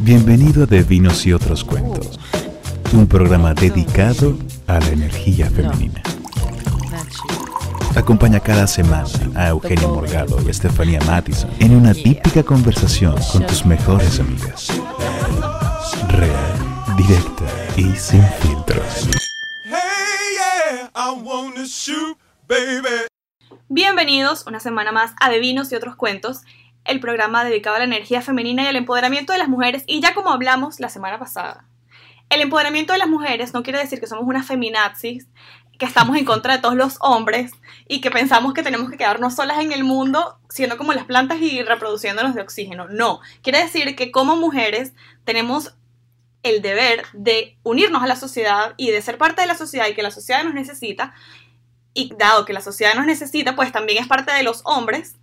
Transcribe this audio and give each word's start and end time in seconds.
Bienvenido 0.00 0.62
a 0.62 0.66
De 0.66 0.82
Vinos 0.84 1.26
y 1.26 1.32
otros 1.32 1.64
cuentos, 1.64 2.20
un 2.92 3.08
programa 3.08 3.54
dedicado 3.54 4.38
a 4.68 4.78
la 4.78 4.88
energía 4.88 5.50
femenina. 5.50 6.00
Acompaña 7.96 8.38
cada 8.38 8.68
semana 8.68 9.08
a 9.34 9.48
Eugenio 9.48 9.88
Morgado 9.88 10.40
y 10.46 10.50
Estefanía 10.50 11.00
Mattison 11.00 11.50
en 11.58 11.74
una 11.74 11.92
típica 11.92 12.44
conversación 12.44 13.16
con 13.32 13.46
tus 13.46 13.66
mejores 13.66 14.20
amigas. 14.20 14.68
Real, 16.08 16.96
directa 16.96 17.44
y 17.76 17.96
sin 17.96 18.22
filtros. 18.40 19.08
Hey, 19.64 20.36
yeah, 20.36 20.90
I 20.94 21.20
wanna 21.20 21.64
shoot, 21.64 22.16
baby. 22.46 23.08
Bienvenidos 23.68 24.46
una 24.46 24.60
semana 24.60 24.92
más 24.92 25.14
a 25.18 25.30
De 25.30 25.38
Vinos 25.38 25.72
y 25.72 25.74
otros 25.74 25.96
cuentos, 25.96 26.42
el 26.84 27.00
programa 27.00 27.44
dedicado 27.44 27.76
a 27.76 27.78
la 27.80 27.84
energía 27.84 28.22
femenina 28.22 28.64
y 28.64 28.66
al 28.66 28.76
empoderamiento 28.76 29.32
de 29.32 29.38
las 29.38 29.48
mujeres. 29.48 29.84
Y 29.86 30.00
ya 30.00 30.14
como 30.14 30.30
hablamos 30.30 30.80
la 30.80 30.88
semana 30.88 31.18
pasada, 31.18 31.66
el 32.30 32.40
empoderamiento 32.40 32.92
de 32.92 32.98
las 32.98 33.08
mujeres 33.08 33.54
no 33.54 33.62
quiere 33.62 33.78
decir 33.78 34.00
que 34.00 34.06
somos 34.06 34.24
unas 34.26 34.46
feminazis, 34.46 35.28
que 35.78 35.86
estamos 35.86 36.16
en 36.16 36.24
contra 36.24 36.56
de 36.56 36.62
todos 36.62 36.76
los 36.76 36.96
hombres 37.00 37.52
y 37.88 38.00
que 38.00 38.10
pensamos 38.10 38.54
que 38.54 38.62
tenemos 38.62 38.90
que 38.90 38.96
quedarnos 38.96 39.34
solas 39.34 39.58
en 39.60 39.72
el 39.72 39.84
mundo 39.84 40.38
siendo 40.48 40.76
como 40.76 40.92
las 40.92 41.04
plantas 41.04 41.40
y 41.40 41.62
reproduciéndonos 41.62 42.34
de 42.34 42.42
oxígeno. 42.42 42.88
No, 42.88 43.20
quiere 43.42 43.62
decir 43.62 43.96
que 43.96 44.12
como 44.12 44.36
mujeres 44.36 44.92
tenemos 45.24 45.74
el 46.42 46.62
deber 46.62 47.04
de 47.12 47.58
unirnos 47.62 48.02
a 48.02 48.06
la 48.06 48.16
sociedad 48.16 48.74
y 48.76 48.90
de 48.90 49.02
ser 49.02 49.18
parte 49.18 49.40
de 49.40 49.46
la 49.46 49.56
sociedad 49.56 49.86
y 49.88 49.94
que 49.94 50.02
la 50.02 50.10
sociedad 50.10 50.44
nos 50.44 50.54
necesita. 50.54 51.14
Y 51.94 52.14
dado 52.16 52.46
que 52.46 52.54
la 52.54 52.62
sociedad 52.62 52.94
nos 52.94 53.06
necesita, 53.06 53.54
pues 53.54 53.70
también 53.70 54.02
es 54.02 54.08
parte 54.08 54.32
de 54.32 54.42
los 54.42 54.62
hombres 54.64 55.16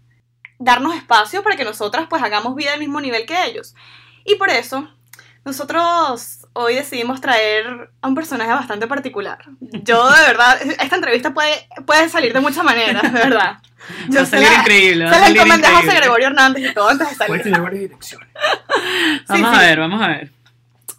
darnos 0.59 0.95
espacio 0.95 1.41
para 1.43 1.55
que 1.55 1.63
nosotras 1.63 2.07
pues 2.09 2.21
hagamos 2.21 2.55
vida 2.55 2.73
al 2.73 2.79
mismo 2.79 3.01
nivel 3.01 3.25
que 3.25 3.45
ellos. 3.45 3.73
Y 4.25 4.35
por 4.35 4.49
eso 4.49 4.87
nosotros 5.45 6.45
hoy 6.53 6.75
decidimos 6.75 7.21
traer 7.21 7.89
a 8.01 8.07
un 8.07 8.15
personaje 8.15 8.51
bastante 8.51 8.85
particular. 8.87 9.39
Yo 9.59 10.09
de 10.11 10.21
verdad, 10.21 10.61
esta 10.61 10.95
entrevista 10.95 11.33
puede, 11.33 11.67
puede 11.85 12.09
salir 12.09 12.33
de 12.33 12.39
muchas 12.41 12.63
maneras, 12.63 13.01
de 13.03 13.09
verdad. 13.19 13.57
Yo 14.09 14.17
Va 14.19 14.21
a 14.23 14.25
salir 14.25 14.47
la- 14.49 14.59
increíble, 14.59 15.05
va 15.05 15.13
Se 15.13 15.19
la 15.21 15.27
encomendé 15.29 15.67
a 15.67 15.75
José. 15.77 15.95
Gregorio 15.95 16.27
Hernández 16.27 16.69
y 16.69 16.73
todo 16.73 16.89
antes 16.89 17.09
de 17.09 17.15
Puede 17.15 17.27
salir. 17.29 17.43
tener 17.43 17.61
varias 17.61 17.81
direcciones. 17.81 18.27
Vamos 19.29 19.49
sí. 19.51 19.55
a 19.55 19.59
ver, 19.61 19.79
vamos 19.79 20.01
a 20.01 20.07
ver. 20.07 20.31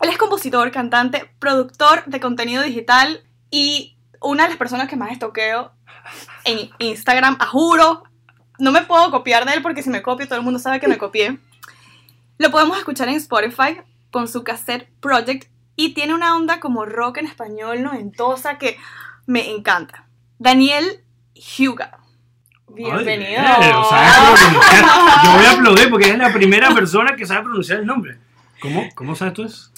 Él 0.01 0.09
es 0.09 0.17
compositor, 0.17 0.71
cantante, 0.71 1.31
productor 1.39 2.05
de 2.07 2.21
contenido 2.21 2.63
digital 2.63 3.23
y 3.51 3.97
una 4.21 4.45
de 4.45 4.49
las 4.49 4.59
personas 4.59 4.89
que 4.89 4.97
más 4.97 5.13
estoqueo 5.13 5.73
en 6.45 6.71
Instagram, 6.79 7.37
a 7.39 7.47
juro. 7.47 8.03
No 8.61 8.73
me 8.73 8.83
puedo 8.83 9.11
copiar 9.11 9.47
de 9.47 9.55
él 9.55 9.63
porque 9.63 9.83
si 9.83 9.91
me 9.91 10.03
copio 10.03 10.27
todo 10.27 10.39
el 10.39 10.45
mundo 10.45 10.59
sabe 10.59 10.81
que 10.81 10.89
me 10.89 10.99
copié. 10.99 11.39
Lo 12.39 12.51
podemos 12.51 12.79
escuchar 12.79 13.09
en 13.09 13.17
Spotify 13.17 13.81
con 14.11 14.29
su 14.29 14.45
cassette 14.45 14.89
Project 15.01 15.51
y 15.77 15.95
tiene 15.95 16.15
una 16.15 16.37
onda 16.37 16.61
como 16.61 16.85
rock 16.85 17.19
en 17.19 17.27
español 17.27 17.83
noventosa 17.83 18.59
que 18.59 18.79
me 19.27 19.51
encanta. 19.51 20.07
Daniel 20.39 21.03
Huga. 21.35 21.99
Bienvenido. 22.69 23.41
O 23.81 23.89
sea, 23.89 24.35
pronunciar. 24.39 24.85
Yo 25.25 25.33
voy 25.33 25.45
a 25.45 25.53
aplaudir 25.53 25.91
porque 25.91 26.11
es 26.11 26.19
la 26.19 26.33
primera 26.33 26.73
persona 26.75 27.17
que 27.17 27.27
sabe 27.27 27.43
pronunciar 27.43 27.81
el 27.81 27.87
nombre. 27.87 28.19
¿Cómo, 28.61 28.89
cómo 28.95 29.17
sabes 29.17 29.35
tú 29.35 29.45
eso? 29.45 29.71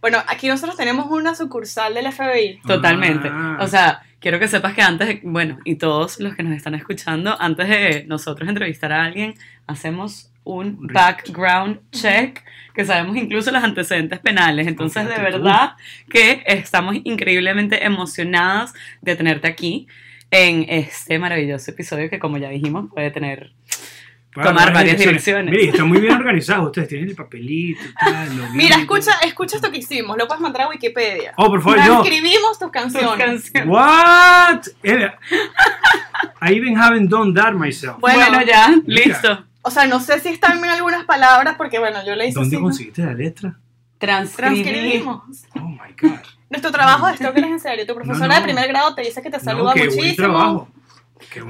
Bueno, 0.00 0.22
aquí 0.26 0.48
nosotros 0.48 0.76
tenemos 0.76 1.06
una 1.10 1.34
sucursal 1.34 1.94
del 1.94 2.12
FBI. 2.12 2.60
Totalmente. 2.66 3.28
Ah. 3.32 3.58
O 3.60 3.66
sea, 3.66 4.02
quiero 4.20 4.38
que 4.38 4.48
sepas 4.48 4.74
que 4.74 4.82
antes, 4.82 5.08
de- 5.08 5.20
bueno, 5.24 5.58
y 5.64 5.76
todos 5.76 6.20
los 6.20 6.34
que 6.34 6.42
nos 6.42 6.54
están 6.56 6.74
escuchando, 6.74 7.36
antes 7.40 7.68
de 7.68 8.04
nosotros 8.08 8.48
entrevistar 8.48 8.92
a 8.92 9.04
alguien, 9.04 9.34
hacemos 9.66 10.30
un 10.44 10.66
Un 10.80 10.86
background 10.88 11.80
check, 11.90 12.40
que 12.72 12.84
sabemos 12.84 13.16
incluso 13.16 13.50
los 13.50 13.64
antecedentes 13.64 14.20
penales. 14.20 14.66
Entonces, 14.68 15.04
de 15.08 15.16
verdad 15.20 15.72
que 16.08 16.42
estamos 16.46 16.96
increíblemente 17.02 17.84
emocionadas 17.84 18.72
de 19.02 19.16
tenerte 19.16 19.48
aquí 19.48 19.88
en 20.30 20.66
este 20.68 21.18
maravilloso 21.18 21.70
episodio 21.72 22.08
que, 22.10 22.18
como 22.20 22.38
ya 22.38 22.48
dijimos, 22.50 22.88
puede 22.92 23.10
tener 23.10 23.52
Tomar 24.44 24.72
varias 24.72 24.98
direcciones. 24.98 25.50
Mire, 25.50 25.68
está 25.70 25.84
muy 25.84 26.00
bien 26.00 26.14
organizado. 26.14 26.64
Ustedes 26.66 26.88
tienen 26.88 27.08
el 27.08 27.16
papelito 27.16 27.80
y 27.84 27.92
tal. 27.94 28.50
Mira, 28.52 28.76
escucha, 28.76 29.12
escucha 29.22 29.56
esto 29.56 29.70
que 29.70 29.78
hicimos. 29.78 30.16
Lo 30.16 30.26
puedes 30.26 30.40
mandar 30.40 30.62
a 30.62 30.68
Wikipedia. 30.68 31.32
Oh, 31.36 31.48
por 31.48 31.62
favor, 31.62 31.78
no. 31.78 31.84
Transcribimos 32.02 32.50
tus 32.52 32.58
tus 32.58 32.70
canciones. 32.70 33.50
canciones. 33.50 33.68
What? 33.68 34.66
Eh, 34.82 35.10
I 36.42 36.52
even 36.54 36.76
haven't 36.78 37.08
done 37.08 37.32
that 37.34 37.52
myself. 37.54 37.98
Bueno, 38.00 38.18
Bueno, 38.18 38.42
ya, 38.44 38.68
mira. 38.68 38.82
listo. 38.86 39.44
O 39.62 39.70
sea, 39.70 39.86
no 39.86 39.98
sé 40.00 40.20
si 40.20 40.28
están 40.28 40.60
bien 40.60 40.72
algunas 40.74 41.04
palabras 41.04 41.56
porque, 41.56 41.78
bueno, 41.78 41.98
yo 42.06 42.14
le 42.14 42.26
hice 42.28 42.34
¿Dónde 42.38 42.48
así, 42.48 42.56
¿no? 42.56 42.62
conseguiste 42.62 43.02
la 43.04 43.14
letra? 43.14 43.58
Transcribimos. 43.98 45.22
Oh 45.56 45.60
my 45.68 45.78
God. 46.00 46.18
Nuestro 46.50 46.70
trabajo 46.70 47.08
de 47.08 47.16
Stoker 47.16 47.44
es 47.44 47.50
en 47.50 47.60
serio. 47.60 47.86
Tu 47.86 47.94
profesora 47.94 48.26
No, 48.28 48.34
no. 48.34 48.38
de 48.40 48.42
primer 48.42 48.68
grado 48.68 48.94
te 48.94 49.02
dice 49.02 49.20
que 49.22 49.30
te 49.30 49.40
saluda 49.40 49.70
no, 49.70 49.74
qué 49.74 49.80
muchísimo. 49.86 50.02
buen 50.04 50.16
trabajo. 50.16 50.68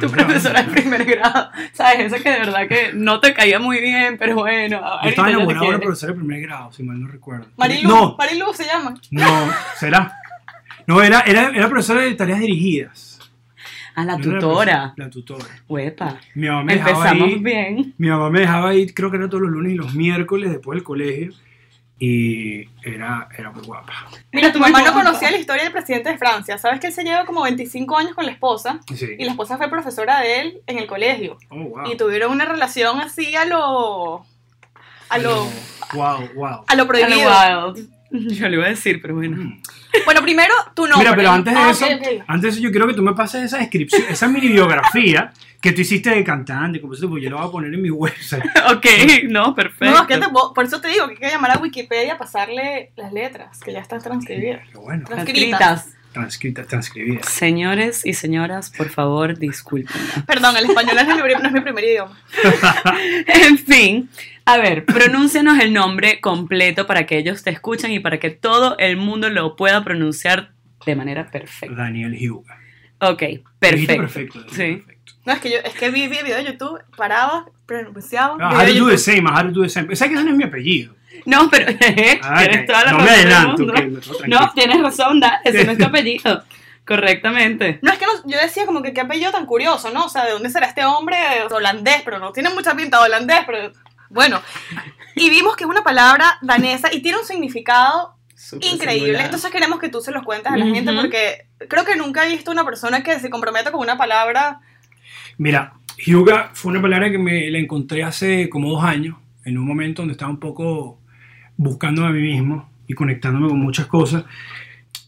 Tu 0.00 0.08
profesora 0.10 0.62
de 0.62 0.70
primer 0.72 1.04
grado, 1.04 1.50
¿sabes? 1.72 2.12
Esa 2.12 2.22
que 2.22 2.30
de 2.30 2.38
verdad 2.38 2.68
que 2.68 2.92
no 2.94 3.20
te 3.20 3.34
caía 3.34 3.58
muy 3.58 3.80
bien, 3.80 4.16
pero 4.18 4.34
bueno, 4.36 4.80
Yo 5.02 5.08
estaba 5.08 5.28
enamorado 5.30 5.64
de 5.64 5.68
una 5.70 5.78
profesora 5.80 6.12
de 6.12 6.18
primer 6.18 6.40
grado, 6.40 6.72
si 6.72 6.82
mal 6.82 7.00
no 7.00 7.08
recuerdo. 7.08 7.46
Marilu, 7.56 7.88
No, 7.88 8.16
Marilu 8.16 8.52
se 8.54 8.64
llama. 8.64 8.94
no, 9.10 9.50
será. 9.78 10.12
No, 10.86 11.02
era, 11.02 11.20
era, 11.22 11.50
era 11.50 11.68
profesora 11.68 12.02
de 12.02 12.14
tareas 12.14 12.38
dirigidas. 12.38 13.18
A 13.96 14.04
la 14.04 14.16
No 14.18 14.22
tutora. 14.38 14.92
La 14.96 15.10
tutora. 15.10 15.44
Huepa. 15.66 16.18
Mi 16.34 16.46
mamá 16.48 16.62
me 16.64 16.74
dejaba 16.74 17.08
Empezamos 17.10 17.28
ir, 17.30 17.38
bien. 17.40 17.94
Mi 17.98 18.08
mamá 18.08 18.30
me 18.30 18.40
dejaba 18.40 18.74
ir, 18.74 18.94
creo 18.94 19.10
que 19.10 19.16
era 19.16 19.28
todos 19.28 19.42
los 19.42 19.50
lunes 19.50 19.72
y 19.72 19.74
los 19.76 19.94
miércoles 19.94 20.50
después 20.50 20.76
del 20.76 20.84
colegio. 20.84 21.32
Y 21.98 22.68
era, 22.82 23.26
era 23.38 23.50
muy 23.50 23.62
guapa. 23.64 23.92
Mira, 24.32 24.52
tu 24.52 24.58
mamá 24.58 24.82
no 24.82 24.92
conocía 24.92 25.30
la 25.30 25.38
historia 25.38 25.62
del 25.64 25.72
presidente 25.72 26.10
de 26.10 26.18
Francia. 26.18 26.58
Sabes 26.58 26.78
que 26.78 26.88
él 26.88 26.92
se 26.92 27.02
lleva 27.04 27.24
como 27.24 27.42
25 27.42 27.96
años 27.96 28.14
con 28.14 28.26
la 28.26 28.32
esposa 28.32 28.80
Sí. 28.94 29.16
y 29.18 29.24
la 29.24 29.30
esposa 29.30 29.56
fue 29.56 29.70
profesora 29.70 30.20
de 30.20 30.40
él 30.40 30.60
en 30.66 30.78
el 30.78 30.86
colegio. 30.86 31.38
Oh, 31.48 31.56
wow. 31.56 31.90
Y 31.90 31.96
tuvieron 31.96 32.32
una 32.32 32.44
relación 32.44 33.00
así 33.00 33.34
a 33.34 33.46
lo. 33.46 34.26
a 35.08 35.18
lo. 35.18 35.44
Wow, 35.94 36.28
wow. 36.34 36.64
a 36.66 36.74
lo 36.74 36.82
A 36.82 36.86
prohibido. 36.86 37.30
lo 37.30 37.66
wild. 37.72 37.88
Yo 38.10 38.48
le 38.48 38.56
iba 38.56 38.66
a 38.66 38.70
decir, 38.70 39.00
pero 39.00 39.14
bueno. 39.14 39.36
Mm. 39.36 39.62
Bueno, 40.04 40.22
primero 40.22 40.54
tu 40.74 40.82
nombre. 40.86 40.98
Mira, 40.98 41.16
pero 41.16 41.30
antes 41.30 41.54
de 41.54 41.60
Ah, 41.60 41.70
eso, 41.70 41.86
antes 42.26 42.42
de 42.42 42.48
eso 42.48 42.60
yo 42.60 42.70
quiero 42.70 42.86
que 42.86 42.94
tú 42.94 43.02
me 43.02 43.14
pases 43.14 43.44
esa 43.44 43.58
descripción, 43.58 44.02
esa 44.08 44.28
mini 44.28 44.48
biografía 44.48 45.32
que 45.60 45.72
tú 45.72 45.80
hiciste 45.80 46.10
de 46.10 46.22
cantante, 46.22 46.80
como 46.80 46.92
eso, 46.94 47.08
pues 47.08 47.22
yo 47.22 47.30
lo 47.30 47.38
voy 47.38 47.48
a 47.48 47.50
poner 47.50 47.74
en 47.74 47.82
mi 47.82 47.90
website. 47.90 48.44
Ok, 48.72 48.86
no, 49.28 49.54
perfecto. 49.54 49.86
No, 49.94 50.02
es 50.02 50.06
que 50.06 50.18
te 50.18 50.26
por 50.28 50.64
eso 50.64 50.80
te 50.80 50.88
digo 50.88 51.06
que 51.06 51.14
hay 51.14 51.18
que 51.18 51.28
llamar 51.28 51.52
a 51.52 51.58
Wikipedia 51.58 52.14
a 52.14 52.18
pasarle 52.18 52.92
las 52.96 53.12
letras, 53.12 53.58
que 53.60 53.72
ya 53.72 53.80
están 53.80 54.00
transcribidas. 54.00 54.68
Qué 54.70 54.78
bueno. 54.78 55.04
Transcritas. 55.06 55.95
Transcritas, 56.16 56.66
transcribidas. 56.66 57.28
Señores 57.28 58.06
y 58.06 58.14
señoras, 58.14 58.70
por 58.70 58.88
favor, 58.88 59.38
disculpen. 59.38 60.00
Perdón, 60.26 60.56
el 60.56 60.64
español 60.64 60.94
no 60.94 61.02
es, 61.02 61.08
mi, 61.08 61.14
no 61.14 61.46
es 61.46 61.52
mi 61.52 61.60
primer 61.60 61.84
idioma. 61.84 62.18
En 63.26 63.58
fin, 63.58 64.08
a 64.46 64.56
ver, 64.56 64.86
pronúncianos 64.86 65.58
el 65.58 65.74
nombre 65.74 66.22
completo 66.22 66.86
para 66.86 67.04
que 67.04 67.18
ellos 67.18 67.42
te 67.42 67.50
escuchen 67.50 67.90
y 67.90 68.00
para 68.00 68.18
que 68.18 68.30
todo 68.30 68.78
el 68.78 68.96
mundo 68.96 69.28
lo 69.28 69.56
pueda 69.56 69.84
pronunciar 69.84 70.52
de 70.86 70.96
manera 70.96 71.30
perfecta. 71.30 71.76
Daniel 71.76 72.16
Huga. 72.18 72.56
Ok, 73.00 73.22
perfecto. 73.58 73.96
perfecto. 73.96 74.40
Sí. 74.52 74.76
perfecto. 74.76 75.12
No, 75.26 75.34
es 75.34 75.40
que 75.40 75.50
yo 75.50 75.58
es 75.62 75.74
que 75.74 75.90
vi, 75.90 76.08
vi 76.08 76.16
el 76.16 76.24
video 76.24 76.38
de 76.38 76.44
YouTube, 76.44 76.80
paraba, 76.96 77.44
pronunciaba. 77.66 78.38
Ah, 78.40 78.64
video 78.64 78.84
how 78.84 78.88
to 78.88 78.90
do 78.90 78.90
the 78.90 78.96
same, 78.96 79.28
how 79.28 79.42
to 79.42 79.50
do 79.50 79.64
the 79.64 79.68
same. 79.68 79.94
¿Sabes 79.94 80.12
que 80.12 80.14
ese 80.14 80.24
no 80.24 80.30
es 80.30 80.36
mi 80.38 80.44
apellido? 80.44 80.94
No, 81.24 81.48
pero 81.50 81.66
Ah, 82.22 82.38
tienes 82.40 82.66
toda 82.66 82.84
la 82.84 82.92
no 82.92 82.98
me 82.98 83.06
razón 83.24 83.56
del 83.66 83.90
mundo. 83.90 84.12
que. 84.22 84.28
No, 84.28 84.52
tienes 84.54 84.80
razón, 84.82 85.20
da, 85.20 85.40
ese 85.44 85.64
no 85.64 85.72
es 85.72 85.78
tu 85.78 85.84
apellido. 85.86 86.44
Correctamente. 86.86 87.78
No, 87.82 87.92
es 87.92 87.98
que 87.98 88.06
no- 88.06 88.30
yo 88.30 88.38
decía 88.38 88.64
como 88.66 88.80
que 88.82 88.92
qué 88.92 89.00
apellido 89.00 89.32
tan 89.32 89.44
curioso, 89.46 89.90
¿no? 89.90 90.04
O 90.04 90.08
sea, 90.08 90.24
¿de 90.24 90.32
dónde 90.32 90.50
será 90.50 90.66
este 90.66 90.84
hombre 90.84 91.16
holandés? 91.50 92.02
Pero 92.04 92.18
no 92.18 92.32
tiene 92.32 92.50
mucha 92.50 92.74
pinta 92.76 92.98
de 93.00 93.06
holandés, 93.06 93.40
pero 93.46 93.72
bueno. 94.08 94.40
Y 95.16 95.28
vimos 95.30 95.56
que 95.56 95.64
es 95.64 95.70
una 95.70 95.82
palabra 95.82 96.38
danesa 96.42 96.92
y 96.92 97.00
tiene 97.02 97.18
un 97.18 97.24
significado 97.24 98.14
increíble. 98.60 98.92
singular. 99.00 99.24
Entonces 99.24 99.50
queremos 99.50 99.80
que 99.80 99.88
tú 99.88 100.00
se 100.00 100.12
los 100.12 100.22
cuentes 100.22 100.52
a 100.52 100.56
la 100.56 100.66
gente 100.66 100.92
porque 100.92 101.46
creo 101.68 101.84
que 101.84 101.96
nunca 101.96 102.24
he 102.24 102.28
visto 102.30 102.50
una 102.52 102.64
persona 102.64 103.02
que 103.02 103.18
se 103.18 103.30
comprometa 103.30 103.72
con 103.72 103.80
una 103.80 103.96
palabra. 103.98 104.60
Mira, 105.38 105.72
Hyuga 105.98 106.50
fue 106.54 106.70
una 106.70 106.82
palabra 106.82 107.10
que 107.10 107.18
me 107.18 107.50
la 107.50 107.58
encontré 107.58 108.04
hace 108.04 108.48
como 108.48 108.70
dos 108.70 108.84
años, 108.84 109.16
en 109.44 109.58
un 109.58 109.66
momento 109.66 110.02
donde 110.02 110.12
estaba 110.12 110.30
un 110.30 110.38
poco 110.40 111.00
buscándome 111.56 112.08
a 112.08 112.12
mí 112.12 112.20
mismo 112.20 112.68
y 112.86 112.94
conectándome 112.94 113.48
con 113.48 113.58
muchas 113.58 113.86
cosas. 113.86 114.24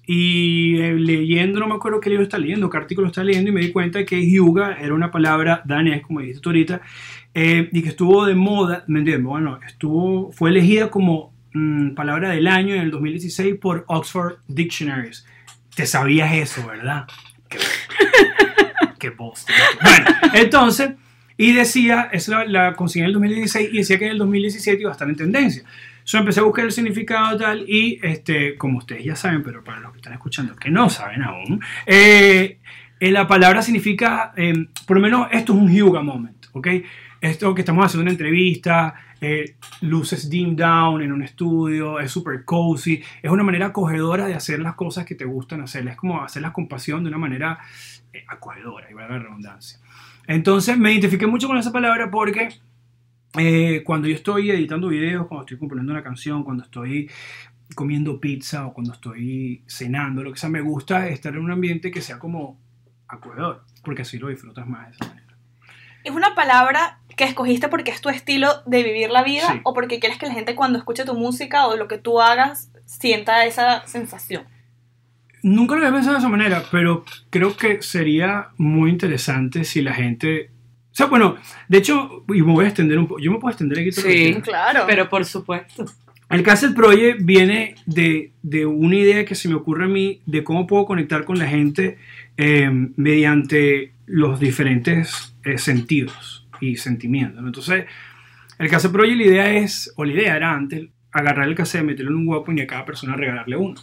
Y 0.06 0.78
eh, 0.78 0.94
leyendo, 0.94 1.60
no 1.60 1.68
me 1.68 1.74
acuerdo 1.74 2.00
qué 2.00 2.08
libro 2.08 2.24
está 2.24 2.38
leyendo, 2.38 2.70
qué 2.70 2.78
artículo 2.78 3.08
está 3.08 3.22
leyendo, 3.22 3.50
y 3.50 3.52
me 3.52 3.60
di 3.60 3.72
cuenta 3.72 4.06
que 4.06 4.18
Hyuga 4.26 4.78
era 4.80 4.94
una 4.94 5.10
palabra 5.10 5.60
danés, 5.66 6.02
como 6.02 6.20
dijiste 6.20 6.40
tú 6.40 6.48
ahorita, 6.48 6.80
eh, 7.34 7.68
y 7.72 7.82
que 7.82 7.90
estuvo 7.90 8.24
de 8.24 8.34
moda, 8.34 8.84
¿me 8.86 9.00
entiendes? 9.00 9.26
Bueno, 9.26 9.60
estuvo, 9.66 10.32
fue 10.32 10.48
elegida 10.48 10.90
como 10.90 11.34
mm, 11.52 11.90
palabra 11.90 12.30
del 12.30 12.48
año 12.48 12.74
en 12.74 12.80
el 12.80 12.90
2016 12.90 13.56
por 13.60 13.84
Oxford 13.86 14.36
Dictionaries. 14.48 15.26
Te 15.76 15.84
sabías 15.84 16.32
eso, 16.32 16.66
¿verdad? 16.66 17.06
Qué, 17.50 17.58
qué. 18.98 19.10
Bueno, 19.10 19.36
entonces, 20.32 20.92
Y 21.36 21.52
decía, 21.52 22.08
esa 22.12 22.44
la, 22.44 22.70
la 22.70 22.72
conseguí 22.74 23.02
en 23.02 23.08
el 23.08 23.12
2016 23.12 23.68
y 23.72 23.76
decía 23.76 23.98
que 23.98 24.06
en 24.06 24.12
el 24.12 24.18
2017 24.18 24.80
iba 24.80 24.90
a 24.90 24.92
estar 24.92 25.08
en 25.08 25.16
tendencia. 25.16 25.64
Yo 26.08 26.16
empecé 26.16 26.40
a 26.40 26.44
buscar 26.44 26.64
el 26.64 26.72
significado 26.72 27.36
tal 27.36 27.68
y, 27.68 28.00
este, 28.02 28.56
como 28.56 28.78
ustedes 28.78 29.04
ya 29.04 29.14
saben, 29.14 29.42
pero 29.42 29.62
para 29.62 29.80
los 29.80 29.92
que 29.92 29.98
están 29.98 30.14
escuchando 30.14 30.56
que 30.56 30.70
no 30.70 30.88
saben 30.88 31.22
aún, 31.22 31.60
eh, 31.84 32.60
eh, 32.98 33.10
la 33.10 33.26
palabra 33.26 33.60
significa, 33.60 34.32
eh, 34.34 34.54
por 34.86 34.96
lo 34.96 35.02
menos 35.02 35.28
esto 35.32 35.52
es 35.52 35.58
un 35.58 35.70
Hyuga 35.70 36.00
moment, 36.00 36.46
¿ok? 36.52 36.66
Esto 37.20 37.54
que 37.54 37.60
estamos 37.60 37.84
haciendo 37.84 38.04
una 38.04 38.12
entrevista, 38.12 38.94
eh, 39.20 39.56
luces 39.82 40.30
dim 40.30 40.56
down 40.56 41.02
en 41.02 41.12
un 41.12 41.22
estudio, 41.22 42.00
es 42.00 42.10
súper 42.10 42.42
cozy, 42.42 43.02
es 43.22 43.30
una 43.30 43.42
manera 43.42 43.66
acogedora 43.66 44.26
de 44.26 44.34
hacer 44.34 44.60
las 44.60 44.76
cosas 44.76 45.04
que 45.04 45.14
te 45.14 45.26
gustan 45.26 45.60
hacer, 45.60 45.86
es 45.88 45.96
como 45.96 46.22
hacerlas 46.22 46.52
con 46.52 46.68
pasión 46.68 47.02
de 47.02 47.10
una 47.10 47.18
manera 47.18 47.58
eh, 48.14 48.24
acogedora, 48.28 48.90
y 48.90 48.94
valga 48.94 49.18
la 49.18 49.24
redundancia. 49.24 49.78
Entonces 50.26 50.78
me 50.78 50.90
identifiqué 50.90 51.26
mucho 51.26 51.48
con 51.48 51.58
esa 51.58 51.70
palabra 51.70 52.10
porque 52.10 52.48
eh, 53.36 53.82
cuando 53.84 54.08
yo 54.08 54.14
estoy 54.14 54.50
editando 54.50 54.88
videos, 54.88 55.26
cuando 55.26 55.44
estoy 55.44 55.58
componiendo 55.58 55.92
una 55.92 56.02
canción, 56.02 56.44
cuando 56.44 56.64
estoy 56.64 57.10
comiendo 57.74 58.18
pizza 58.20 58.66
o 58.66 58.72
cuando 58.72 58.94
estoy 58.94 59.62
cenando, 59.66 60.22
lo 60.22 60.32
que 60.32 60.38
sea, 60.38 60.48
me 60.48 60.62
gusta 60.62 61.08
estar 61.08 61.34
en 61.34 61.40
un 61.40 61.50
ambiente 61.50 61.90
que 61.90 62.00
sea 62.00 62.18
como 62.18 62.58
acogedor, 63.06 63.64
porque 63.82 64.02
así 64.02 64.18
lo 64.18 64.28
disfrutas 64.28 64.66
más 64.66 64.88
de 64.88 64.94
esa 64.96 65.06
manera. 65.08 65.26
¿Es 66.04 66.12
una 66.12 66.34
palabra 66.34 67.00
que 67.16 67.24
escogiste 67.24 67.68
porque 67.68 67.90
es 67.90 68.00
tu 68.00 68.08
estilo 68.08 68.62
de 68.64 68.82
vivir 68.82 69.10
la 69.10 69.22
vida 69.22 69.46
Sí. 69.52 69.60
o 69.64 69.74
porque 69.74 69.98
quieres 69.98 70.18
que 70.18 70.26
la 70.26 70.32
gente 70.32 70.54
cuando 70.54 70.78
escuche 70.78 71.04
tu 71.04 71.14
música 71.14 71.66
o 71.66 71.76
lo 71.76 71.88
que 71.88 71.98
tú 71.98 72.20
hagas 72.20 72.70
sienta 72.86 73.44
esa 73.44 73.86
sensación? 73.86 74.44
Nunca 75.42 75.74
lo 75.74 75.80
había 75.80 75.92
pensado 75.92 76.14
de 76.14 76.20
esa 76.20 76.28
manera, 76.28 76.62
pero 76.70 77.04
creo 77.30 77.56
que 77.56 77.82
sería 77.82 78.48
muy 78.56 78.90
interesante 78.90 79.64
si 79.64 79.82
la 79.82 79.92
gente... 79.92 80.50
O 80.98 81.00
sea, 81.00 81.06
bueno, 81.06 81.36
de 81.68 81.78
hecho, 81.78 82.24
y 82.34 82.42
me 82.42 82.52
voy 82.52 82.64
a 82.64 82.68
extender 82.70 82.98
un 82.98 83.06
poco, 83.06 83.20
yo 83.20 83.30
me 83.30 83.38
puedo 83.38 83.52
extender 83.52 83.78
aquí. 83.78 83.92
Sí. 83.92 84.36
Claro. 84.42 84.82
Pero 84.84 85.08
por 85.08 85.24
supuesto. 85.24 85.86
El 86.28 86.42
Cassette 86.42 86.74
Project 86.74 87.20
viene 87.22 87.76
de, 87.86 88.32
de 88.42 88.66
una 88.66 88.96
idea 88.96 89.24
que 89.24 89.36
se 89.36 89.48
me 89.48 89.54
ocurre 89.54 89.84
a 89.84 89.86
mí 89.86 90.20
de 90.26 90.42
cómo 90.42 90.66
puedo 90.66 90.86
conectar 90.86 91.24
con 91.24 91.38
la 91.38 91.46
gente 91.46 91.98
eh, 92.36 92.68
mediante 92.96 93.92
los 94.06 94.40
diferentes 94.40 95.36
eh, 95.44 95.56
sentidos 95.56 96.48
y 96.60 96.74
sentimientos. 96.74 97.42
¿no? 97.42 97.46
Entonces, 97.46 97.84
el 98.58 98.68
Cassette 98.68 98.90
Project, 98.90 99.18
la 99.18 99.24
idea 99.24 99.54
es, 99.54 99.92
o 99.94 100.04
la 100.04 100.12
idea 100.14 100.34
era 100.34 100.52
antes, 100.52 100.88
agarrar 101.12 101.46
el 101.46 101.54
cassette, 101.54 101.84
meterlo 101.84 102.10
en 102.10 102.16
un 102.16 102.26
Walkman 102.26 102.58
y 102.58 102.62
a 102.62 102.66
cada 102.66 102.84
persona 102.84 103.14
regalarle 103.14 103.56
uno. 103.56 103.80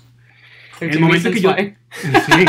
En 0.81 0.89
el 0.89 0.99
momento 0.99 1.31
que 1.31 1.39
yo... 1.39 1.55
Sí. 1.55 2.45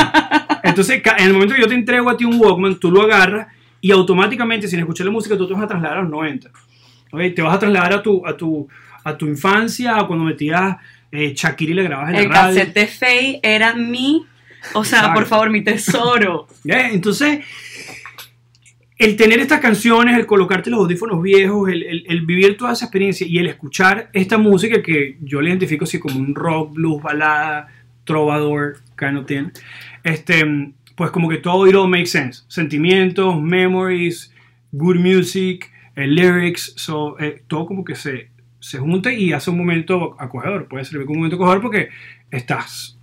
Entonces, 0.65 1.01
en 1.19 1.27
el 1.29 1.35
momento 1.35 1.55
que 1.55 1.61
yo 1.61 1.69
te 1.69 1.75
entrego 1.75 2.11
a 2.11 2.17
ti 2.17 2.25
un 2.25 2.41
Walkman, 2.41 2.81
tú 2.81 2.91
lo 2.91 3.03
agarras 3.03 3.47
y 3.81 3.90
automáticamente, 3.93 4.69
sin 4.69 4.81
escuchar 4.81 5.06
la 5.06 5.12
música, 5.12 5.37
tú 5.37 5.46
te 5.46 5.55
vas 5.55 5.62
a 5.62 5.69
trasladar 5.69 5.99
a 5.99 6.02
los 6.02 6.11
90. 6.11 6.50
¿ok? 7.12 7.20
Te 7.34 7.43
vas 7.43 7.55
a 7.55 7.58
trasladar 7.58 7.93
a 7.94 8.02
tu, 8.02 8.26
a 8.26 8.37
tu, 8.37 8.69
a 9.05 9.17
tu 9.17 9.26
infancia, 9.26 9.96
a 9.99 10.06
cuando 10.06 10.25
metías 10.25 10.76
eh, 11.12 11.32
Shakira 11.34 11.73
y 11.73 11.75
le 11.75 11.82
grababas 11.84 12.11
en 12.14 12.17
El 12.20 12.28
la 12.28 12.34
radio. 12.34 12.58
cassette 12.61 12.75
de 12.75 12.87
Faye 12.87 13.40
era 13.43 13.75
mi, 13.75 14.26
o 14.75 14.84
sea, 14.84 14.99
Exacto. 14.99 15.20
por 15.20 15.26
favor, 15.28 15.50
mi 15.50 15.62
tesoro. 15.62 16.49
¿Ya? 16.64 16.88
Entonces, 16.90 17.40
el 18.99 19.14
tener 19.17 19.38
estas 19.40 19.61
canciones, 19.61 20.17
el 20.19 20.26
colocarte 20.26 20.70
los 20.70 20.81
audífonos 20.81 21.22
viejos, 21.22 21.69
el, 21.69 21.82
el- 21.82 22.05
el 22.08 22.25
vivir 22.25 22.56
toda 22.56 22.72
esa 22.72 22.87
experiencia 22.87 23.26
y 23.26 23.38
el 23.38 23.46
escuchar 23.46 24.08
esta 24.14 24.38
música 24.38 24.82
que 24.82 25.19
yo 25.20 25.40
le 25.43 25.50
identifico 25.50 25.84
así 25.84 25.99
como 25.99 26.19
un 26.19 26.34
rock, 26.34 26.72
blues, 26.75 27.02
balada, 27.02 27.69
trovador, 28.05 28.79
kind 28.96 29.19
of 29.19 29.26
thing, 29.26 29.49
este, 30.02 30.72
pues 30.96 31.10
como 31.12 31.28
que 31.28 31.37
todo 31.38 31.69
it 31.69 31.75
all 31.76 31.88
makes 31.88 32.06
sense. 32.08 32.43
Sentimientos, 32.48 33.40
memories, 33.40 34.34
good 34.72 34.96
music, 34.96 35.70
eh, 35.94 36.06
lyrics, 36.08 36.72
so, 36.76 37.19
eh, 37.20 37.43
todo 37.46 37.66
como 37.66 37.84
que 37.84 37.94
se, 37.94 38.31
se 38.58 38.78
junta 38.78 39.12
y 39.12 39.32
hace 39.32 39.50
un 39.50 39.58
momento 39.58 40.16
acogedor. 40.19 40.66
Puede 40.69 40.84
servir 40.84 41.06
como 41.06 41.14
un 41.19 41.20
momento 41.20 41.37
acogedor 41.37 41.62
porque 41.62 41.88
estás... 42.31 42.98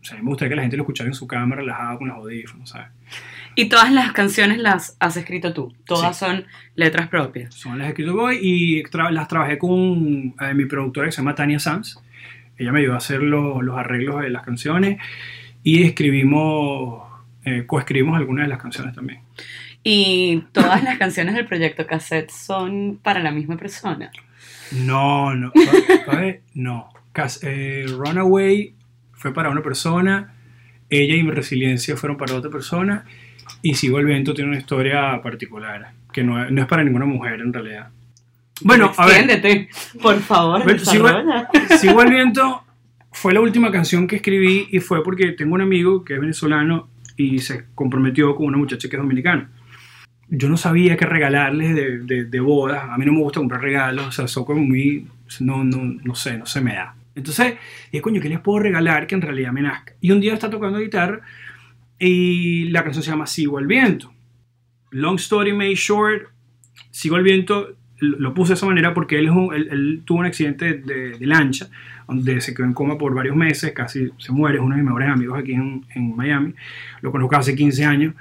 O 0.00 0.04
sea, 0.08 0.16
a 0.16 0.18
mí 0.18 0.24
me 0.24 0.30
gustaría 0.30 0.50
que 0.50 0.56
la 0.56 0.62
gente 0.62 0.76
lo 0.76 0.82
escuchara 0.84 1.08
en 1.08 1.14
su 1.14 1.26
cama, 1.26 1.56
relajado 1.56 1.98
con 1.98 2.08
los 2.08 2.16
audífonos, 2.18 2.70
¿sabes? 2.70 2.88
Y 3.56 3.68
todas 3.68 3.90
las 3.90 4.12
canciones 4.12 4.58
las 4.58 4.96
has 5.00 5.16
escrito 5.16 5.52
tú. 5.52 5.74
Todas 5.84 6.16
Sí. 6.18 6.24
son 6.26 6.44
letras 6.76 7.08
propias. 7.08 7.54
Son 7.54 7.76
las 7.78 7.88
escrito 7.88 8.14
Boy 8.14 8.38
y 8.40 8.82
tra- 8.84 9.10
las 9.10 9.26
trabajé 9.26 9.58
con 9.58 10.34
eh, 10.40 10.54
mi 10.54 10.66
productora 10.66 11.06
que 11.08 11.12
se 11.12 11.16
llama 11.22 11.34
Tania 11.34 11.58
Sanz. 11.58 11.96
Ella 12.58 12.70
me 12.70 12.80
ayudó 12.80 12.94
a 12.94 12.98
hacer 12.98 13.20
lo- 13.22 13.62
los 13.62 13.76
arreglos 13.78 14.20
de 14.22 14.30
las 14.30 14.44
canciones 14.44 14.98
y 15.64 15.82
escribimos, 15.82 17.02
eh, 17.46 17.64
coescribimos 17.66 18.16
algunas 18.16 18.44
de 18.44 18.48
las 18.48 18.60
canciones 18.60 18.94
también. 18.94 19.20
Y 19.82 20.42
todas 20.52 20.82
las 20.82 20.98
canciones 20.98 21.34
del 21.34 21.46
proyecto 21.46 21.86
cassette 21.86 22.30
son 22.30 22.98
para 23.02 23.20
la 23.20 23.30
misma 23.30 23.56
persona. 23.56 24.10
No, 24.72 25.34
no, 25.34 25.52
pa- 26.04 26.34
no. 26.54 26.88
Cas- 27.12 27.40
eh, 27.42 27.86
Runaway 27.88 28.74
fue 29.12 29.32
para 29.32 29.48
una 29.48 29.62
persona, 29.62 30.34
ella 30.90 31.14
y 31.14 31.22
mi 31.22 31.30
resiliencia 31.30 31.96
fueron 31.96 32.16
para 32.18 32.34
otra 32.34 32.50
persona 32.50 33.04
y 33.62 33.74
Sigo 33.74 33.98
el 33.98 34.06
Viento 34.06 34.34
tiene 34.34 34.50
una 34.50 34.58
historia 34.58 35.20
particular 35.22 35.92
que 36.12 36.22
no, 36.22 36.50
no 36.50 36.60
es 36.62 36.66
para 36.68 36.82
ninguna 36.84 37.06
mujer 37.06 37.40
en 37.40 37.52
realidad. 37.52 37.88
Bueno, 38.62 38.92
a 38.96 39.06
ver. 39.06 39.18
Extiéndete, 39.30 39.68
por 40.02 40.18
favor. 40.20 40.62
Sigo 41.78 42.02
el 42.02 42.10
viento 42.10 42.62
fue 43.12 43.32
la 43.32 43.40
última 43.40 43.70
canción 43.70 44.06
que 44.06 44.16
escribí 44.16 44.68
y 44.70 44.80
fue 44.80 45.02
porque 45.04 45.32
tengo 45.32 45.54
un 45.54 45.60
amigo 45.62 46.04
que 46.04 46.14
es 46.14 46.20
venezolano 46.20 46.88
y 47.16 47.38
se 47.38 47.66
comprometió 47.74 48.34
con 48.36 48.46
una 48.46 48.58
muchacha 48.58 48.88
que 48.88 48.96
es 48.96 49.02
dominicana. 49.02 49.50
Yo 50.28 50.48
no 50.48 50.56
sabía 50.56 50.96
qué 50.96 51.06
regalarles 51.06 51.74
de, 51.74 51.98
de, 52.00 52.24
de 52.24 52.40
bodas. 52.40 52.82
A 52.90 52.98
mí 52.98 53.04
no 53.06 53.12
me 53.12 53.20
gusta 53.20 53.40
comprar 53.40 53.60
regalos. 53.62 54.06
O 54.08 54.12
sea, 54.12 54.26
soy 54.26 54.44
como 54.44 54.62
muy... 54.62 55.06
No, 55.40 55.62
no, 55.64 55.82
no 55.82 56.14
sé, 56.14 56.36
no 56.36 56.46
se 56.46 56.60
me 56.60 56.74
da. 56.74 56.94
Entonces, 57.14 57.54
dije, 57.92 58.02
coño, 58.02 58.20
¿qué 58.20 58.28
les 58.28 58.40
puedo 58.40 58.58
regalar 58.58 59.06
que 59.06 59.14
en 59.14 59.22
realidad 59.22 59.52
me 59.52 59.62
nazca? 59.62 59.94
Y 60.00 60.10
un 60.10 60.20
día 60.20 60.34
está 60.34 60.50
tocando 60.50 60.78
guitarra 60.78 61.20
y 61.98 62.64
la 62.70 62.82
canción 62.84 63.02
se 63.02 63.10
llama 63.10 63.26
Sigo 63.26 63.58
el 63.58 63.66
viento. 63.66 64.12
Long 64.90 65.16
story 65.16 65.52
made 65.52 65.74
short, 65.74 66.28
Sigo 66.90 67.16
el 67.16 67.22
viento 67.22 67.76
lo 67.98 68.34
puse 68.34 68.50
de 68.50 68.54
esa 68.56 68.66
manera 68.66 68.92
porque 68.92 69.18
él, 69.18 69.30
él- 69.54 69.68
él 69.70 70.02
tuvo 70.04 70.18
un 70.18 70.26
accidente 70.26 70.74
de, 70.74 71.12
de 71.18 71.26
lancha 71.26 71.68
donde 72.06 72.40
se 72.40 72.54
quedó 72.54 72.66
en 72.66 72.72
coma 72.72 72.96
por 72.98 73.14
varios 73.14 73.34
meses, 73.36 73.72
casi 73.72 74.10
se 74.18 74.32
muere, 74.32 74.58
es 74.58 74.62
uno 74.62 74.74
de 74.76 74.82
mis 74.82 74.86
mejores 74.86 75.08
amigos 75.08 75.38
aquí 75.38 75.52
en, 75.52 75.84
en 75.94 76.14
Miami, 76.16 76.54
lo 77.00 77.10
conozco 77.12 77.36
hace 77.36 77.54
15 77.54 77.84
años, 77.84 78.14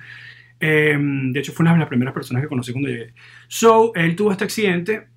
Eh, 0.60 0.98
de 0.98 1.40
hecho 1.40 1.52
fue 1.52 1.64
una 1.64 1.74
de 1.74 1.80
las 1.80 1.90
primeras 1.90 2.14
personas 2.14 2.42
que 2.42 2.48
conocí 2.48 2.72
cuando 2.72 2.90
llegué. 2.90 3.14
So, 3.48 3.92
él 3.94 4.16
tuvo 4.16 4.32
este 4.32 4.46
accidente 4.46 5.08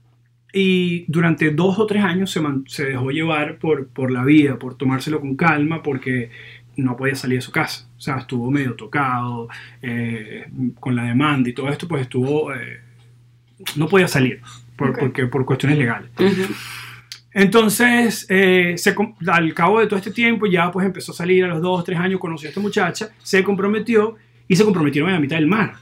y 0.52 1.04
durante 1.10 1.50
dos 1.52 1.78
o 1.78 1.86
tres 1.86 2.02
años 2.02 2.30
se, 2.32 2.40
man- 2.40 2.64
se 2.66 2.84
dejó 2.86 3.10
llevar 3.10 3.58
por, 3.58 3.86
por 3.88 4.10
la 4.10 4.24
vida, 4.24 4.58
por 4.58 4.76
tomárselo 4.76 5.20
con 5.20 5.36
calma, 5.36 5.80
porque 5.82 6.30
no 6.76 6.96
podía 6.96 7.14
salir 7.14 7.38
de 7.38 7.42
su 7.42 7.52
casa. 7.52 7.88
O 7.96 8.00
sea, 8.00 8.18
estuvo 8.18 8.50
medio 8.50 8.74
tocado 8.74 9.48
eh, 9.80 10.46
con 10.80 10.96
la 10.96 11.04
demanda 11.04 11.48
y 11.48 11.52
todo 11.52 11.68
esto, 11.68 11.86
pues 11.86 12.02
estuvo... 12.02 12.52
eh, 12.52 12.80
no 13.76 13.86
podía 13.88 14.08
salir 14.08 14.40
por, 14.76 14.90
Ok. 14.90 14.98
porque, 14.98 15.26
por 15.26 15.44
cuestiones 15.44 15.78
legales. 15.78 16.10
Ujú. 16.18 16.52
Entonces, 17.42 18.26
eh, 18.28 18.74
se 18.76 18.94
al 19.28 19.54
cabo 19.54 19.78
de 19.78 19.86
todo 19.86 19.96
este 19.96 20.10
tiempo, 20.10 20.46
ya 20.46 20.72
pues 20.72 20.84
empezó 20.84 21.12
a 21.12 21.14
salir 21.14 21.44
a 21.44 21.46
los 21.48 21.62
dos, 21.62 21.84
tres 21.84 21.96
años, 21.98 22.18
conoció 22.18 22.48
a 22.48 22.50
esta 22.50 22.60
muchacha, 22.60 23.10
se 23.22 23.44
comprometió 23.44 24.16
y 24.48 24.56
se 24.56 24.64
comprometieron 24.64 25.08
en 25.10 25.14
la 25.14 25.20
mitad 25.20 25.36
del 25.36 25.46
mar. 25.46 25.74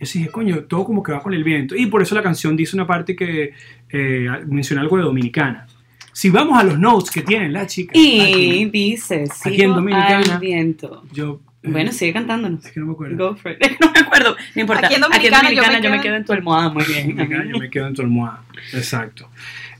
Y 0.00 0.04
así 0.04 0.20
dije, 0.20 0.30
coño, 0.30 0.60
todo 0.64 0.84
como 0.86 1.02
que 1.02 1.12
va 1.12 1.22
con 1.22 1.34
el 1.34 1.44
viento. 1.44 1.76
Y 1.76 1.84
por 1.86 2.00
eso 2.00 2.14
la 2.14 2.22
canción 2.22 2.56
dice 2.56 2.74
una 2.76 2.86
parte 2.86 3.14
que 3.14 3.52
eh, 3.90 4.26
menciona 4.46 4.80
algo 4.80 4.96
de 4.96 5.02
dominicana. 5.02 5.66
Si 6.14 6.30
vamos 6.30 6.58
a 6.58 6.64
los 6.64 6.78
notes 6.78 7.10
que 7.10 7.20
tienen 7.22 7.52
la 7.52 7.66
chica. 7.66 7.92
Y 7.94 8.20
aquí, 8.20 8.64
dice, 8.72 9.24
Aquí 9.44 9.48
en 9.54 9.60
sigo 9.60 9.74
Dominicana. 9.74 10.34
al 10.34 10.40
viento. 10.40 11.04
yo. 11.12 11.40
eh, 11.62 11.68
Bueno, 11.70 11.92
sigue 11.92 12.12
cantándonos. 12.14 12.64
Es 12.64 12.72
que 12.72 12.80
no 12.80 12.86
me 12.86 12.92
acuerdo. 12.92 13.16
Go 13.30 13.36
for 13.36 13.52
it. 13.52 13.58
No 13.80 13.90
me 13.92 14.00
acuerdo, 14.00 14.36
no 14.54 14.60
importa. 14.62 14.86
Aquí 14.86 14.94
en 14.96 15.00
Dominicana 15.02 15.50
yo 15.52 15.62
me 15.62 15.68
yo 15.82 15.90
me 15.90 15.96
quedo- 15.96 16.02
quedo 16.02 16.16
en 16.16 16.24
tu 16.24 16.32
almohada, 16.32 16.68
muy 16.70 16.84
bien. 16.84 17.08
Dominicana, 17.16 17.44
yo 17.50 17.58
me 17.58 17.70
quedo 17.70 17.86
en 17.86 17.94
tu 17.94 18.02
almohada. 18.02 18.42
Exacto. 18.74 19.28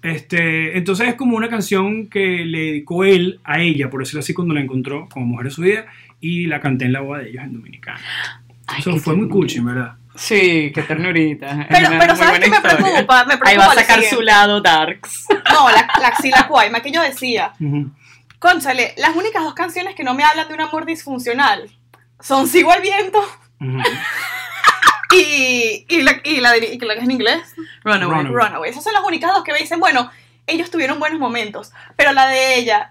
Este, 0.02 0.76
entonces 0.76 1.08
es 1.08 1.14
como 1.14 1.36
una 1.36 1.48
canción 1.48 2.08
que 2.08 2.44
le 2.44 2.58
dedicó 2.58 3.04
él 3.04 3.40
a 3.44 3.60
ella, 3.60 3.88
por 3.88 4.00
decirlo 4.00 4.20
así, 4.20 4.34
cuando 4.34 4.52
la 4.52 4.60
encontró 4.60 5.08
como 5.08 5.26
mujer 5.26 5.46
de 5.46 5.50
su 5.52 5.62
vida, 5.62 5.86
y 6.20 6.46
la 6.46 6.60
canté 6.60 6.86
en 6.86 6.92
la 6.92 7.00
boda 7.00 7.20
de 7.20 7.30
ellos 7.30 7.44
en 7.44 7.52
Dominicana. 7.52 8.00
Ay, 8.66 8.80
Eso 8.80 8.96
fue 8.96 9.14
muy 9.14 9.28
en 9.54 9.64
verdad. 9.64 9.94
Sí, 10.14 10.70
qué 10.74 10.82
ternurita. 10.82 11.66
Pero, 11.70 11.88
pero 11.98 12.16
¿sabes 12.16 12.40
qué 12.40 12.50
me 12.50 12.60
preocupa? 12.60 13.24
Me 13.24 13.38
preocupa 13.38 13.48
Ahí 13.48 13.56
va 13.56 13.66
a 13.66 13.74
sacar 13.74 14.02
su 14.02 14.20
lado 14.20 14.60
darks. 14.60 15.26
No, 15.50 15.70
la, 15.70 15.88
la 16.00 16.08
axila 16.08 16.46
cuaima 16.48 16.80
que 16.80 16.90
yo 16.90 17.02
decía. 17.02 17.52
Ujú. 17.58 17.90
Cónchale, 18.38 18.94
las 18.98 19.16
únicas 19.16 19.42
dos 19.42 19.54
canciones 19.54 19.94
que 19.94 20.04
no 20.04 20.14
me 20.14 20.24
hablan 20.24 20.48
de 20.48 20.54
un 20.54 20.60
amor 20.60 20.84
disfuncional 20.84 21.70
son 22.20 22.46
Sigo 22.46 22.72
al 22.72 22.82
viento 22.82 23.20
Ujú. 23.60 23.78
Y, 25.14 25.86
y, 25.88 26.02
la, 26.02 26.20
y, 26.24 26.40
la, 26.40 26.52
de- 26.52 26.74
y 26.74 26.78
la 26.78 26.94
que 26.94 26.98
es 27.00 27.04
en 27.04 27.10
inglés, 27.10 27.54
Runaway. 27.84 28.24
Runaway. 28.24 28.46
Runaway. 28.46 28.70
Esas 28.70 28.84
son 28.84 28.92
las 28.94 29.02
únicas 29.04 29.32
dos 29.34 29.44
que 29.44 29.52
me 29.52 29.58
dicen, 29.58 29.80
bueno, 29.80 30.10
ellos 30.46 30.70
tuvieron 30.70 30.98
buenos 30.98 31.18
momentos, 31.20 31.72
pero 31.96 32.12
la 32.12 32.26
de 32.28 32.56
ella 32.56 32.90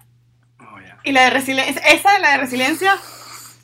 Oh, 0.60 0.80
ya. 0.80 0.98
y 1.04 1.12
la 1.12 1.24
de 1.24 1.30
resiliencia, 1.32 1.82
esa 1.88 2.13
de 2.13 2.20
la 2.20 2.32
de 2.32 2.38
resiliencia 2.38 2.96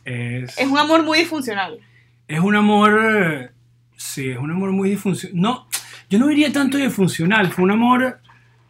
es, 0.05 0.57
es 0.57 0.67
un 0.67 0.77
amor 0.77 1.03
muy 1.03 1.19
disfuncional. 1.19 1.79
es 2.27 2.39
un 2.39 2.55
amor. 2.55 3.53
Sí, 3.95 4.29
es 4.29 4.37
un 4.37 4.51
amor 4.51 4.71
muy 4.71 4.89
disfuncional. 4.91 5.39
No, 5.41 5.67
yo 6.09 6.19
no 6.19 6.27
diría 6.27 6.51
tanto 6.51 6.77
disfuncional, 6.77 7.51
fue 7.51 7.63
un 7.63 7.71
amor 7.71 8.19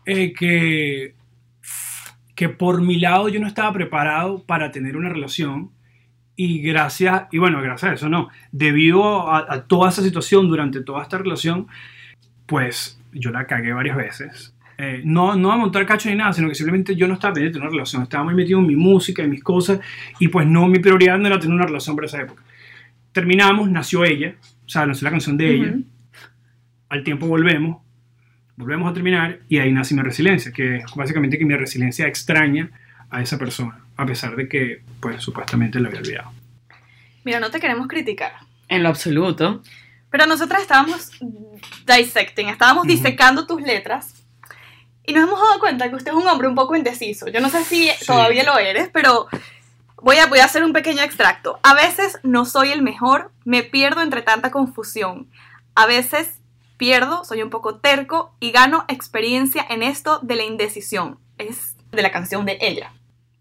eh, 0.06 0.34
que, 0.34 1.16
que 2.36 2.50
por 2.50 2.82
mi 2.82 3.00
lado 3.00 3.28
yo 3.30 3.40
no 3.40 3.48
estaba 3.48 3.74
preparado 3.74 4.44
para 4.44 4.72
tener 4.72 4.96
una 4.98 5.10
relación 5.10 5.72
y 6.38 6.62
gracias, 6.62 7.24
y 7.34 7.40
bueno, 7.40 7.62
gracias 7.62 7.92
a 7.92 7.96
eso 7.96 8.08
no, 8.08 8.30
debido 8.54 9.30
a, 9.30 9.40
a 9.50 9.64
toda 9.64 9.90
esa 9.90 10.02
situación 10.02 10.48
durante 10.48 10.82
toda 10.82 11.04
esta 11.04 11.18
relación, 11.18 11.68
pues 12.46 13.02
yo 13.12 13.32
la 13.32 13.46
cagué 13.46 13.74
varias 13.74 13.98
veces. 13.98 14.54
Eh, 14.78 15.02
no, 15.04 15.36
no 15.36 15.52
a 15.52 15.58
montar 15.58 15.88
cacho 15.88 16.08
ni 16.08 16.16
nada, 16.16 16.32
sino 16.34 16.48
que 16.48 16.54
simplemente 16.54 16.96
yo 16.96 17.08
no 17.08 17.16
estaba 17.16 17.34
pendiente 17.34 17.58
de 17.58 17.64
una 17.64 17.72
relación, 17.72 18.04
estaba 18.04 18.24
muy 18.24 18.36
metido 18.36 18.60
en 18.60 18.68
mi 18.68 18.76
música, 18.76 19.24
en 19.24 19.32
mis 19.32 19.44
cosas, 19.44 19.80
y 20.20 20.28
pues 20.28 20.46
no, 20.46 20.68
mi 20.68 20.78
prioridad 20.78 21.18
no 21.18 21.26
era 21.26 21.40
tener 21.40 21.56
una 21.56 21.66
relación 21.66 21.96
para 21.96 22.06
esa 22.06 22.22
época. 22.22 22.44
Terminamos, 23.12 23.68
nació 23.72 24.06
ella, 24.06 24.36
o 24.66 24.70
sea, 24.70 24.86
nació 24.86 25.06
la 25.06 25.12
canción 25.12 25.36
de 25.36 25.52
ella, 25.52 25.72
Ujú. 25.72 25.84
al 26.90 27.04
tiempo 27.04 27.26
volvemos, 27.26 27.78
volvemos 28.56 28.92
a 28.92 28.94
terminar, 28.94 29.40
y 29.50 29.58
ahí 29.58 29.72
nace 29.72 29.96
mi 29.96 30.04
resiliencia, 30.04 30.52
que 30.52 30.78
es 30.78 30.86
básicamente 30.96 31.40
que 31.40 31.46
mi 31.46 31.56
resiliencia 31.56 32.06
extraña 32.06 32.70
a 33.10 33.24
esa 33.24 33.40
persona, 33.40 33.80
a 33.98 34.06
pesar 34.06 34.36
de 34.36 34.48
que, 34.48 34.84
pues, 35.02 35.22
supuestamente 35.22 35.80
la 35.80 35.90
había 35.90 36.00
olvidado. 36.02 36.32
Mira, 37.24 37.40
no 37.40 37.52
te 37.52 37.60
queremos 37.60 37.88
criticar. 37.88 38.34
En 38.70 38.84
lo 38.84 38.90
absoluto. 38.90 39.62
Pero 40.10 40.26
nosotras 40.26 40.62
estábamos 40.62 41.12
dissecting, 41.86 42.48
estábamos 42.50 42.86
Ujú. 42.86 42.94
disecando 42.94 43.46
tus 43.46 43.62
letras 43.62 44.14
y 45.06 45.14
nos 45.14 45.24
hemos 45.28 45.40
dado 45.40 45.60
cuenta 45.60 45.90
que 45.90 45.96
usted 45.96 46.12
es 46.12 46.18
un 46.18 46.28
hombre 46.28 46.48
un 46.48 46.56
poco 46.56 46.76
indeciso. 46.76 47.28
Yo 47.28 47.42
no 47.42 47.50
sé 47.50 47.64
si 47.64 47.90
Sí. 47.90 48.06
todavía 48.06 48.44
lo 48.44 48.58
eres, 48.58 48.90
pero 48.94 49.28
voy 50.02 50.18
a, 50.18 50.28
voy 50.28 50.40
a 50.40 50.46
hacer 50.46 50.64
un 50.64 50.74
pequeño 50.74 51.02
extracto. 51.02 51.60
A 51.64 51.74
veces 51.74 52.20
no 52.24 52.46
soy 52.46 52.72
el 52.72 52.82
mejor, 52.82 53.32
me 53.46 53.64
pierdo 53.64 54.02
entre 54.02 54.22
tanta 54.22 54.52
confusión. 54.52 55.30
A 55.76 55.86
veces 55.86 56.40
pierdo, 56.78 57.26
soy 57.26 57.42
un 57.42 57.50
poco 57.50 57.78
terco 57.80 58.34
y 58.40 58.52
gano 58.52 58.86
experiencia 58.88 59.66
en 59.70 59.84
esto 59.84 60.20
de 60.24 60.36
la 60.36 60.44
indecisión. 60.44 61.20
Es 61.38 61.76
de 61.92 62.02
la 62.02 62.12
canción 62.12 62.46
de 62.46 62.58
ella. 62.62 62.94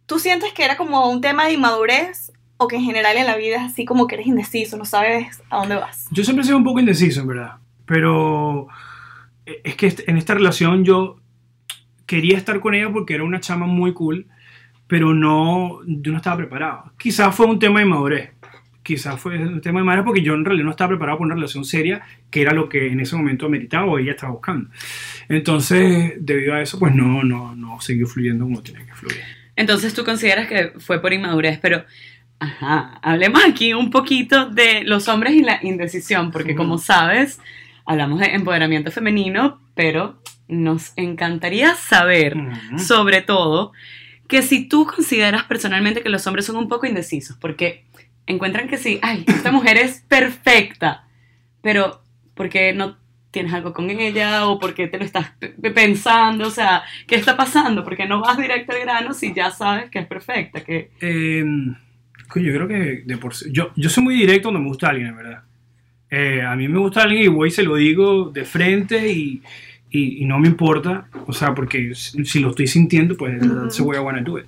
¿Tú 0.07 0.21
sientes 0.21 0.53
que 0.53 0.65
era 0.65 0.77
como 0.77 1.11
un 1.11 1.21
tema 1.21 1.47
de 1.47 1.55
inmadurez 1.55 2.33
o 2.59 2.69
que 2.69 2.77
en 2.77 2.83
general 2.83 3.17
en 3.17 3.27
la 3.27 3.37
vida 3.37 3.57
es 3.57 3.73
así 3.73 3.85
como 3.85 4.07
que 4.07 4.15
eres 4.15 4.29
indeciso, 4.29 4.77
no 4.77 4.85
sabes 4.85 5.43
a 5.51 5.59
dónde 5.59 5.75
vas? 5.75 6.07
Yo 6.13 6.23
siempre 6.23 6.43
he 6.43 6.47
sido 6.47 6.59
un 6.59 6.65
poco 6.65 6.79
indeciso, 6.79 7.21
en 7.23 7.27
verdad. 7.27 7.57
Pero 7.87 8.69
eh, 9.45 9.61
es 9.65 9.75
que 9.75 9.93
en 10.07 10.17
esta 10.17 10.35
relación 10.35 10.85
yo 10.85 11.17
quería 12.07 12.39
estar 12.39 12.61
con 12.61 12.75
ella 12.75 12.93
porque 12.93 13.15
era 13.15 13.25
una 13.25 13.41
chama 13.41 13.67
muy 13.67 13.93
cool, 13.93 14.27
pero 14.87 15.13
no, 15.13 15.81
yo 15.87 16.13
no 16.13 16.19
estaba 16.19 16.37
preparado. 16.37 16.93
Quizás 16.99 17.35
fue 17.35 17.47
un 17.47 17.59
tema 17.59 17.81
de 17.81 17.87
madurez. 17.87 18.31
Quizás 18.85 19.19
fue 19.19 19.37
un 19.37 19.61
tema 19.61 19.81
de 19.81 19.85
madurez 19.85 20.05
porque 20.05 20.23
yo 20.23 20.35
en 20.35 20.45
realidad 20.45 20.67
no 20.67 20.71
estaba 20.71 20.91
preparado 20.91 21.19
para 21.19 21.27
una 21.27 21.35
relación 21.35 21.65
seria, 21.65 22.03
que 22.31 22.43
era 22.43 22.53
lo 22.53 22.69
que 22.69 22.87
en 22.87 23.01
ese 23.01 23.17
momento 23.17 23.47
ameritaba 23.47 23.87
o 23.87 23.99
ella 23.99 24.13
estaba 24.13 24.33
buscando. 24.33 24.71
Entonces, 25.29 26.15
debido 26.21 26.55
a 26.55 26.63
eso, 26.63 26.79
pues 26.79 26.95
no, 26.95 27.25
no, 27.25 27.57
no 27.57 27.81
siguió 27.81 28.07
fluyendo 28.07 28.45
como 28.45 28.63
tenía 28.63 28.87
que 28.87 28.95
fluir. 28.95 29.36
Entonces 29.57 29.95
tú 29.95 30.05
consideras 30.05 30.47
que 30.47 30.73
fue 30.79 31.01
por 31.01 31.13
inmadurez, 31.13 31.59
pero, 31.61 31.85
ajá, 32.39 32.99
hablemos 33.03 33.43
aquí 33.45 33.73
un 33.73 33.91
poquito 33.91 34.47
de 34.51 34.85
los 34.85 35.09
hombres 35.09 35.35
y 35.35 35.43
la 35.43 35.59
indecisión, 35.63 36.31
porque 36.31 36.55
como 36.55 36.79
sabes, 36.79 37.41
hablamos 37.87 38.21
de 38.21 38.35
empoderamiento 38.35 38.93
femenino, 38.93 39.61
pero 39.75 40.21
nos 40.47 40.93
encantaría 40.97 41.75
saber, 41.75 42.37
sobre 42.79 43.23
todo, 43.23 43.73
que 44.29 44.43
si 44.43 44.69
tú 44.69 44.87
consideras 44.87 45.45
personalmente 45.45 46.03
que 46.03 46.09
los 46.09 46.27
hombres 46.27 46.47
son 46.47 46.57
un 46.57 46.69
poco 46.69 46.87
indecisos, 46.87 47.37
porque 47.37 47.85
encuentran 48.27 48.69
que 48.69 48.77
sí, 48.77 48.99
ay, 49.03 49.25
esta 49.27 49.51
mujer 49.51 49.79
es 49.79 50.05
perfecta, 50.09 51.07
pero 51.63 52.03
porque 52.35 52.73
no 52.73 52.97
tienes 53.37 53.53
algo 53.53 53.75
con 53.75 53.91
ella 53.91 54.47
o 54.47 54.59
porque 54.59 54.87
te 54.89 54.97
lo 54.99 55.05
estás 55.05 55.33
pensando, 55.75 56.47
o 56.47 56.51
sea, 56.51 56.83
¿qué 57.07 57.17
está 57.17 57.37
pasando? 57.37 57.85
Porque 57.85 58.07
no 58.07 58.21
vas 58.21 58.39
directo 58.39 58.73
al 58.73 58.81
grano 58.81 59.13
si 59.13 59.35
ya 59.35 59.51
sabes 59.51 59.91
que 59.91 59.99
es 59.99 60.07
perfecta, 60.07 60.65
que 60.65 60.91
Eh, 61.03 61.45
yo 62.37 62.53
creo 62.55 62.67
que 62.67 63.03
de 63.05 63.17
por 63.19 63.35
yo, 63.53 63.73
yo 63.77 63.89
soy 63.91 64.05
muy 64.05 64.15
directo 64.15 64.45
cuando 64.49 64.61
me 64.61 64.69
gusta 64.69 64.89
alguien, 64.89 65.09
en 65.09 65.17
verdad. 65.17 65.43
Eh, 66.11 66.41
a 66.43 66.57
mí 66.57 66.67
me 66.69 66.79
gusta 66.79 67.03
alguien 67.03 67.25
y 67.25 67.29
voy 67.29 67.49
y 67.49 67.51
se 67.51 67.63
lo 67.63 67.77
digo 67.77 68.31
de 68.31 68.45
frente 68.45 69.13
y, 69.13 69.43
y- 69.91 70.23
y 70.23 70.25
no 70.25 70.39
me 70.39 70.49
importa. 70.49 71.09
O 71.27 71.33
sea, 71.33 71.55
porque 71.55 71.95
si, 71.95 72.25
si 72.25 72.41
lo 72.41 72.51
estoy 72.51 72.67
sintiendo, 72.69 73.17
pues 73.17 73.43
Ujú. 73.43 73.55
that's 73.63 73.77
the 73.77 73.83
way 73.83 73.99
I 73.99 74.03
wanna 74.03 74.23
do 74.23 74.39
it. 74.39 74.47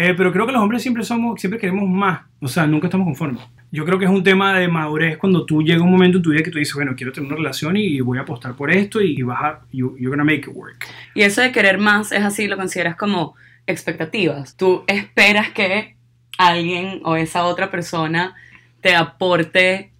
Eh, 0.00 0.14
pero 0.16 0.32
creo 0.32 0.46
que 0.46 0.52
los 0.52 0.62
hombres 0.62 0.80
siempre 0.80 1.02
somos, 1.02 1.40
siempre 1.40 1.58
queremos 1.58 1.88
más. 1.88 2.20
O 2.40 2.46
sea, 2.46 2.68
nunca 2.68 2.86
estamos 2.86 3.04
conformes. 3.04 3.42
Yo 3.72 3.84
creo 3.84 3.98
que 3.98 4.04
es 4.04 4.10
un 4.10 4.22
tema 4.22 4.56
de 4.56 4.68
madurez 4.68 5.18
cuando 5.18 5.44
tú 5.44 5.60
llega 5.60 5.82
un 5.82 5.90
momento 5.90 6.18
en 6.18 6.22
tu 6.22 6.30
vida 6.30 6.42
que 6.44 6.52
tú 6.52 6.58
dices, 6.58 6.74
bueno, 6.74 6.94
quiero 6.96 7.12
tener 7.12 7.26
una 7.26 7.36
relación 7.36 7.76
y 7.76 8.00
voy 8.00 8.16
a 8.18 8.20
apostar 8.20 8.54
por 8.54 8.70
esto 8.70 9.00
y 9.00 9.20
vas 9.22 9.42
a, 9.42 9.60
you- 9.72 9.96
you're 9.98 10.10
gonna 10.10 10.22
make 10.24 10.48
it 10.48 10.54
work. 10.54 10.86
Y 11.16 11.22
eso 11.22 11.40
de 11.42 11.50
querer 11.50 11.78
más 11.78 12.12
es 12.12 12.22
así, 12.24 12.46
lo 12.46 12.56
consideras 12.56 12.94
como 12.94 13.34
expectativas. 13.66 14.56
Tú 14.56 14.84
esperas 14.86 15.50
que 15.50 15.96
alguien 16.38 17.00
o 17.04 17.16
esa 17.16 17.44
otra 17.44 17.68
persona 17.70 18.36
te 18.80 18.94
aporte 18.94 19.90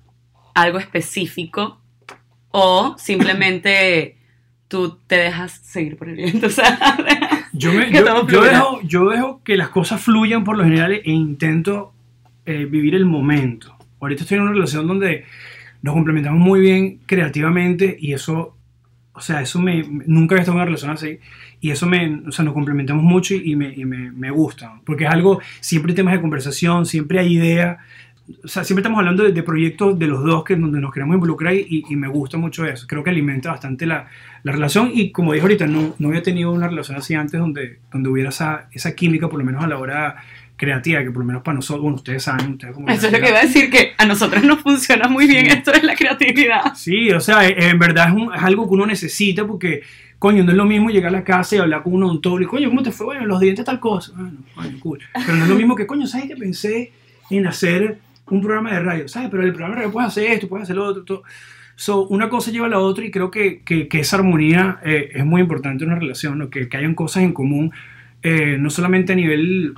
algo 0.54 0.78
específico 0.78 1.80
o 2.52 2.94
simplemente 2.98 4.16
tú 4.68 4.96
te 5.08 5.16
dejas 5.16 5.52
seguir 5.52 5.96
por 5.96 6.08
el 6.08 6.14
viento. 6.16 6.46
O 6.46 6.50
sea, 6.50 6.78
Yo, 7.58 7.72
me- 7.72 7.90
yo- 8.00 8.04
yo 8.32 8.40
dejo, 8.52 8.80
yo 8.82 9.08
dejo 9.10 9.42
que 9.44 9.56
las 9.56 9.68
cosas 9.68 10.00
fluyan 10.00 10.44
por 10.44 10.56
lo 10.56 10.64
general 10.64 10.92
e 10.92 11.02
intento 11.10 11.92
eh, 12.46 12.64
vivir 12.64 12.94
el 12.94 13.04
momento. 13.04 13.74
Ahorita 14.00 14.22
estoy 14.22 14.36
en 14.36 14.42
una 14.44 14.52
relación 14.52 14.86
donde 14.86 15.24
nos 15.82 15.94
complementamos 15.94 16.40
muy 16.40 16.60
bien 16.60 17.00
creativamente 17.06 17.96
y 18.00 18.12
eso, 18.12 18.56
o 19.12 19.20
sea, 19.20 19.40
eso 19.42 19.60
me, 19.60 19.84
nunca 20.06 20.34
había 20.34 20.42
estado 20.42 20.56
en 20.56 20.60
una 20.62 20.64
relación 20.66 20.90
así 20.92 21.18
y 21.60 21.70
eso 21.70 21.86
me, 21.86 22.20
o 22.26 22.32
sea, 22.32 22.44
nos 22.44 22.54
complementamos 22.54 23.02
mucho 23.02 23.34
y, 23.34 23.54
me, 23.56 23.72
y 23.74 23.84
me, 23.84 24.10
me 24.12 24.30
gusta, 24.30 24.80
porque 24.84 25.04
es 25.04 25.10
algo, 25.10 25.40
siempre 25.60 25.92
hay 25.92 25.96
temas 25.96 26.14
de 26.14 26.20
conversación, 26.20 26.86
siempre 26.86 27.18
hay 27.18 27.34
ideas, 27.34 27.78
o 28.44 28.48
sea, 28.48 28.62
siempre 28.64 28.80
estamos 28.82 28.98
hablando 28.98 29.22
de, 29.24 29.32
de 29.32 29.42
proyectos 29.42 29.98
de 29.98 30.06
los 30.06 30.22
dos 30.22 30.44
que 30.44 30.54
donde 30.56 30.80
nos 30.80 30.92
queremos 30.92 31.14
involucrar 31.14 31.54
y, 31.54 31.84
y- 31.88 31.96
me 31.96 32.08
gusta 32.08 32.36
mucho 32.36 32.66
eso. 32.66 32.86
Creo 32.86 33.02
que 33.02 33.10
alimenta 33.10 33.50
bastante 33.50 33.86
la, 33.86 34.06
la 34.42 34.52
relación 34.52 34.90
y 34.92 35.10
como 35.12 35.32
dije 35.32 35.42
ahorita, 35.42 35.66
no, 35.66 35.94
no 35.98 36.08
había 36.08 36.22
tenido 36.22 36.52
una 36.52 36.68
relación 36.68 36.98
así 36.98 37.14
antes 37.14 37.40
donde, 37.40 37.78
donde 37.90 38.08
hubiera 38.10 38.28
esa, 38.30 38.68
esa 38.72 38.94
química, 38.94 39.28
por 39.28 39.38
lo 39.38 39.44
menos 39.44 39.64
a 39.64 39.66
la 39.66 39.78
hora 39.78 40.16
creativa, 40.56 41.00
que 41.02 41.10
por 41.10 41.20
lo 41.20 41.24
menos 41.26 41.42
para 41.42 41.54
nosotros, 41.54 41.82
bueno, 41.82 41.96
ustedes 41.96 42.22
saben, 42.24 42.52
ustedes 42.52 42.74
como 42.74 42.88
eso 42.88 43.06
es 43.06 43.12
lo 43.12 43.20
que 43.20 43.28
iba 43.28 43.38
a 43.38 43.42
decir, 43.42 43.70
que 43.70 43.92
a 43.96 44.04
nosotros 44.04 44.42
nos 44.44 44.60
funciona 44.60 45.08
muy 45.08 45.26
bien 45.26 45.46
Sí. 45.46 45.52
esto 45.52 45.70
de 45.72 45.82
la 45.84 45.94
creatividad. 45.94 46.74
Sí, 46.74 47.10
o 47.12 47.20
sea, 47.20 47.48
eh, 47.48 47.54
en 47.70 47.78
verdad 47.78 48.08
es, 48.08 48.14
un- 48.14 48.34
es 48.34 48.42
algo 48.42 48.68
que 48.68 48.74
uno 48.74 48.84
necesita 48.84 49.46
porque, 49.46 49.82
coño, 50.18 50.42
no 50.44 50.50
es 50.50 50.56
lo 50.56 50.64
mismo 50.66 50.90
llegar 50.90 51.08
a 51.14 51.18
la 51.18 51.24
casa 51.24 51.54
y 51.56 51.58
hablar 51.60 51.82
con 51.84 51.94
un 51.94 52.02
odontólogo 52.02 52.42
y, 52.42 52.46
coño, 52.46 52.68
¿cómo 52.70 52.82
te 52.82 52.90
fue? 52.90 53.06
Bueno, 53.06 53.24
los 53.26 53.40
dientes 53.40 53.64
tal 53.64 53.78
cosa. 53.78 54.12
Bueno, 54.16 54.32
coño, 54.54 54.76
cool. 54.80 54.98
Pero 55.14 55.36
no 55.36 55.44
es 55.44 55.48
lo 55.48 55.54
mismo 55.56 55.76
que, 55.76 55.86
coño, 55.86 56.06
¿sabes 56.08 56.26
que 56.26 56.36
pensé 56.36 56.90
en 57.30 57.46
hacer 57.46 57.98
un 58.30 58.40
programa 58.42 58.72
de 58.72 58.80
radio? 58.80 59.08
¿Sabes? 59.08 59.28
Pero 59.30 59.42
el 59.42 59.50
programa 59.52 59.74
de 59.74 59.80
radio 59.82 59.92
puedes 59.92 60.08
hacer 60.08 60.30
esto, 60.30 60.48
puedes 60.48 60.64
hacer 60.64 60.76
lo 60.76 60.84
otro, 60.86 61.04
todo. 61.04 61.22
So, 61.76 62.06
una 62.08 62.28
cosa 62.28 62.50
lleva 62.50 62.66
a 62.66 62.70
la 62.70 62.80
otra 62.80 63.04
y 63.04 63.10
creo 63.10 63.30
que, 63.30 63.62
que- 63.62 63.86
que 63.88 64.00
esa 64.00 64.16
armonía 64.16 64.80
eh, 64.84 65.10
es 65.14 65.24
muy 65.24 65.40
importante 65.40 65.84
en 65.84 65.90
una 65.90 65.98
relación, 66.00 66.36
¿no? 66.38 66.50
que, 66.50 66.68
que 66.68 66.76
hayan 66.76 66.94
cosas 66.94 67.22
en 67.22 67.32
común, 67.32 67.72
eh, 68.22 68.56
no 68.58 68.68
solamente 68.70 69.12
a 69.12 69.16
nivel 69.16 69.74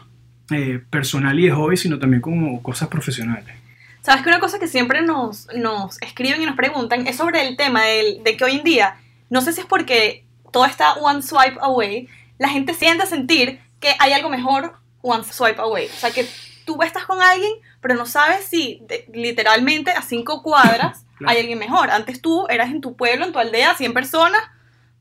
eh, 0.50 0.80
personal 0.90 1.38
y 1.38 1.44
de 1.46 1.52
hobby, 1.52 1.76
sino 1.76 1.98
también 1.98 2.22
como 2.22 2.62
cosas 2.62 2.88
profesionales. 2.88 3.54
Sabes 4.00 4.22
que 4.22 4.30
una 4.30 4.40
cosa 4.40 4.58
que 4.58 4.66
siempre 4.66 5.02
nos, 5.02 5.46
nos 5.54 6.00
escriben 6.00 6.40
y 6.40 6.46
nos 6.46 6.56
preguntan 6.56 7.06
es 7.06 7.16
sobre 7.16 7.46
el 7.46 7.56
tema 7.58 7.84
del- 7.84 8.24
de 8.24 8.36
que 8.36 8.44
hoy 8.44 8.56
en 8.56 8.64
día, 8.64 8.94
no 9.28 9.42
sé 9.42 9.52
si 9.52 9.60
es 9.60 9.66
porque 9.66 10.24
todo 10.52 10.64
está 10.64 10.94
one 10.94 11.20
swipe 11.22 11.58
away, 11.60 12.08
la 12.38 12.48
gente 12.48 12.72
siente 12.72 13.04
sentir 13.06 13.58
que 13.78 13.90
hay 13.98 14.12
algo 14.12 14.30
mejor 14.30 14.72
one 15.02 15.22
swipe 15.22 15.60
away. 15.60 15.86
O 15.86 15.98
sea, 16.00 16.10
que 16.10 16.24
tú 16.64 16.82
estás 16.82 17.04
con 17.04 17.20
alguien, 17.22 17.52
pero 17.80 17.94
no 17.94 18.06
sabes 18.06 18.44
si 18.44 18.80
de- 18.82 19.06
literalmente 19.12 19.90
a 19.90 20.02
cinco 20.02 20.42
cuadras 20.42 21.04
Claro. 21.20 21.32
hay 21.32 21.40
alguien 21.40 21.58
mejor. 21.58 21.90
Antes 21.90 22.22
tú 22.22 22.46
eras 22.48 22.70
en 22.70 22.80
tu 22.80 22.96
pueblo, 22.96 23.26
en 23.26 23.32
tu 23.32 23.38
aldea, 23.38 23.74
100 23.74 23.92
personas, 23.92 24.40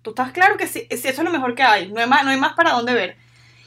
tú 0.02 0.10
estás 0.10 0.32
claro 0.34 0.58
que 0.58 0.68
sí, 0.68 0.82
sí, 0.90 0.98
eso 1.08 1.08
es 1.08 1.20
lo 1.20 1.30
mejor 1.32 1.56
que 1.56 1.64
hay, 1.64 1.90
no 1.92 2.02
hay 2.02 2.08
más, 2.08 2.24
no 2.26 2.32
hay 2.32 2.38
más 2.38 2.54
para 2.54 2.72
dónde 2.72 2.94
ver. 2.94 3.18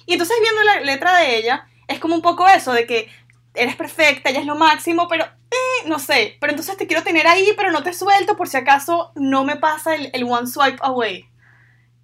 Y 0.05 0.13
entonces 0.15 0.37
viendo 0.43 0.63
la 0.63 0.81
letra 0.81 1.17
de 1.19 1.37
ella, 1.39 1.67
es 1.89 1.99
como 1.99 2.15
un 2.15 2.21
poco 2.23 2.47
eso, 2.49 2.73
de 2.75 2.87
que 2.87 3.09
eres 3.55 3.75
perfecta, 3.77 4.29
ella 4.31 4.41
es 4.41 4.47
lo 4.47 4.55
máximo, 4.57 5.09
pero 5.09 5.25
eh, 5.25 5.87
no 5.87 5.99
sé, 5.99 6.37
pero 6.41 6.53
entonces 6.53 6.77
te 6.77 6.87
quiero 6.87 7.03
tener 7.03 7.27
ahí, 7.27 7.53
pero 7.57 7.71
no 7.71 7.83
te 7.83 7.93
suelto 7.95 8.37
por 8.37 8.49
si 8.49 8.57
acaso 8.59 9.13
no 9.15 9.45
me 9.45 9.57
pasa 9.57 9.95
el, 9.95 10.11
el 10.13 10.25
one 10.25 10.47
swipe 10.47 10.79
away. 10.83 11.27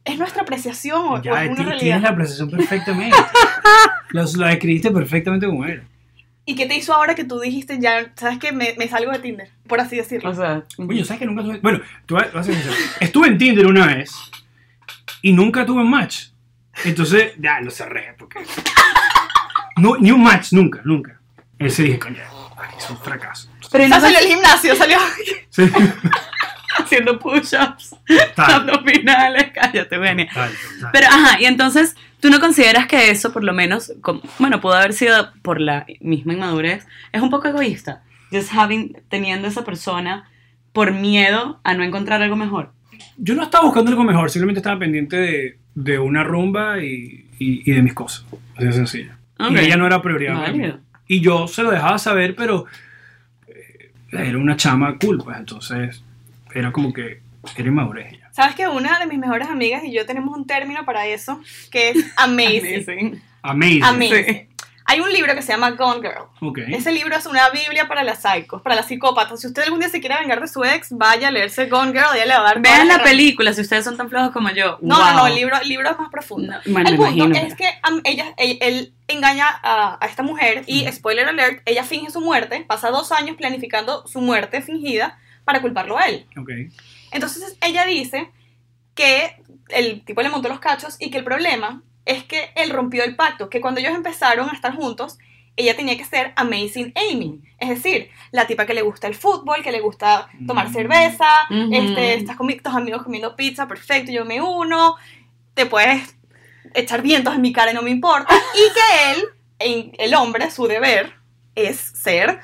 ¿Es 0.09 0.19
nuestra 0.19 0.43
apreciación 0.43 1.01
o, 1.01 1.13
o 1.15 1.23
Ya, 1.23 1.45
es 1.45 1.51
una 1.51 1.57
realidad? 1.65 1.79
tienes 1.81 2.03
la 2.03 2.09
apreciación 2.11 2.51
perfectamente. 2.51 3.17
Los- 4.11 4.37
la 4.37 4.49
describiste 4.49 4.91
perfectamente 4.91 5.47
como 5.47 5.65
era. 5.67 5.83
¿Y 6.45 6.55
qué 6.55 6.65
te 6.65 6.75
hizo 6.77 6.95
ahora 6.95 7.15
que 7.15 7.25
tú 7.25 7.39
dijiste 7.41 7.79
ya, 7.79 8.11
sabes 8.17 8.39
que 8.39 8.53
me, 8.53 8.75
me 8.79 8.89
salgo 8.89 9.13
de 9.13 9.19
Tinder, 9.19 9.51
por 9.67 9.81
así 9.81 9.97
decirlo? 9.97 10.31
O 10.31 10.35
sea, 10.35 10.63
Oye, 10.79 11.05
¿sabes 11.05 11.21
que 11.21 11.27
nunca 11.27 11.43
tuve... 11.43 11.59
Bueno, 11.59 11.81
tú 12.07 12.15
vas 12.15 12.49
a. 12.49 12.53
Estuve 13.05 13.27
en 13.29 13.37
Tinder 13.37 13.67
una 13.67 13.87
vez 13.87 14.11
y 15.21 15.33
nunca 15.35 15.67
tuve 15.67 15.83
un 15.83 15.91
match. 15.91 16.29
Entonces, 16.85 17.33
ya, 17.39 17.61
lo 17.61 17.71
cerré 17.71 18.15
porque... 18.19 18.39
No, 19.77 19.97
ni 19.99 20.11
un 20.11 20.23
match, 20.23 20.53
nunca, 20.53 20.81
nunca. 20.85 21.21
Ese 21.59 21.83
dije, 21.83 21.99
coño, 21.99 22.23
es 22.79 22.89
un 22.91 22.97
fracaso. 22.99 23.51
pero 23.71 23.85
O 23.85 23.89
no 23.89 24.01
salió 24.01 24.17
al 24.19 24.25
gimnasio, 24.25 24.75
salió... 24.75 24.97
Sí. 25.51 25.65
haciendo 26.89 27.19
push-ups, 27.19 27.95
abdominales, 28.37 29.51
cállate, 29.55 29.97
total. 29.97 30.27
Pero, 30.93 31.07
ajá, 31.07 31.41
y 31.41 31.45
entonces, 31.47 31.97
¿tú 32.21 32.31
no 32.31 32.41
consideras 32.41 32.87
que 32.87 33.11
eso, 33.11 33.33
por 33.33 33.45
lo 33.45 33.53
menos, 33.53 33.93
como- 34.01 34.23
bueno, 34.39 34.61
pudo 34.61 34.75
haber 34.75 34.93
sido 34.93 35.33
por 35.43 35.61
la 35.61 35.87
misma 36.01 36.33
inmadurez, 36.35 36.87
es 37.13 37.23
un 37.23 37.31
poco 37.31 37.49
egoísta? 37.49 38.03
Just 38.31 38.53
having, 38.55 38.97
teniendo 39.09 39.49
esa 39.49 39.65
persona 39.65 40.29
por 40.73 40.93
miedo 40.93 41.61
a 41.65 41.75
no 41.75 41.83
encontrar 41.83 42.23
algo 42.23 42.37
mejor. 42.37 42.73
Yo 43.17 43.35
no 43.35 43.43
estaba 43.43 43.65
buscando 43.65 43.91
algo 43.91 44.05
mejor, 44.05 44.31
simplemente 44.31 44.59
estaba 44.61 44.79
pendiente 44.79 45.17
de, 45.17 45.59
de 45.75 45.99
una 45.99 46.23
rumba 46.25 46.83
y, 46.83 47.27
y- 47.39 47.63
y 47.71 47.73
de 47.75 47.83
mis 47.83 47.95
cosas. 47.95 48.25
Así 48.57 48.67
de 48.67 48.73
sencillo. 48.73 49.13
Ok. 49.39 49.53
Y 49.53 49.59
ella 49.59 49.77
no 49.77 49.87
era 49.87 50.03
prioridad. 50.03 50.35
Válido. 50.35 50.81
Y 51.07 51.21
yo 51.21 51.49
se 51.49 51.63
lo 51.63 51.71
dejaba 51.71 51.99
saber, 51.99 52.35
pero 52.37 52.67
eh, 53.47 53.91
era 54.13 54.37
una 54.39 54.57
chama 54.57 54.99
cool, 54.99 55.19
pues 55.25 55.39
entonces 55.39 56.05
era 56.59 56.73
como 56.73 56.93
que 56.93 57.21
era 57.57 57.69
inmadurez. 57.69 58.13
ya. 58.13 58.31
¿Sabes 58.33 58.55
que 58.55 58.69
una 58.69 58.99
de 58.99 59.07
mis 59.07 59.19
mejores 59.19 59.49
amigas 59.49 59.83
y 59.85 59.93
yo 59.93 60.05
tenemos 60.07 60.37
un 60.37 60.47
término 60.47 60.85
para 60.85 61.07
eso 61.07 61.41
que 61.71 61.91
es 61.91 61.97
amazing? 62.17 63.23
Amazing. 63.43 63.85
Amazing. 63.85 64.25
Sí. 64.27 64.45
Hay 64.91 65.01
un 65.01 65.13
libro 65.13 65.35
que 65.35 65.43
se 65.43 65.53
llama 65.53 65.73
Gone 65.73 66.01
Girl. 66.01 66.29
Ok. 66.41 66.61
Ese 66.69 66.93
libro 66.93 67.15
es 67.15 67.27
una 67.27 67.51
biblia 67.51 67.87
para 67.89 68.03
las 68.03 68.23
psicos, 68.23 68.63
para 68.63 68.75
las 68.75 68.87
psicópatas. 68.87 69.39
Si 69.39 69.47
usted 69.47 69.65
algún 69.65 69.81
día 69.81 69.91
se 69.91 70.01
quiere 70.01 70.15
vengar 70.19 70.41
de 70.41 70.49
su 70.49 70.65
ex, 70.65 70.89
vaya 70.97 71.29
a 71.29 71.31
leerse 71.31 71.67
Gone 71.67 71.93
Girl, 71.93 72.07
ella 72.15 72.25
le 72.25 72.33
va 72.33 72.41
a 72.41 72.43
dar 72.45 72.61
Vean 72.63 72.89
la 72.89 73.03
película 73.03 73.53
si 73.53 73.61
ustedes 73.61 73.85
son 73.85 73.99
tan 73.99 74.09
flojos 74.09 74.31
como 74.31 74.49
yo. 74.49 74.79
No, 74.81 74.99
no, 74.99 75.11
no, 75.13 75.19
Wow. 75.19 75.27
el 75.27 75.35
libro, 75.35 75.57
el 75.61 75.69
libro 75.69 75.91
es 75.91 75.99
más 75.99 76.09
profundo. 76.09 76.55
No, 76.65 76.73
bueno, 76.73 76.89
el 76.89 76.97
punto 76.97 77.13
imagino, 77.13 77.37
es 77.47 77.55
que 77.55 77.67
am, 77.83 78.01
ella, 78.05 78.33
él, 78.39 78.57
él 78.63 78.95
engaña 79.09 79.49
a, 79.63 79.99
a 80.03 80.07
esta 80.07 80.23
mujer 80.23 80.63
y, 80.67 80.91
spoiler 80.91 81.29
alert, 81.29 81.61
ella 81.67 81.85
finge 81.85 82.11
su 82.11 82.23
muerte, 82.23 82.65
pasa 82.67 82.89
dos 82.89 83.13
años 83.13 83.37
planificando 83.37 84.07
su 84.07 84.23
muerte 84.23 84.63
fingida 84.63 85.19
para 85.49 85.63
culparlo 85.63 85.97
a 85.97 86.03
él. 86.03 86.27
Ok. 86.37 86.51
Entonces 87.11 87.57
ella 87.63 87.87
dice 87.87 88.31
que 88.95 89.35
el 89.71 90.05
tipo 90.05 90.21
le 90.21 90.29
montó 90.29 90.51
los 90.51 90.61
cachos 90.61 90.97
y 91.01 91.11
que 91.11 91.17
el 91.17 91.25
problema 91.25 91.83
es 92.05 92.23
que 92.25 92.51
él 92.55 92.69
rompió 92.69 93.03
el 93.03 93.17
pacto, 93.17 93.49
que 93.49 93.63
cuando 93.63 93.81
ellos 93.81 93.95
empezaron 93.95 94.51
a 94.51 94.53
estar 94.53 94.75
juntos, 94.75 95.17
ella 95.57 95.75
tenía 95.75 95.97
que 95.97 96.05
ser 96.05 96.35
Amazing 96.37 96.93
Amy, 97.11 97.41
es 97.59 97.71
decir, 97.71 98.11
la 98.31 98.47
tipa 98.47 98.67
que 98.67 98.75
le 98.75 98.83
gusta 98.83 99.07
el 99.07 99.15
fútbol, 99.15 99.63
que 99.63 99.73
le 99.73 99.81
gusta 99.81 100.29
tomar 100.47 100.69
Mm. 100.69 100.73
cerveza, 100.75 101.29
este, 101.73 102.15
estás 102.15 102.37
con 102.37 102.47
tus 102.49 102.75
amigos 102.75 103.03
comiendo 103.05 103.35
pizza, 103.35 103.67
perfecto, 103.67 104.13
yo 104.13 104.27
me 104.27 104.43
uno, 104.43 104.97
te 105.55 105.65
puedes 105.65 106.15
echar 106.75 107.01
vientos 107.01 107.35
en 107.35 107.41
mi 107.41 107.55
cara 107.55 107.71
y 107.71 107.75
no 107.75 107.81
me 107.83 107.91
importa, 107.91 108.35
y 108.55 108.73
que 108.75 109.13
él, 109.13 109.25
en- 109.59 109.93
el 109.99 110.15
hombre, 110.15 110.51
su 110.51 110.67
deber 110.67 111.15
es 111.55 111.79
ser 111.79 112.39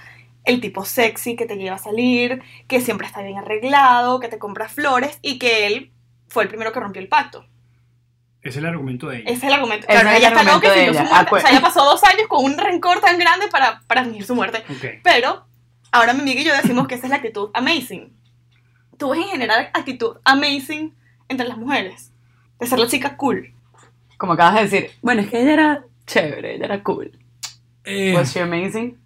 el 0.44 0.60
tipo 0.60 0.84
sexy 0.84 1.36
que 1.36 1.46
te 1.46 1.56
lleva 1.56 1.76
a 1.76 1.78
salir, 1.78 2.42
que 2.68 2.80
siempre 2.80 3.06
está 3.06 3.22
bien 3.22 3.38
arreglado, 3.38 4.20
que 4.20 4.28
te 4.28 4.38
compra 4.38 4.68
flores 4.68 5.18
y 5.22 5.38
que 5.38 5.66
él 5.66 5.92
fue 6.28 6.42
el 6.42 6.48
primero 6.48 6.72
que 6.72 6.80
rompió 6.80 7.00
el 7.00 7.08
pacto. 7.08 7.46
Ese 8.40 8.50
es 8.50 8.56
el 8.56 8.66
argumento 8.66 9.08
de 9.08 9.18
ella. 9.18 9.24
Ese 9.30 9.38
es 9.38 9.44
el 9.44 9.52
argumento. 9.54 9.86
Claro, 9.86 10.08
es 10.10 10.16
el 10.16 10.18
ella 10.18 10.28
está 10.28 10.42
loca 10.42 10.76
y 10.76 10.86
su 10.86 10.92
muerte. 10.92 11.10
Ah, 11.10 11.26
pues. 11.28 11.42
O 11.42 11.46
sea, 11.46 11.56
ella 11.56 11.62
pasó 11.62 11.84
dos 11.84 12.04
años 12.04 12.26
con 12.28 12.44
un 12.44 12.58
rencor 12.58 13.00
tan 13.00 13.18
grande 13.18 13.48
para, 13.48 13.80
para 13.86 14.04
fingir 14.04 14.24
su 14.26 14.34
muerte. 14.34 14.62
Pero 15.02 15.46
ahora 15.90 16.12
mi 16.12 16.20
amiga 16.20 16.42
y 16.42 16.44
yo 16.44 16.54
decimos 16.54 16.86
que 16.86 16.96
esa 16.96 17.06
es 17.06 17.10
la 17.10 17.16
actitud 17.16 17.50
amazing. 17.54 18.14
Tú 18.98 19.10
ves 19.10 19.20
en 19.20 19.28
general 19.28 19.70
actitud 19.72 20.18
amazing 20.24 20.94
entre 21.28 21.48
las 21.48 21.56
mujeres. 21.56 22.12
De 22.58 22.66
ser 22.66 22.78
la 22.78 22.86
chica 22.86 23.16
cool. 23.16 23.54
Como 24.18 24.34
acabas 24.34 24.56
de 24.56 24.60
decir, 24.62 24.90
bueno, 25.00 25.22
es 25.22 25.30
que 25.30 25.40
ella 25.40 25.52
era 25.52 25.84
chévere, 26.06 26.56
ella 26.56 26.66
era 26.66 26.82
cool. 26.82 27.18
Eh, 27.84 28.12
Was 28.14 28.34
she 28.34 28.40
amazing? 28.40 28.98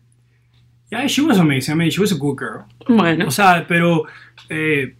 Yeah, 0.91 1.07
she 1.07 1.21
was 1.21 1.39
amazing. 1.39 1.73
I 1.75 1.77
mean, 1.77 1.91
she 1.91 2.01
was 2.01 2.13
a 2.13 2.17
good 2.17 2.37
girl. 2.37 2.65
Bueno. 2.89 3.27
O 3.27 3.31
sea, 3.31 3.65
pero. 3.69 4.05
Eh, 4.49 4.95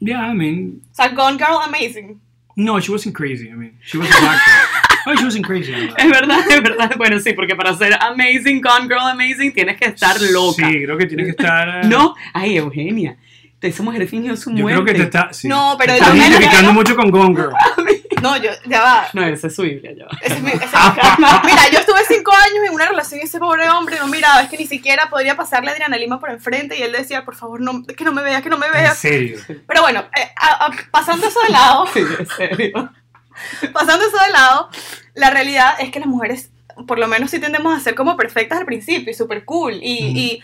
yeah, 0.00 0.30
I 0.30 0.34
mean. 0.34 0.82
O 0.92 0.94
sea, 0.94 1.08
Gone 1.08 1.38
Girl 1.38 1.60
amazing. 1.66 2.20
No, 2.56 2.78
she 2.80 2.90
wasn't 2.92 3.14
crazy. 3.14 3.48
I 3.50 3.54
mean, 3.54 3.78
she 3.82 3.96
was 3.98 4.08
a 4.08 4.20
black 4.20 4.38
girl. 4.44 4.66
No, 5.06 5.16
she 5.16 5.24
wasn't 5.24 5.46
crazy. 5.46 5.72
Es 5.72 6.10
verdad, 6.10 6.40
es 6.50 6.62
verdad. 6.62 6.92
Bueno, 6.98 7.18
sí, 7.20 7.32
porque 7.32 7.56
para 7.56 7.74
ser 7.74 7.94
amazing, 8.02 8.60
gone 8.60 8.82
girl 8.86 9.00
amazing, 9.10 9.50
tienes 9.50 9.78
que 9.78 9.86
estar 9.86 10.20
loca. 10.30 10.68
Sí, 10.68 10.84
creo 10.84 10.98
que 10.98 11.06
tiene 11.06 11.24
que 11.24 11.30
estar. 11.30 11.86
No, 11.86 12.14
ay, 12.34 12.58
Eugenia. 12.58 13.16
Esa 13.62 13.82
mujer 13.82 14.06
fingió 14.06 14.36
su 14.36 14.50
Yo 14.50 14.62
muerte. 14.62 14.82
creo 14.82 14.84
que 14.84 14.92
te 14.94 15.02
está. 15.04 15.32
sí. 15.32 15.48
No, 15.48 15.74
pero 15.78 15.94
Te 15.94 16.00
yo 16.00 16.04
estás 16.04 16.16
identificando 16.18 16.72
mucho 16.74 16.94
con 16.96 17.10
Gone 17.10 17.34
Girl. 17.34 17.52
No, 18.22 18.36
yo, 18.36 18.50
ya 18.66 18.82
va. 18.82 19.08
No, 19.12 19.24
esa 19.24 19.46
es 19.46 19.54
su 19.56 19.62
Biblia, 19.62 19.92
ya 19.96 20.04
va. 20.06 20.10
Ese 20.20 20.34
es 20.34 20.42
mi- 20.42 20.50
ese 20.50 20.64
es 20.64 20.72
mi- 21.18 21.26
mira, 21.50 21.68
yo 21.72 21.78
estuve 21.78 22.00
cinco 22.08 22.32
años 22.32 22.64
en 22.68 22.74
una 22.74 22.86
relación 22.86 23.20
y 23.20 23.24
ese 23.24 23.38
pobre 23.38 23.68
hombre 23.70 23.96
no 23.98 24.06
miraba, 24.08 24.42
es 24.42 24.48
que 24.48 24.56
ni 24.58 24.66
siquiera 24.66 25.08
podría 25.10 25.36
pasarle 25.36 25.70
a 25.70 25.72
Adriana 25.72 25.96
Lima 25.96 26.20
por 26.20 26.30
enfrente 26.30 26.76
y 26.78 26.82
él 26.82 26.92
decía, 26.92 27.24
por 27.24 27.34
favor, 27.36 27.60
no, 27.60 27.84
que 27.84 28.04
no 28.04 28.12
me 28.12 28.22
vea, 28.22 28.42
que 28.42 28.48
no 28.50 28.58
me 28.58 28.66
En 28.66 28.72
vea. 28.72 28.94
serio. 28.94 29.38
Pero 29.66 29.82
bueno, 29.82 30.04
eh, 30.16 30.30
a- 30.36 30.66
a- 30.66 30.70
pasando 30.90 31.26
eso 31.26 31.40
de 31.42 31.48
lado, 31.50 31.86
Sí, 31.92 32.00
en 32.18 32.26
serio. 32.26 32.92
pasando 33.72 34.04
eso 34.06 34.18
de 34.24 34.32
lado, 34.32 34.68
la 35.14 35.30
realidad 35.30 35.74
es 35.78 35.90
que 35.90 36.00
las 36.00 36.08
mujeres, 36.08 36.50
por 36.86 36.98
lo 36.98 37.06
menos 37.08 37.30
sí 37.30 37.38
tendemos 37.40 37.74
a 37.76 37.80
ser 37.80 37.94
como 37.94 38.16
perfectas 38.16 38.58
al 38.58 38.66
principio 38.66 39.10
y 39.10 39.14
súper 39.14 39.44
cool. 39.44 39.74
Y, 39.82 40.42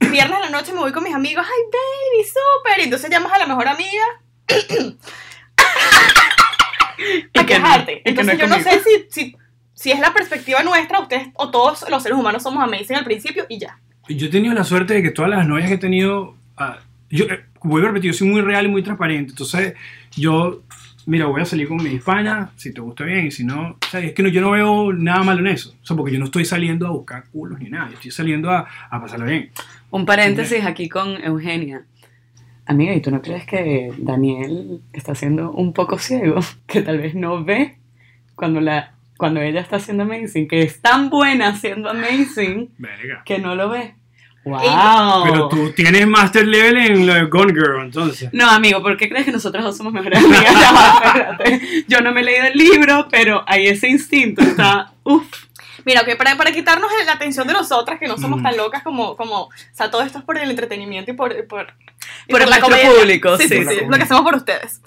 y 0.00 0.06
viernes 0.08 0.36
a 0.38 0.40
la 0.40 0.50
noche 0.50 0.72
me 0.72 0.80
voy 0.80 0.92
con 0.92 1.04
mis 1.04 1.14
amigos, 1.14 1.44
ay, 1.46 1.62
baby, 1.72 2.24
súper. 2.28 2.80
Y 2.80 2.82
entonces 2.84 3.10
llamas 3.10 3.32
a 3.32 3.38
la 3.38 3.46
mejor 3.46 3.68
amiga 3.68 4.04
Y 7.34 7.38
a 7.38 7.46
que 7.46 7.58
no- 7.58 7.64
quejarte. 7.64 8.02
que 8.02 8.10
Entonces 8.10 8.34
es 8.34 8.40
yo 8.40 8.46
no 8.46 8.58
sé 8.60 8.80
si, 8.82 9.06
si, 9.10 9.36
si 9.74 9.90
es 9.90 10.00
la 10.00 10.12
perspectiva 10.12 10.62
nuestra, 10.62 11.00
ustedes 11.00 11.28
o 11.34 11.50
todos 11.50 11.84
los 11.90 12.02
seres 12.02 12.18
humanos 12.18 12.42
somos 12.42 12.62
amazing 12.62 12.96
al 12.96 13.04
principio 13.04 13.44
y 13.48 13.58
ya. 13.58 13.78
Yo 14.08 14.26
he 14.26 14.30
tenido 14.30 14.52
la 14.54 14.64
suerte 14.64 14.94
de 14.94 15.02
que 15.02 15.10
todas 15.10 15.30
las 15.30 15.46
novias 15.46 15.68
que 15.68 15.74
he 15.74 15.78
tenido. 15.78 16.36
ah, 16.56 16.78
yo, 17.10 17.26
eh, 17.26 17.44
vuelvo 17.62 17.86
a 17.86 17.90
repetir, 17.90 18.12
yo 18.12 18.18
soy 18.18 18.28
muy 18.28 18.40
real 18.40 18.64
y 18.66 18.68
muy 18.68 18.82
transparente. 18.82 19.30
Entonces, 19.32 19.74
yo. 20.16 20.62
Mira, 21.04 21.26
voy 21.26 21.42
a 21.42 21.44
salir 21.44 21.66
con 21.66 21.82
mi 21.82 21.90
hispana, 21.90 22.52
si 22.54 22.72
te 22.72 22.80
gusta 22.80 23.02
bien, 23.02 23.26
y 23.26 23.32
si 23.32 23.42
no, 23.42 23.70
o 23.70 23.78
sea, 23.90 23.98
es 23.98 24.12
que 24.12 24.22
no, 24.22 24.28
yo 24.28 24.40
no 24.40 24.52
veo 24.52 24.92
nada 24.92 25.24
malo 25.24 25.40
en 25.40 25.48
eso. 25.48 25.74
O 25.82 25.84
sea, 25.84 25.96
porque 25.96 26.12
yo 26.12 26.20
no 26.20 26.26
estoy 26.26 26.44
saliendo 26.44 26.86
a 26.86 26.90
buscar 26.90 27.24
culos 27.32 27.58
ni 27.58 27.68
nada, 27.68 27.88
yo 27.88 27.94
estoy 27.94 28.12
saliendo 28.12 28.48
a, 28.52 28.68
a 28.88 29.00
pasarlo 29.00 29.26
bien. 29.26 29.50
Un 29.90 30.06
paréntesis 30.06 30.64
aquí 30.64 30.88
con 30.88 31.20
Eugenia. 31.24 31.82
Amiga, 32.72 32.94
¿y 32.94 33.02
tú 33.02 33.10
no 33.10 33.20
crees 33.20 33.44
que 33.44 33.92
Daniel 33.98 34.80
está 34.94 35.14
siendo 35.14 35.52
un 35.52 35.74
poco 35.74 35.98
ciego? 35.98 36.40
Que 36.66 36.80
tal 36.80 36.96
vez 36.96 37.14
no 37.14 37.44
ve 37.44 37.76
cuando, 38.34 38.62
la, 38.62 38.94
cuando 39.18 39.42
ella 39.42 39.60
está 39.60 39.76
haciendo 39.76 40.04
amazing, 40.04 40.48
que 40.48 40.62
es 40.62 40.80
tan 40.80 41.10
buena 41.10 41.48
haciendo 41.48 41.90
amazing 41.90 42.70
Verga. 42.78 43.22
que 43.26 43.38
no 43.38 43.54
lo 43.54 43.68
ve. 43.68 43.94
¡Wow! 44.44 45.24
Pero 45.24 45.48
tú 45.48 45.72
tienes 45.72 46.06
master 46.06 46.48
level 46.48 46.78
en 46.78 47.06
lo 47.06 47.12
de 47.12 47.24
Gone 47.26 47.52
Girl, 47.52 47.82
entonces. 47.84 48.30
No, 48.32 48.48
amigo, 48.48 48.80
¿por 48.80 48.96
qué 48.96 49.10
crees 49.10 49.26
que 49.26 49.32
nosotros 49.32 49.62
dos 49.62 49.76
somos 49.76 49.92
mejores 49.92 50.18
amigas? 50.18 50.42
Ya 50.60 50.72
va, 50.72 51.02
espérate. 51.04 51.84
Yo 51.86 52.00
no 52.00 52.10
me 52.12 52.22
he 52.22 52.24
leído 52.24 52.46
el 52.46 52.56
libro, 52.58 53.06
pero 53.10 53.44
ahí 53.46 53.66
ese 53.66 53.88
instinto 53.88 54.40
está. 54.40 54.94
Uf. 55.04 55.26
Mira, 55.84 56.02
ok, 56.02 56.16
para, 56.16 56.36
para 56.36 56.52
quitarnos 56.52 56.90
la 57.06 57.12
atención 57.12 57.46
de 57.46 57.52
nosotras, 57.54 57.98
que 57.98 58.06
no 58.08 58.16
somos 58.18 58.40
Mm. 58.40 58.42
tan 58.44 58.56
locas 58.56 58.82
como, 58.82 59.16
como, 59.16 59.42
o 59.44 59.50
sea, 59.72 59.90
todo 59.90 60.02
esto 60.02 60.18
es 60.18 60.24
por 60.24 60.38
el 60.38 60.50
entretenimiento 60.50 61.10
y 61.10 61.14
por, 61.14 61.36
y 61.36 61.42
por, 61.42 61.72
y 62.26 62.30
Por 62.32 62.40
la 62.40 62.46
nuestro 62.46 62.68
comedia. 62.68 62.90
público, 62.90 63.36
sí, 63.36 63.44
sí, 63.48 63.58
sí, 63.58 63.64
por 63.64 63.74
sí, 63.74 63.80
lo 63.88 63.96
que 63.96 64.02
hacemos 64.02 64.22
por 64.22 64.36
ustedes. 64.36 64.80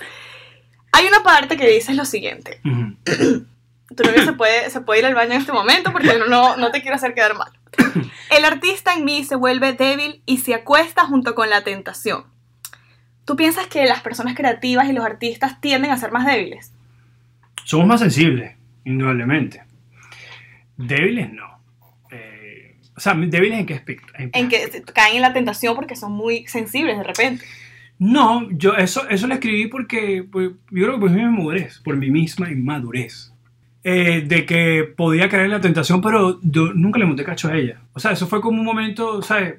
Hay 0.92 1.06
una 1.08 1.24
parte 1.24 1.58
que 1.58 1.68
dice 1.68 1.94
lo 1.94 2.06
siguiente. 2.06 2.62
Ujú. 2.64 3.46
Tu 3.96 4.04
novio 4.04 4.26
se 4.26 4.34
puede, 4.34 4.70
se 4.72 4.82
puede 4.82 5.02
ir 5.02 5.06
al 5.06 5.14
baño 5.14 5.34
en 5.34 5.40
este 5.42 5.52
momento 5.52 5.92
porque 5.92 6.20
no, 6.28 6.58
no 6.58 6.72
te 6.72 6.82
quiero 6.82 6.96
hacer 6.96 7.14
quedar 7.14 7.36
mal. 7.36 7.52
El 8.36 8.44
artista 8.44 8.94
en 8.94 9.06
mí 9.06 9.24
se 9.24 9.36
vuelve 9.36 9.74
débil 9.74 10.22
y 10.26 10.40
se 10.40 10.56
acuesta 10.56 11.06
junto 11.06 11.36
con 11.36 11.50
la 11.52 11.64
tentación. 11.64 12.26
¿Tú 13.26 13.36
piensas 13.36 13.68
que 13.68 13.86
las 13.86 14.02
personas 14.02 14.34
creativas 14.36 14.88
y 14.90 14.94
los 14.94 15.06
artistas 15.06 15.62
tienden 15.62 15.92
a 15.92 15.98
ser 15.98 16.12
más 16.12 16.26
débiles? 16.26 16.72
Somos 17.64 17.86
más 17.88 18.00
sensibles, 18.00 18.56
indudablemente. 18.86 19.64
Débiles 20.78 21.32
no. 21.34 21.60
Eh, 22.12 22.76
o 22.96 23.00
sea, 23.00 23.14
débiles 23.14 23.60
en 23.60 23.66
qué 23.66 23.74
aspecto. 23.74 24.08
En 24.18 24.50
que 24.50 24.68
se- 24.68 24.84
caen 24.84 25.16
en 25.18 25.22
la 25.22 25.34
tentación 25.34 25.76
porque 25.76 25.96
son 25.96 26.12
muy 26.14 26.46
sensibles 26.48 26.98
de 26.98 27.04
repente. 27.04 27.46
No, 27.98 28.50
yo 28.52 28.74
eso, 28.76 29.08
eso 29.10 29.28
lo 29.28 29.34
escribí 29.36 29.68
porque 29.68 30.26
pues, 30.30 30.50
yo 30.72 30.84
creo 30.84 30.94
que 30.96 31.00
por 31.00 31.12
mi 31.12 31.24
madurez, 31.24 31.80
por 31.80 31.96
mi 31.98 32.10
misma 32.12 32.52
inmadurez. 32.52 33.32
Eh, 33.88 34.24
de 34.28 34.46
que 34.48 34.84
podía 34.98 35.30
caer 35.30 35.46
en 35.46 35.52
la 35.52 35.62
tentación, 35.62 36.02
pero 36.02 36.40
yo 36.42 36.74
nunca 36.74 36.98
le 37.00 37.06
monté 37.06 37.24
cacho 37.24 37.48
a 37.50 37.56
ella. 37.56 37.82
O 37.94 38.00
sea, 38.00 38.12
eso 38.12 38.26
fue 38.28 38.42
como 38.42 38.60
un 38.60 38.66
momento, 38.66 39.22
¿sabes? 39.22 39.56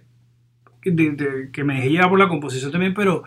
De, 0.85 1.11
de- 1.13 1.51
que 1.53 1.63
me 1.65 1.77
dejé 1.77 1.91
llevar 1.91 2.11
por 2.11 2.19
la 2.19 2.29
composición 2.29 2.73
también, 2.73 2.93
pero 2.93 3.23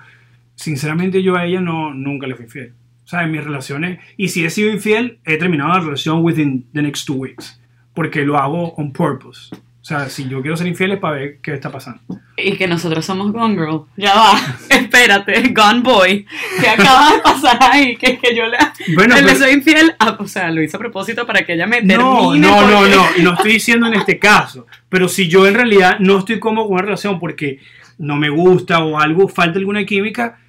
sinceramente 0.56 1.24
yo 1.24 1.36
a 1.38 1.46
ella 1.46 1.62
no, 1.62 1.94
nunca 1.94 2.28
le 2.28 2.36
fui 2.36 2.46
infiel. 2.46 2.74
O 3.06 3.08
sea, 3.08 3.24
en 3.24 3.32
mis 3.32 3.44
relaciones, 3.44 4.00
y 4.18 4.28
si 4.28 4.46
he 4.46 4.50
sido 4.50 4.72
infiel, 4.72 5.20
he 5.26 5.38
terminado 5.38 5.74
la 5.74 5.80
relación 5.80 6.24
within 6.24 6.68
the 6.74 6.82
next 6.82 7.08
two 7.08 7.16
weeks, 7.16 7.59
porque 8.00 8.24
lo 8.24 8.38
hago 8.38 8.74
on 8.78 8.94
purpose. 8.94 9.54
O 9.54 9.84
sea, 9.90 10.08
si 10.10 10.30
yo 10.30 10.42
quiero 10.42 10.56
ser 10.56 10.68
infiel 10.68 10.94
es 10.94 11.00
para 11.00 11.16
ver 11.18 11.40
qué 11.42 11.54
está 11.54 11.70
pasando. 11.70 12.00
Y 12.38 12.56
que 12.56 12.66
nosotros 12.66 13.06
somos 13.06 13.34
Gone 13.34 13.56
Girl. 13.56 13.82
Ya 13.98 14.16
va. 14.16 14.40
Espérate, 14.70 15.50
Gone 15.50 15.82
Boy. 15.82 16.26
¿Qué 16.62 16.70
acaba 16.70 17.12
de 17.14 17.20
pasar 17.22 17.58
ahí? 17.62 17.98
Que, 17.98 18.18
que 18.18 18.34
yo 18.34 18.44
le, 18.48 18.58
Bueno, 18.96 19.16
le 19.18 19.24
pero- 19.24 19.36
soy 19.40 19.52
infiel. 19.52 19.94
Ah, 20.00 20.16
o 20.18 20.26
sea, 20.28 20.50
lo 20.50 20.62
hice 20.64 20.78
a 20.78 20.80
propósito 20.80 21.26
para 21.28 21.46
que 21.46 21.56
ella 21.56 21.68
me 21.68 21.82
No, 21.82 21.88
termine. 22.30 22.48
no, 22.48 22.62
no, 22.62 22.78
porque- 22.78 22.96
no, 22.96 23.06
no 23.32 23.34
estoy 23.34 23.52
diciendo 23.52 23.88
en 23.88 23.96
este 23.96 24.18
caso, 24.18 24.66
pero 24.88 25.10
si 25.10 25.28
yo 25.28 25.46
en 25.46 25.56
realidad 25.56 25.98
no 26.00 26.20
estoy 26.20 26.40
cómodo 26.40 26.68
con 26.68 26.76
una 26.76 26.84
relación 26.84 27.20
porque 27.20 27.60
no 27.98 28.16
me 28.16 28.30
gusta 28.30 28.80
o 28.82 28.98
algo, 28.98 29.28
falta 29.28 29.60
alguna 29.60 29.84
química, 29.84 30.40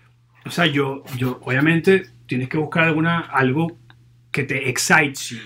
o 0.47 0.51
sea, 0.53 0.67
yo, 0.67 1.03
yo, 1.17 1.41
obviamente, 1.43 2.07
tienes 2.27 2.49
que 2.49 2.59
buscar 2.59 2.85
alguna, 2.85 3.19
algo 3.21 3.77
que 4.31 4.45
te 4.45 4.69
excites 4.69 5.37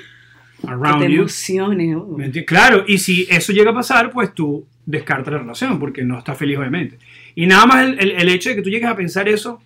you 0.64 0.78
Que 0.80 0.86
around 0.86 1.02
te 1.02 1.10
you. 1.12 1.20
emocione. 1.20 1.96
oh. 1.96 2.16
Claro, 2.46 2.84
y 2.86 2.98
si 2.98 3.26
eso 3.30 3.52
llega 3.52 3.70
a 3.70 3.74
pasar, 3.74 4.10
pues 4.10 4.34
tú 4.34 4.66
descartas 4.86 5.32
la 5.32 5.38
relación 5.40 5.78
porque 5.78 6.02
no 6.04 6.18
estás 6.18 6.36
feliz, 6.38 6.58
obviamente. 6.58 6.98
Y 7.34 7.46
nada 7.46 7.66
más 7.66 7.84
el, 7.84 7.98
el- 7.98 8.10
el 8.12 8.28
hecho 8.28 8.50
de 8.50 8.56
que 8.56 8.62
tú 8.62 8.70
llegues 8.70 8.88
a 8.88 8.96
pensar 8.96 9.28
eso, 9.28 9.60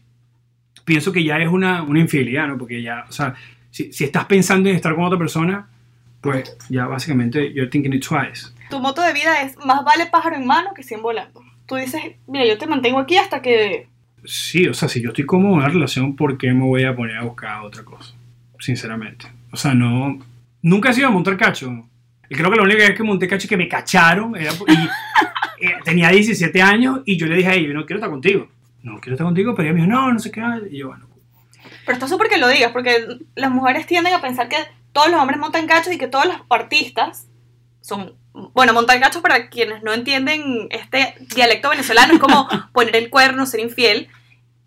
pienso 0.85 1.13
que 1.13 1.23
ya 1.25 1.39
es 1.39 1.49
una, 1.49 1.83
una 1.83 2.01
infidelidad, 2.01 2.47
¿no? 2.49 2.57
Porque 2.59 2.83
ya, 2.83 3.05
o 3.09 3.13
sea, 3.13 3.35
si, 3.71 3.93
si 3.93 4.05
estás 4.05 4.25
pensando 4.27 4.69
en 4.69 4.77
estar 4.77 4.95
con 4.95 5.05
otra 5.05 5.19
persona, 5.19 5.69
pues 6.21 6.57
ya 6.69 6.87
básicamente 6.87 7.53
you're 7.53 7.69
thinking 7.71 7.93
it 7.93 8.05
twice. 8.07 8.49
Tu 8.71 8.79
moto 8.81 9.03
de 9.03 9.13
vida 9.13 9.43
es 9.43 9.57
más 9.65 9.85
vale 9.85 10.07
pájaro 10.07 10.37
en 10.37 10.47
mano 10.47 10.71
que 10.75 10.83
100 10.83 11.03
volando. 11.03 11.43
Tú 11.67 11.75
dices, 11.77 12.01
mira, 12.27 12.47
yo 12.47 12.57
te 12.59 12.67
mantengo 12.67 12.99
aquí 12.99 13.17
hasta 13.19 13.43
que... 13.43 13.89
Sí, 14.25 14.67
o 14.67 14.75
sea, 14.75 14.89
si 14.89 15.01
yo 15.03 15.09
estoy 15.09 15.27
cómodo 15.27 15.53
en 15.55 15.59
una 15.61 15.69
relación, 15.69 16.17
¿por 16.17 16.37
qué 16.39 16.53
me 16.53 16.65
voy 16.65 16.85
a 16.85 16.97
poner 16.97 17.17
a 17.19 17.23
buscar 17.25 17.63
otra 17.63 17.85
cosa? 17.85 18.15
Sinceramente. 18.59 19.27
O 19.53 19.57
sea, 19.57 19.75
no. 19.75 20.19
Nunca 20.63 20.91
he 20.91 20.95
sido 20.95 21.09
a 21.09 21.11
montar 21.11 21.37
cacho. 21.37 21.71
Y 22.31 22.35
creo 22.35 22.51
que 22.51 22.57
la 22.57 22.63
única 22.63 22.79
vez 22.83 22.97
que 22.97 23.03
monté 23.03 23.27
cacho 23.29 23.45
es 23.45 23.49
que 23.49 23.57
me 23.57 23.69
cacharon. 23.69 24.37
era 24.37 24.53
por- 24.53 24.71
y, 24.71 24.75
eh, 25.61 25.75
tenía 25.85 26.11
17 26.11 26.61
años 26.63 27.01
y 27.05 27.17
yo 27.17 27.27
le 27.27 27.37
dije 27.37 27.49
a 27.49 27.55
ella, 27.55 27.69
yo 27.69 27.75
no 27.75 27.87
quiero 27.87 27.99
estar 27.99 28.11
contigo. 28.11 28.49
No 28.83 28.99
quiero 29.01 29.15
estar 29.15 29.27
contigo, 29.27 29.55
pero 29.55 29.69
ella 29.69 29.75
me 29.75 29.85
dijo, 29.85 29.93
no, 29.93 30.13
no 30.13 30.19
sé 30.19 30.31
qué. 30.31 30.43
Y 30.71 30.79
yo, 30.79 30.89
bueno. 30.89 31.07
Pero 31.85 31.95
está 31.95 32.07
súper 32.09 32.29
que 32.29 32.39
lo 32.39 32.49
digas, 32.49 32.71
porque 32.73 33.19
las 33.35 33.51
mujeres 33.51 33.87
tienden 33.87 34.15
a 34.15 34.21
pensar 34.21 34.49
que 34.49 34.57
todos 34.93 35.11
los 35.11 35.21
hombres 35.21 35.39
montan 35.41 35.67
cachos 35.67 35.93
y 35.93 35.99
que 35.99 36.09
todos 36.09 36.27
los 36.27 36.37
artistas 36.51 37.29
son... 37.81 38.15
Bueno, 38.55 38.73
montar 38.73 39.01
cachos 39.01 39.21
para 39.21 39.49
quienes 39.49 39.83
no 39.83 39.93
entienden 39.93 40.69
este 40.71 41.15
dialecto 41.35 41.71
venezolano 41.71 42.15
es 42.15 42.21
como 42.21 42.47
poner 42.73 42.95
el 42.95 43.11
cuerno, 43.11 43.47
ser 43.47 43.61
infiel. 43.61 44.09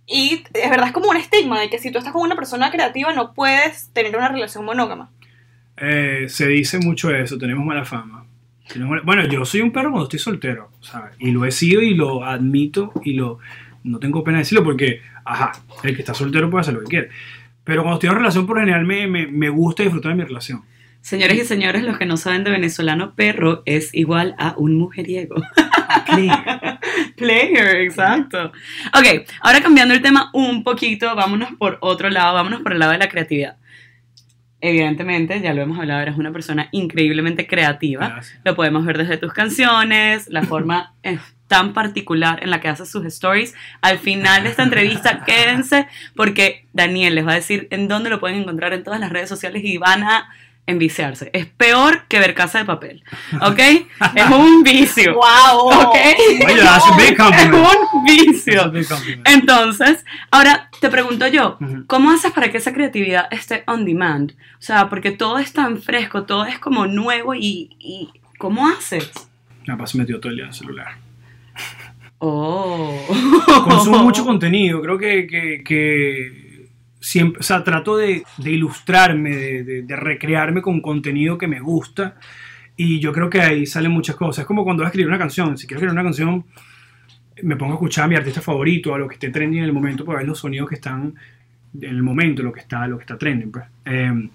Y 0.06 0.44
es 0.54 0.70
verdad, 0.70 0.88
es 0.88 0.94
como 0.94 1.10
un 1.10 1.16
estigma 1.16 1.60
de 1.60 1.70
que 1.70 1.80
si 1.80 1.90
tú 1.92 2.00
estás 2.00 2.12
con 2.12 2.22
una 2.24 2.36
persona 2.36 2.70
creativa 2.70 3.14
no 3.14 3.34
puedes 3.34 3.90
tener 3.94 4.18
una 4.18 4.28
relación 4.28 4.66
monógama. 4.66 5.10
Eh, 5.82 6.26
se 6.30 6.48
dice 6.48 6.78
mucho 6.80 7.14
eso, 7.14 7.38
tenemos 7.38 7.66
mala 7.66 7.84
fama. 7.86 8.24
Tenemos 8.72 8.92
mala- 8.92 9.02
Bueno, 9.04 9.26
yo 9.28 9.44
soy 9.46 9.62
un 9.62 9.72
perro 9.72 9.90
cuando 9.90 10.04
estoy 10.04 10.20
soltero, 10.20 10.70
¿sabes? 10.80 11.14
Y 11.20 11.32
lo 11.32 11.44
he 11.46 11.52
sido 11.52 11.82
y 11.82 11.94
lo 11.96 12.24
admito 12.24 12.94
y 13.04 13.14
lo 13.14 13.40
no 13.84 13.98
tengo 13.98 14.24
pena 14.24 14.38
de 14.38 14.44
decirlo 14.44 14.64
porque, 14.64 15.02
ajá, 15.26 15.54
el 15.84 15.96
que 15.96 16.02
está 16.02 16.14
soltero 16.14 16.50
puede 16.52 16.62
hacer 16.62 16.76
lo 16.76 16.82
que 16.82 16.86
quiere. 16.88 17.10
Pero 17.64 17.82
cuando 17.82 17.96
estoy 17.96 18.10
en 18.10 18.16
relación, 18.16 18.46
por 18.46 18.60
general 18.60 18.86
me, 18.86 19.08
me, 19.08 19.26
me 19.28 19.50
gusta 19.50 19.82
disfrutar 19.84 20.12
de 20.12 20.18
mi 20.20 20.24
relación. 20.24 20.62
Señores 21.02 21.36
y 21.40 21.46
señores, 21.46 21.82
los 21.82 21.98
que 21.98 22.06
no 22.06 22.16
saben 22.16 22.44
de 22.44 22.52
venezolano, 22.52 23.16
perro 23.16 23.64
es 23.66 23.92
igual 23.96 24.36
a 24.38 24.54
un 24.58 24.76
mujeriego. 24.78 25.36
Player, 27.18 27.78
exacto. 27.82 28.52
Ok, 28.94 29.26
ahora 29.42 29.62
cambiando 29.62 29.94
el 29.94 30.02
tema 30.02 30.30
un 30.34 30.64
poquito, 30.64 31.16
vámonos 31.16 31.54
por 31.58 31.78
otro 31.82 32.10
lado, 32.10 32.34
vámonos 32.36 32.62
por 32.62 32.74
el 32.74 32.80
lado 32.80 32.92
de 32.92 32.98
la 33.00 33.10
creatividad. 33.10 33.58
Evidentemente, 34.62 35.42
ya 35.42 35.54
lo 35.54 35.64
hemos 35.64 35.80
hablado, 35.80 36.02
eres 36.02 36.18
una 36.18 36.32
persona 36.32 36.70
increíblemente 36.72 37.48
creativa. 37.48 38.10
Gracias. 38.10 38.40
Lo 38.46 38.56
podemos 38.56 38.86
ver 38.86 39.00
desde 39.00 39.18
tus 39.18 39.34
canciones, 39.34 40.30
la 40.30 40.44
forma 40.44 40.94
eh, 41.04 41.18
tan 41.48 41.74
particular 41.74 42.42
en 42.44 42.52
la 42.52 42.62
que 42.62 42.70
haces 42.70 42.90
sus 42.90 43.04
stories. 43.06 43.56
Al 43.82 43.98
final 43.98 44.44
de 44.44 44.50
esta 44.50 44.64
entrevista, 44.64 45.24
quédense 45.26 45.88
porque 46.16 46.68
Daniel 46.74 47.16
les 47.16 47.28
va 47.28 47.34
a 47.34 47.36
decir 47.36 47.68
en 47.72 47.88
dónde 47.88 48.12
lo 48.12 48.20
pueden 48.20 48.42
encontrar 48.42 48.72
en 48.74 48.84
todas 48.84 49.00
las 49.00 49.12
redes 49.12 49.28
sociales 49.28 49.64
y 49.66 49.78
van 49.78 50.04
a 50.04 50.30
enviciarse. 50.72 51.30
Es 51.34 51.46
peor 51.46 52.04
que 52.08 52.20
ver 52.20 52.34
casa 52.34 52.60
de 52.60 52.66
papel, 52.66 53.04
¿ok? 53.42 53.60
Es 54.16 54.30
un 54.30 54.64
vicio, 54.64 55.14
¡Wow! 55.16 55.68
¿ok? 55.72 55.96
Oye, 55.96 56.62
that's 56.62 56.86
a 56.88 56.96
big 56.98 57.12
Es 57.12 57.18
compliment. 57.18 57.54
un 57.56 58.06
That's 58.06 58.28
a 58.28 58.32
vicio. 58.32 58.72
big 58.72 58.88
compliment. 58.88 59.28
Entonces, 59.30 60.06
ahora 60.32 60.70
te 60.80 60.90
pregunto 60.90 61.28
yo. 61.28 61.58
¿cómo 61.88 62.12
haces 62.12 62.32
para 62.32 62.52
que 62.52 62.58
esa 62.58 62.74
creatividad 62.74 63.28
esté 63.32 63.64
on 63.68 63.86
demand? 63.86 64.32
O 64.32 64.36
sea, 64.62 64.90
porque 64.90 65.12
todo 65.12 65.38
es 65.40 65.54
tan 65.54 65.82
fresco, 65.82 66.24
todo 66.24 66.46
es 66.46 66.58
como 66.60 66.88
nuevo 66.88 67.36
y, 67.36 67.76
y 67.80 68.10
¿cómo 68.38 68.68
haces? 68.68 69.12
Me 69.68 69.78
paso 69.78 69.98
metido 69.98 70.20
todo 70.20 70.30
el 70.32 70.38
día 70.38 70.46
en 70.46 70.50
el 70.50 70.56
celular. 70.56 70.98
Oh. 72.20 72.96
Consumo 73.68 74.00
mucho 74.04 74.24
contenido, 74.26 74.82
creo 74.82 74.98
que, 74.98 75.28
que, 75.28 75.64
que 75.64 76.41
siempre, 77.02 77.40
o 77.42 77.44
sea, 77.44 77.64
trato 77.66 77.98
de, 77.98 78.24
de 78.38 78.52
ilustrarme, 78.52 79.36
de, 79.36 79.82
de- 79.84 79.96
recrearme 79.98 80.62
con 80.62 80.80
contenido 80.82 81.38
que 81.38 81.48
me 81.48 81.60
gusta 81.60 82.16
y 82.78 83.00
yo 83.00 83.12
creo 83.12 83.30
que 83.30 83.42
ahí 83.42 83.66
salen 83.66 83.92
muchas 83.92 84.16
cosas. 84.16 84.44
Es 84.44 84.48
como 84.48 84.64
cuando 84.64 84.84
vas 84.84 84.88
a 84.88 84.92
escribir 84.92 85.10
una 85.10 85.18
canción, 85.18 85.58
si 85.58 85.68
quiero 85.68 85.80
escribir 85.80 85.92
una 85.94 86.04
canción, 86.04 86.46
me 87.44 87.56
pongo 87.58 87.74
a 87.74 87.76
escuchar 87.76 88.06
a 88.06 88.08
mi 88.08 88.16
artista 88.16 88.40
favorito, 88.42 88.94
a 88.96 89.00
lo 89.00 89.08
que 89.08 89.16
esté 89.16 89.30
trending 89.30 89.60
en 89.60 89.66
el 89.66 89.74
momento, 89.74 90.06
para 90.06 90.20
ver 90.20 90.28
los 90.28 90.40
sonidos 90.40 90.70
que 90.70 90.76
están 90.76 91.14
en 91.82 91.90
el 91.90 92.04
momento, 92.04 92.44
lo 92.44 92.52
que 92.54 92.60
está, 92.62 92.88
lo 92.88 92.98
que 92.98 93.04
está 93.04 93.18
trending. 93.18 93.52
Pues. 93.52 93.66
Eh, 93.86 94.30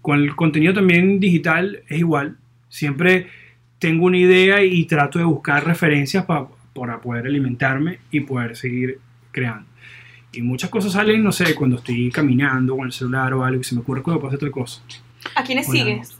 con 0.00 0.18
el 0.20 0.34
contenido 0.36 0.74
también 0.74 1.18
digital 1.20 1.80
es 1.88 1.98
igual, 1.98 2.36
siempre 2.68 3.28
tengo 3.78 4.04
una 4.06 4.18
idea 4.18 4.62
y 4.62 4.84
trato 4.84 5.18
de 5.18 5.24
buscar 5.24 5.64
referencias 5.66 6.24
pa- 6.24 6.48
para 6.74 7.00
poder 7.00 7.26
alimentarme 7.26 7.98
y 8.10 8.20
poder 8.20 8.56
seguir 8.56 8.98
creando. 9.30 9.66
Y 10.32 10.40
muchas 10.42 10.70
cosas 10.70 10.92
salen, 10.92 11.22
no 11.22 11.30
sé, 11.32 11.54
cuando 11.54 11.76
estoy 11.76 12.10
caminando 12.10 12.76
con 12.76 12.86
el 12.86 12.92
celular 12.92 13.34
o 13.34 13.44
algo 13.44 13.60
y 13.60 13.64
se 13.64 13.74
me 13.74 13.82
ocurre 13.82 14.00
puedo 14.02 14.26
hacer 14.26 14.36
otra 14.36 14.50
cosa. 14.50 14.82
¿A 15.34 15.44
quiénes 15.44 15.68
Hola. 15.68 15.78
sigues? 15.78 16.18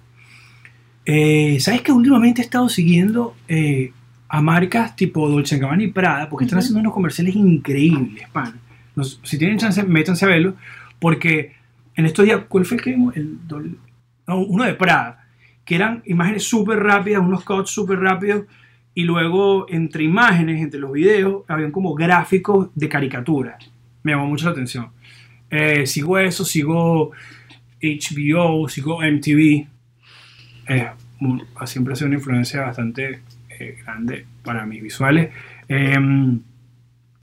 Eh, 1.05 1.59
¿Sabes 1.61 1.83
que 1.83 1.93
últimamente 1.93 2.41
he 2.43 2.45
estado 2.45 2.69
siguiendo 2.69 3.35
eh, 3.49 3.93
a 4.29 4.41
marcas 4.41 4.95
tipo 4.95 5.29
Dolce 5.29 5.59
Gabbana 5.59 5.83
y 5.83 5.89
Prada? 5.89 6.29
Porque 6.29 6.45
están 6.45 6.59
Ujú. 6.59 6.65
haciendo 6.65 6.81
unos 6.81 6.93
comerciales 6.93 7.35
increíbles, 7.35 8.29
pan. 8.33 8.61
Si 9.23 9.39
tienen 9.39 9.59
chance, 9.59 9.83
métanse 9.83 10.25
a 10.25 10.29
verlo. 10.29 10.55
Porque 10.99 11.53
en 11.97 12.07
estos 12.07 12.25
días, 12.25 12.43
¿cuál 12.49 12.65
fue 12.65 12.77
el 12.77 12.83
que 12.83 12.91
vimos? 12.91 13.17
El 13.17 13.39
Dol- 13.49 13.77
no, 14.27 14.39
uno 14.39 14.65
de 14.65 14.75
Prada. 14.75 15.27
Que 15.65 15.75
eran 15.77 16.03
imágenes 16.07 16.45
súper 16.45 16.79
rápidas, 16.81 17.23
unos 17.23 17.45
cuts 17.45 17.71
súper 17.71 17.99
rápidos. 17.99 18.45
Y 18.95 19.05
luego, 19.05 19.67
entre 19.71 20.05
imágenes, 20.05 20.61
entre 20.61 20.79
los 20.79 20.93
videos, 20.93 21.45
habían 21.49 21.71
como 21.73 21.95
gráficos 21.95 22.69
de 22.75 22.89
caricatura. 22.91 23.57
Me 24.03 24.13
llamó 24.13 24.27
mucho 24.27 24.47
la 24.47 24.53
atención. 24.53 24.89
Eh, 25.51 25.87
sigo 25.87 26.19
eso, 26.19 26.45
sigo 26.45 27.13
HBO, 27.83 28.69
sigo 28.69 29.03
MTV 29.03 29.67
eh, 30.69 30.91
mu- 31.21 31.43
siempre 31.67 31.93
ha 31.93 31.97
sido 31.97 32.07
una 32.09 32.17
influencia 32.17 32.63
bastante 32.63 33.21
eh, 33.59 33.77
grande 33.85 34.27
para 34.45 34.65
mis 34.67 34.83
visuales. 34.83 35.31
Em, 35.69 36.41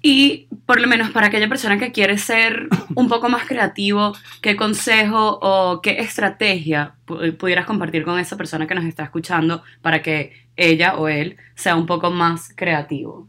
Y 0.01 0.47
por 0.65 0.79
lo 0.79 0.87
menos 0.87 1.09
para 1.11 1.27
aquella 1.27 1.49
persona 1.49 1.77
que 1.77 1.91
quiere 1.91 2.17
ser 2.17 2.69
un 2.95 3.09
poco 3.09 3.27
más 3.29 3.45
creativo, 3.45 4.13
¿qué 4.41 4.55
consejo 4.55 5.39
o 5.41 5.81
qué 5.81 5.99
estrategia 5.99 6.93
pu- 7.05 7.35
pudieras 7.35 7.65
compartir 7.65 8.03
con 8.05 8.17
esa 8.19 8.37
persona 8.37 8.65
que 8.67 8.75
nos 8.75 8.85
está 8.85 9.03
escuchando 9.03 9.61
para 9.81 10.01
que 10.01 10.31
ella 10.55 10.95
o 10.95 11.09
él 11.09 11.35
sea 11.55 11.75
un 11.75 11.85
poco 11.85 12.11
más 12.11 12.53
creativo? 12.55 13.27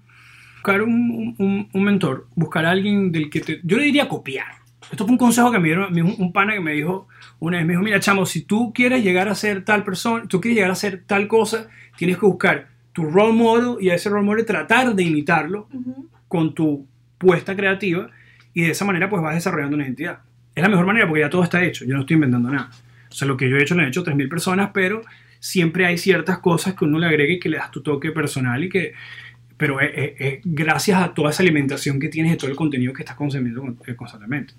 Buscar 0.60 0.82
un, 0.82 1.34
un- 1.38 1.68
un 1.72 1.82
mentor, 1.84 2.26
buscar 2.34 2.66
a 2.66 2.70
alguien 2.70 3.10
del 3.10 3.30
que 3.30 3.40
te... 3.40 3.60
Yo 3.64 3.78
le 3.78 3.84
diría 3.84 4.08
copiar. 4.08 4.46
Esto 4.90 5.04
fue 5.04 5.12
un 5.12 5.18
consejo 5.18 5.50
que 5.50 5.58
me 5.58 5.68
dieron 5.68 5.92
dijo 5.94 6.08
un 6.18 6.32
pana 6.32 6.52
que 6.54 6.60
me 6.60 6.72
dijo 6.72 7.08
una 7.38 7.58
vez, 7.58 7.66
me 7.66 7.72
dijo, 7.74 7.82
mira 7.82 8.00
chamo, 8.00 8.26
si 8.26 8.42
tú 8.42 8.72
quieres 8.74 9.02
llegar 9.02 9.28
a 9.28 9.34
ser 9.34 9.64
tal 9.64 9.84
persona, 9.84 10.24
tú 10.26 10.40
quieres 10.40 10.56
llegar 10.56 10.70
a 10.70 10.74
ser 10.74 11.04
tal 11.06 11.28
cosa, 11.28 11.68
tienes 11.96 12.18
que 12.18 12.26
buscar 12.26 12.68
tu 12.92 13.04
role 13.04 13.32
model 13.32 13.76
y 13.80 13.88
a 13.90 13.94
ese 13.94 14.10
role 14.10 14.24
model 14.26 14.44
tratar 14.44 14.94
de 14.94 15.02
imitarlo 15.02 15.68
con 16.28 16.54
tu 16.54 16.86
puesta 17.18 17.54
creativa 17.56 18.10
y 18.52 18.62
de 18.62 18.70
esa 18.72 18.84
manera 18.84 19.08
pues 19.08 19.22
vas 19.22 19.34
desarrollando 19.34 19.76
una 19.76 19.84
identidad. 19.84 20.18
Es 20.54 20.62
la 20.62 20.68
mejor 20.68 20.84
manera 20.86 21.06
porque 21.06 21.20
ya 21.20 21.30
todo 21.30 21.44
está 21.44 21.62
hecho, 21.64 21.84
yo 21.86 21.94
no 21.94 22.00
estoy 22.00 22.14
inventando 22.14 22.50
nada. 22.50 22.70
O 23.08 23.12
sea, 23.14 23.26
lo 23.28 23.36
que 23.36 23.48
yo 23.48 23.56
he 23.56 23.62
hecho 23.62 23.74
lo 23.76 23.82
han 23.82 23.88
hecho 23.88 24.04
3.000 24.04 24.28
personas, 24.28 24.70
pero 24.74 25.02
siempre 25.38 25.86
hay 25.86 25.96
ciertas 25.98 26.38
cosas 26.40 26.74
que 26.74 26.84
uno 26.84 26.98
le 26.98 27.06
agrega 27.06 27.32
y 27.32 27.38
que 27.40 27.48
le 27.48 27.56
das 27.58 27.70
tu 27.70 27.82
toque 27.82 28.10
personal 28.12 28.62
y 28.64 28.68
que... 28.68 28.92
Pero 29.60 29.78
es, 29.80 29.90
es- 29.94 30.12
es 30.18 30.38
gracias 30.44 31.00
a 31.00 31.14
toda 31.14 31.30
esa 31.30 31.42
alimentación 31.44 32.00
que 32.00 32.08
tienes 32.08 32.32
de 32.32 32.38
todo 32.38 32.50
el 32.50 32.56
contenido 32.56 32.92
que 32.92 33.02
estás 33.02 33.14
consumiendo 33.16 33.60
con- 33.60 33.78
eh, 33.86 33.94
constantemente. 33.94 34.54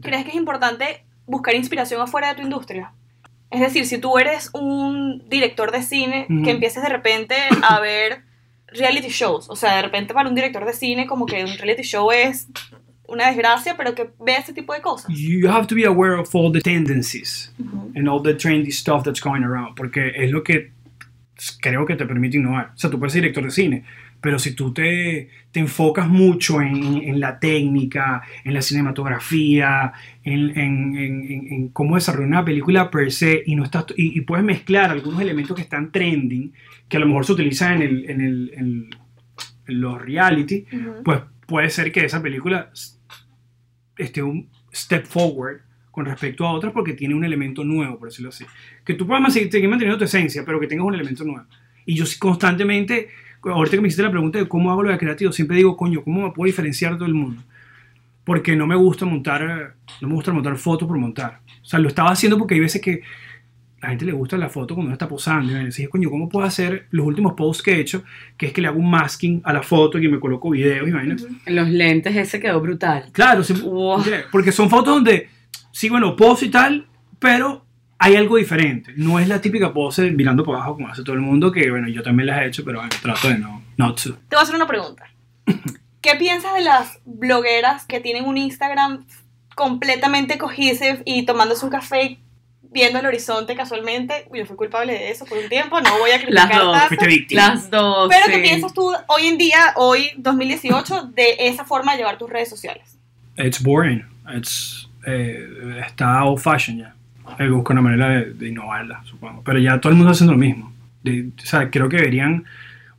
¿Crees 0.00 0.22
que 0.24 0.30
es 0.30 0.36
importante 0.36 1.04
buscar 1.26 1.54
inspiración 1.54 2.00
afuera 2.00 2.28
de 2.28 2.36
tu 2.36 2.42
industria? 2.42 2.92
Es 3.50 3.60
decir, 3.60 3.84
si 3.86 3.98
tú 3.98 4.16
eres 4.18 4.50
un 4.54 5.28
director 5.28 5.70
de 5.70 5.82
cine, 5.82 6.26
Ujú. 6.30 6.42
que 6.44 6.50
empieces 6.52 6.82
de 6.82 6.88
repente 6.88 7.34
a 7.68 7.78
ver 7.80 8.22
reality 8.68 9.08
shows. 9.08 9.50
O 9.50 9.56
sea, 9.56 9.76
de 9.76 9.82
repente 9.82 10.14
para 10.14 10.28
un 10.28 10.34
director 10.34 10.64
de 10.64 10.72
cine 10.72 11.06
como 11.06 11.26
que 11.26 11.44
un 11.44 11.56
reality 11.58 11.82
show 11.82 12.10
es 12.10 12.48
una 13.06 13.26
desgracia, 13.28 13.76
pero 13.76 13.94
que 13.94 14.08
ve 14.18 14.36
ese 14.36 14.52
tipo 14.54 14.72
de 14.72 14.80
cosas. 14.80 15.06
You 15.14 15.48
have 15.50 15.66
to 15.66 15.74
be 15.74 15.84
aware 15.84 16.14
of 16.14 16.34
all 16.34 16.50
the 16.50 16.60
tendencies 16.60 17.52
Ujú. 17.58 17.92
and 17.94 18.08
all 18.08 18.22
the 18.22 18.34
trendy 18.34 18.72
stuff 18.72 19.02
that's 19.04 19.20
going 19.20 19.42
around, 19.44 19.74
porque 19.76 20.12
es 20.16 20.30
lo 20.30 20.42
que 20.42 20.72
creo 21.60 21.84
que 21.86 21.96
te 21.96 22.06
permite 22.06 22.36
innovar. 22.38 22.70
O 22.74 22.78
sea, 22.78 22.90
tú 22.90 22.98
puedes 22.98 23.12
ser 23.12 23.22
director 23.22 23.44
de 23.44 23.50
cine, 23.50 23.84
pero 24.24 24.38
si 24.38 24.54
tú 24.54 24.72
te, 24.72 25.28
te 25.52 25.60
enfocas 25.60 26.08
mucho 26.08 26.62
en, 26.62 26.96
en 26.96 27.20
la 27.20 27.38
técnica, 27.38 28.22
en 28.42 28.54
la 28.54 28.62
cinematografía, 28.62 29.92
en, 30.22 30.58
en- 30.58 30.96
en- 30.96 31.68
cómo 31.68 31.96
desarrollar 31.96 32.28
una 32.28 32.44
película 32.44 32.90
per 32.90 33.12
se, 33.12 33.42
y, 33.44 33.54
no 33.54 33.64
estás, 33.64 33.84
y, 33.96 34.16
y 34.18 34.22
puedes 34.22 34.42
mezclar 34.44 34.90
algunos 34.90 35.20
elementos 35.20 35.54
que 35.54 35.60
están 35.62 35.92
trending, 35.92 36.54
que 36.88 36.96
a 36.96 37.00
lo 37.00 37.06
mejor 37.06 37.26
se 37.26 37.32
utilizan 37.32 37.74
en, 37.74 37.82
el, 37.82 38.10
en, 38.10 38.20
el- 38.22 38.90
los 39.66 40.00
reality, 40.00 40.64
Ujú. 40.72 41.02
pues 41.04 41.20
puede 41.46 41.68
ser 41.68 41.92
que 41.92 42.04
esa 42.06 42.22
película 42.22 42.70
este, 43.98 44.22
un 44.22 44.48
step 44.72 45.04
forward 45.06 45.60
con 45.90 46.06
respecto 46.06 46.46
a 46.46 46.52
otras 46.52 46.72
porque 46.72 46.94
tiene 46.94 47.14
un 47.14 47.24
elemento 47.24 47.62
nuevo, 47.62 47.98
por 47.98 48.08
decirlo 48.08 48.30
así. 48.30 48.44
Que 48.84 48.94
tú 48.94 49.06
puedas 49.06 49.32
seguir 49.32 49.68
manteniendo 49.68 49.98
tu 49.98 50.04
esencia, 50.04 50.44
pero 50.44 50.58
que 50.58 50.66
tengas 50.66 50.86
un 50.86 50.94
elemento 50.94 51.24
nuevo. 51.24 51.46
Y 51.86 51.94
yo 51.94 52.04
constantemente, 52.18 53.08
ahorita 53.44 53.76
que 53.76 53.80
me 53.82 53.88
hiciste 53.88 54.02
la 54.02 54.10
pregunta 54.10 54.38
de 54.38 54.48
cómo 54.48 54.70
hago 54.70 54.82
lo 54.82 54.90
de 54.90 54.98
creativo, 54.98 55.32
siempre 55.32 55.56
digo, 55.56 55.76
coño, 55.76 56.02
¿cómo 56.02 56.22
me 56.22 56.32
puedo 56.32 56.46
diferenciar 56.46 56.94
todo 56.96 57.06
el 57.06 57.14
mundo? 57.14 57.42
Porque 58.24 58.56
no 58.56 58.66
me 58.66 58.74
gusta 58.76 59.04
montar, 59.04 59.74
no 60.00 60.08
me 60.08 60.14
gusta 60.14 60.32
montar 60.32 60.56
fotos 60.56 60.88
por 60.88 60.96
montar. 60.98 61.40
O 61.62 61.66
sea, 61.66 61.78
lo 61.78 61.88
estaba 61.88 62.10
haciendo 62.10 62.38
porque 62.38 62.54
hay 62.54 62.60
veces 62.60 62.80
que 62.80 63.02
a 63.82 63.86
la 63.86 63.90
gente 63.90 64.06
le 64.06 64.12
gusta 64.12 64.38
la 64.38 64.48
foto 64.48 64.74
cuando 64.74 64.88
uno 64.88 64.94
está 64.94 65.06
posando. 65.08 65.52
Y 65.52 65.54
me 65.56 65.64
decía, 65.66 65.88
coño, 65.90 66.08
¿cómo 66.08 66.28
puedo 66.30 66.46
hacer 66.46 66.86
los 66.90 67.06
últimos 67.06 67.34
posts 67.34 67.62
que 67.62 67.72
he 67.72 67.80
hecho? 67.80 68.02
Que 68.38 68.46
es 68.46 68.52
que 68.54 68.62
le 68.62 68.68
hago 68.68 68.78
un 68.78 68.90
masking 68.90 69.42
a 69.44 69.52
la 69.52 69.62
foto 69.62 69.98
y 69.98 70.08
me 70.08 70.18
coloco 70.18 70.48
videos 70.50 70.90
vainas. 70.90 71.26
Los 71.46 71.68
lentes, 71.68 72.16
ese 72.16 72.40
quedó 72.40 72.60
brutal. 72.62 73.04
Claro, 73.12 73.44
sí, 73.44 73.52
Wow. 73.62 74.02
porque 74.32 74.52
son 74.52 74.70
fotos 74.70 74.94
donde, 74.94 75.28
sí, 75.70 75.90
bueno, 75.90 76.16
pose 76.16 76.46
y 76.46 76.50
tal, 76.50 76.86
pero 77.18 77.62
hay 78.04 78.16
algo 78.16 78.36
diferente. 78.36 78.92
No 78.96 79.18
es 79.18 79.28
la 79.28 79.40
típica 79.40 79.72
pose 79.72 80.10
mirando 80.10 80.44
por 80.44 80.56
abajo 80.56 80.74
como 80.74 80.88
hace 80.88 81.02
todo 81.02 81.14
el 81.14 81.22
mundo, 81.22 81.50
que 81.50 81.70
bueno, 81.70 81.88
yo 81.88 82.02
también 82.02 82.26
las 82.26 82.42
he 82.42 82.46
hecho, 82.46 82.62
pero 82.62 82.80
bueno, 82.80 82.94
trato 83.00 83.28
de 83.28 83.38
no, 83.38 83.62
not 83.78 84.02
to. 84.02 84.14
Te 84.28 84.36
voy 84.36 84.40
a 84.40 84.42
hacer 84.42 84.54
una 84.54 84.66
pregunta. 84.66 85.06
¿Qué 86.02 86.14
piensas 86.16 86.52
de 86.52 86.60
las 86.60 86.98
blogueras 87.06 87.86
que 87.86 88.00
tienen 88.00 88.26
un 88.26 88.36
Instagram 88.36 89.06
completamente 89.54 90.36
cohesive 90.36 91.00
y 91.06 91.24
tomándose 91.24 91.64
un 91.64 91.70
café 91.70 92.18
viendo 92.60 92.98
el 92.98 93.06
horizonte 93.06 93.56
casualmente? 93.56 94.28
Yo 94.34 94.44
fui 94.44 94.56
culpable 94.56 94.92
de 94.92 95.10
eso 95.10 95.24
por 95.24 95.38
un 95.38 95.48
tiempo, 95.48 95.80
no 95.80 95.98
voy 95.98 96.10
a 96.10 96.18
criticar 96.18 96.50
Las 96.50 96.58
dos. 96.58 96.82
Fuiste 96.88 97.06
víctima. 97.06 97.48
Las 97.48 97.70
dos. 97.70 98.10
Pero 98.10 98.26
sí. 98.26 98.32
¿qué 98.32 98.38
piensas 98.40 98.74
tú 98.74 98.92
hoy 99.06 99.26
en 99.28 99.38
día, 99.38 99.72
hoy 99.76 100.10
2018, 100.18 101.12
de 101.14 101.36
esa 101.38 101.64
forma 101.64 101.92
de 101.92 101.98
llevar 101.98 102.18
tus 102.18 102.28
redes 102.28 102.50
sociales? 102.50 102.98
It's 103.38 103.62
boring. 103.62 104.04
It's, 104.36 104.90
eh, 105.06 105.80
está 105.86 106.22
old 106.22 106.38
fashion 106.38 106.76
ya. 106.76 106.94
Eh, 107.38 107.48
busco 107.48 107.72
una 107.72 107.82
manera 107.82 108.08
de, 108.08 108.34
de 108.34 108.48
innovarla, 108.48 109.02
supongo. 109.04 109.42
Pero 109.44 109.58
ya 109.58 109.80
todo 109.80 109.90
el 109.92 109.96
mundo 109.96 110.12
haciendo 110.12 110.32
lo 110.34 110.38
mismo. 110.38 110.72
De- 111.02 111.28
o 111.36 111.46
sea, 111.46 111.70
creo 111.70 111.88
que 111.88 111.96
deberían, 111.96 112.44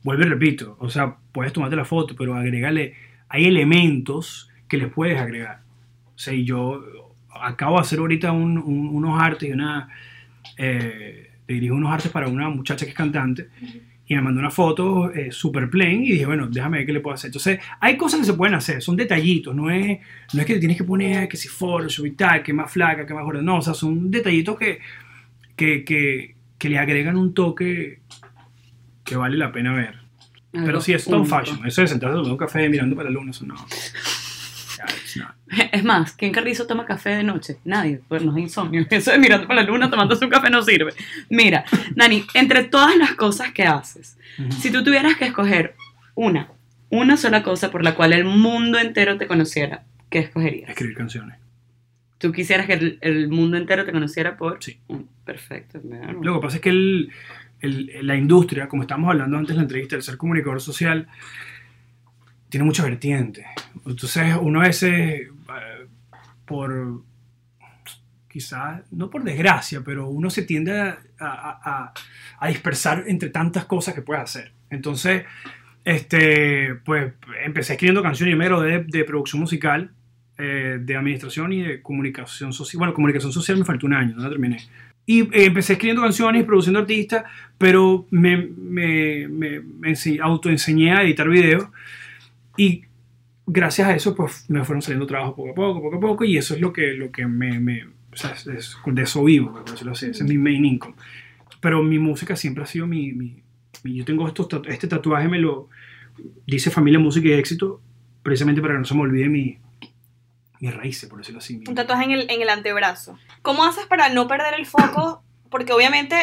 vuelvo 0.02 0.24
y 0.24 0.28
repito, 0.28 0.76
o 0.80 0.88
sea, 0.90 1.14
puedes 1.32 1.52
tomarte 1.52 1.76
la 1.76 1.84
foto, 1.84 2.14
pero 2.16 2.34
agrégale, 2.34 2.94
hay 3.28 3.44
elementos 3.46 4.50
que 4.68 4.76
les 4.78 4.88
puedes 4.92 5.20
agregar. 5.20 5.60
O 6.14 6.18
sea, 6.18 6.34
y 6.34 6.44
yo 6.44 6.82
acabo 7.40 7.76
de 7.76 7.82
hacer 7.82 7.98
ahorita 7.98 8.32
un- 8.32 8.58
un- 8.58 8.88
unos 8.88 9.20
artes 9.20 9.48
y 9.48 9.52
una, 9.52 9.88
eh, 10.56 11.30
dirijo 11.46 11.74
unos 11.74 11.92
artes 11.92 12.10
para 12.10 12.28
una 12.28 12.48
muchacha 12.48 12.84
que 12.84 12.90
es 12.90 12.96
cantante 12.96 13.48
y 14.08 14.14
me 14.14 14.22
mandó 14.22 14.40
una 14.40 14.50
foto 14.50 15.12
eh, 15.12 15.32
super 15.32 15.68
plain 15.68 16.04
y 16.04 16.12
dije, 16.12 16.26
bueno, 16.26 16.46
déjame 16.48 16.78
ver 16.78 16.86
qué 16.86 16.92
le 16.92 17.00
puedo 17.00 17.14
hacer. 17.14 17.28
Entonces, 17.28 17.58
hay 17.80 17.96
cosas 17.96 18.20
que 18.20 18.26
se 18.26 18.34
pueden 18.34 18.54
hacer, 18.54 18.80
son 18.80 18.96
detallitos, 18.96 19.54
no 19.54 19.68
es, 19.70 19.98
no 20.32 20.40
es 20.40 20.46
que 20.46 20.54
te 20.54 20.60
tienes 20.60 20.76
que 20.76 20.84
poner 20.84 21.28
que 21.28 21.36
si 21.36 21.48
Photoshop 21.48 22.06
y 22.06 22.10
tal, 22.12 22.42
que 22.42 22.52
más 22.52 22.70
flaca, 22.70 23.04
que 23.04 23.14
más 23.14 23.24
gorda, 23.24 23.42
no, 23.42 23.56
o 23.56 23.62
sea, 23.62 23.74
son 23.74 24.10
detallitos 24.10 24.56
que, 24.56 24.78
que, 25.56 25.84
que, 25.84 26.36
que 26.56 26.68
le 26.68 26.78
agregan 26.78 27.16
un 27.16 27.34
toque 27.34 28.00
que 29.02 29.16
vale 29.16 29.36
la 29.36 29.50
pena 29.50 29.74
ver. 29.74 29.94
Algo 30.52 30.66
Pero 30.66 30.80
sí, 30.80 30.92
es 30.92 31.06
único. 31.06 31.24
fashion, 31.24 31.66
eso 31.66 31.82
de 31.82 31.88
sentarse 31.88 32.14
a 32.14 32.16
tomar 32.16 32.32
un 32.32 32.38
café 32.38 32.68
mirando 32.68 32.94
para 32.96 33.10
la 33.10 33.14
luna, 33.14 33.30
eso 33.32 33.44
no. 33.44 33.56
Es 35.72 35.84
más, 35.84 36.12
¿quién 36.12 36.32
Carrizo 36.32 36.66
toma 36.66 36.84
café 36.84 37.10
de 37.10 37.22
noche? 37.22 37.58
Nadie, 37.64 38.00
pues 38.08 38.22
no 38.24 38.32
es 38.36 38.42
insomnio. 38.42 38.84
Eso 38.90 39.12
de 39.12 39.18
mirando 39.18 39.46
para 39.46 39.62
la 39.62 39.66
luna 39.68 39.88
tomándose 39.90 40.24
un 40.24 40.30
café 40.30 40.50
no 40.50 40.62
sirve. 40.62 40.92
Mira, 41.30 41.64
Nani, 41.94 42.24
entre 42.34 42.64
todas 42.64 42.96
las 42.96 43.12
cosas 43.12 43.52
que 43.52 43.64
haces, 43.64 44.16
si 44.58 44.70
tú 44.72 44.82
tuvieras 44.84 45.16
que 45.16 45.26
escoger 45.26 45.74
una, 46.14 46.48
una 46.90 47.16
sola 47.16 47.42
cosa 47.42 47.70
por 47.70 47.82
la 47.84 47.94
cual 47.94 48.12
el 48.12 48.24
mundo 48.24 48.78
entero 48.78 49.16
te 49.18 49.26
conociera, 49.26 49.84
¿qué 50.10 50.18
escogerías? 50.20 50.70
Escribir 50.70 50.96
canciones. 50.96 51.36
¿Tú 52.18 52.32
quisieras 52.32 52.66
que 52.66 52.72
el, 52.74 52.98
el 53.02 53.28
mundo 53.28 53.56
entero 53.58 53.84
te 53.84 53.92
conociera 53.92 54.36
por...? 54.36 54.62
Sí. 54.62 54.78
Mm, 54.88 55.00
Perfecto. 55.24 55.80
Lo 56.22 56.34
que 56.34 56.40
pasa 56.40 56.56
es 56.56 56.62
que 56.62 56.70
el- 56.70 57.10
el- 57.60 57.90
la 58.06 58.16
industria, 58.16 58.68
como 58.68 58.82
estábamos 58.82 59.10
hablando 59.10 59.36
antes 59.36 59.50
en 59.50 59.56
la 59.56 59.62
entrevista, 59.62 59.96
el 59.96 60.02
ser 60.02 60.16
comunicador 60.16 60.60
social, 60.60 61.06
tiene 62.48 62.64
muchas 62.64 62.86
vertientes. 62.86 63.44
Entonces, 63.84 64.34
uno 64.40 64.60
a 64.60 64.64
veces, 64.64 65.28
por 66.46 67.02
quizás, 68.28 68.82
no 68.90 69.08
por 69.08 69.24
desgracia, 69.24 69.82
pero 69.84 70.08
uno 70.08 70.28
se 70.30 70.42
tiende 70.42 70.72
a, 70.78 70.98
a- 71.18 71.92
a- 72.40 72.48
dispersar 72.48 73.04
entre 73.06 73.30
tantas 73.30 73.64
cosas 73.64 73.94
que 73.94 74.02
puedes 74.02 74.22
hacer. 74.22 74.52
Entonces, 74.70 75.24
este, 75.84 76.74
pues 76.84 77.14
empecé 77.44 77.74
escribiendo 77.74 78.02
canciones 78.02 78.32
primero 78.34 78.60
de, 78.60 78.84
de 78.84 79.04
producción 79.04 79.40
musical, 79.40 79.90
eh, 80.38 80.78
de 80.82 80.96
administración 80.96 81.52
y 81.52 81.62
de 81.62 81.80
comunicación 81.82 82.52
social. 82.52 82.78
Bueno, 82.78 82.92
comunicación 82.94 83.32
social 83.32 83.56
me 83.56 83.64
faltó 83.64 83.86
un 83.86 83.94
año, 83.94 84.14
no 84.16 84.22
la 84.22 84.28
terminé. 84.28 84.58
Y 85.06 85.20
eh, 85.22 85.46
empecé 85.46 85.74
escribiendo 85.74 86.02
canciones, 86.02 86.44
produciendo 86.44 86.80
artistas, 86.80 87.24
pero 87.56 88.06
me, 88.10 88.36
me, 88.36 89.28
me, 89.28 89.60
me 89.60 89.88
ense- 89.92 90.20
autoenseñé 90.20 90.92
a 90.92 91.02
editar 91.04 91.28
videos 91.28 91.68
y 92.56 92.82
gracias 93.46 93.88
a 93.88 93.94
eso 93.94 94.14
pues 94.14 94.44
me 94.48 94.64
fueron 94.64 94.82
saliendo 94.82 95.06
trabajos 95.06 95.34
poco 95.34 95.50
a 95.50 95.54
poco, 95.54 95.80
poco 95.82 95.96
a 95.96 96.00
poco 96.00 96.24
y 96.24 96.36
eso 96.36 96.54
es 96.54 96.60
lo 96.60 96.72
que, 96.72 96.94
lo 96.94 97.10
que 97.10 97.26
me... 97.26 97.58
me 97.60 97.84
o 98.12 98.16
sea, 98.18 98.34
de 98.44 99.02
eso 99.02 99.24
vivo, 99.24 99.52
por 99.52 99.70
decirlo 99.70 99.92
así, 99.92 100.06
es 100.06 100.22
mi 100.22 100.38
main 100.38 100.64
income. 100.64 100.94
Pero 101.60 101.82
mi 101.82 101.98
música 101.98 102.34
siempre 102.36 102.64
ha 102.64 102.66
sido 102.66 102.86
mi... 102.86 103.12
mi- 103.12 103.42
yo 103.84 104.04
tengo 104.04 104.26
estos, 104.26 104.48
este 104.66 104.88
tatuaje, 104.88 105.28
me 105.28 105.38
lo 105.38 105.68
dice 106.46 106.70
familia, 106.70 106.98
música 106.98 107.28
y 107.28 107.32
éxito, 107.32 107.80
precisamente 108.22 108.60
para 108.62 108.74
que 108.74 108.78
no 108.80 108.84
se 108.86 108.94
me 108.94 109.02
olvide 109.02 109.28
mi, 109.28 109.58
mis 110.60 110.74
raíces, 110.74 111.08
por 111.08 111.18
decirlo 111.18 111.38
así. 111.38 111.62
Un 111.68 111.74
tatuaje 111.74 112.04
en 112.04 112.10
el, 112.12 112.30
en 112.30 112.40
el 112.42 112.48
antebrazo. 112.48 113.18
¿Cómo 113.42 113.64
haces 113.64 113.86
para 113.86 114.08
no 114.08 114.26
perder 114.26 114.54
el 114.54 114.64
foco? 114.66 115.22
Porque 115.50 115.72
obviamente, 115.72 116.16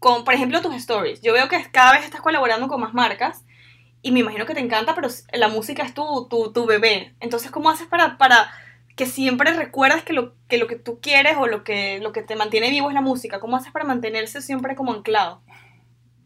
con, 0.00 0.24
por 0.24 0.34
ejemplo, 0.34 0.60
tus 0.60 0.74
stories, 0.74 1.22
yo 1.22 1.32
veo 1.32 1.48
que 1.48 1.64
cada 1.72 1.92
vez 1.92 2.04
estás 2.04 2.20
colaborando 2.20 2.66
con 2.68 2.80
más 2.80 2.92
marcas 2.92 3.44
y 4.02 4.12
me 4.12 4.20
imagino 4.20 4.46
que 4.46 4.54
te 4.54 4.60
encanta, 4.60 4.94
pero 4.94 5.08
la 5.32 5.48
música 5.48 5.82
es 5.82 5.94
tu, 5.94 6.26
tu, 6.28 6.52
tu 6.52 6.66
bebé. 6.66 7.14
Entonces, 7.20 7.50
¿cómo 7.50 7.70
haces 7.70 7.86
para, 7.86 8.18
para 8.18 8.50
que 8.96 9.06
siempre 9.06 9.52
recuerdas 9.52 10.02
que 10.02 10.12
lo, 10.12 10.34
que 10.48 10.58
lo 10.58 10.66
que 10.66 10.76
tú 10.76 11.00
quieres 11.00 11.36
o 11.38 11.46
lo 11.46 11.64
que, 11.64 12.00
lo 12.00 12.12
que 12.12 12.22
te 12.22 12.36
mantiene 12.36 12.70
vivo 12.70 12.88
es 12.88 12.94
la 12.94 13.00
música? 13.00 13.40
¿Cómo 13.40 13.56
haces 13.56 13.72
para 13.72 13.84
mantenerse 13.84 14.40
siempre 14.40 14.74
como 14.74 14.92
anclado? 14.92 15.42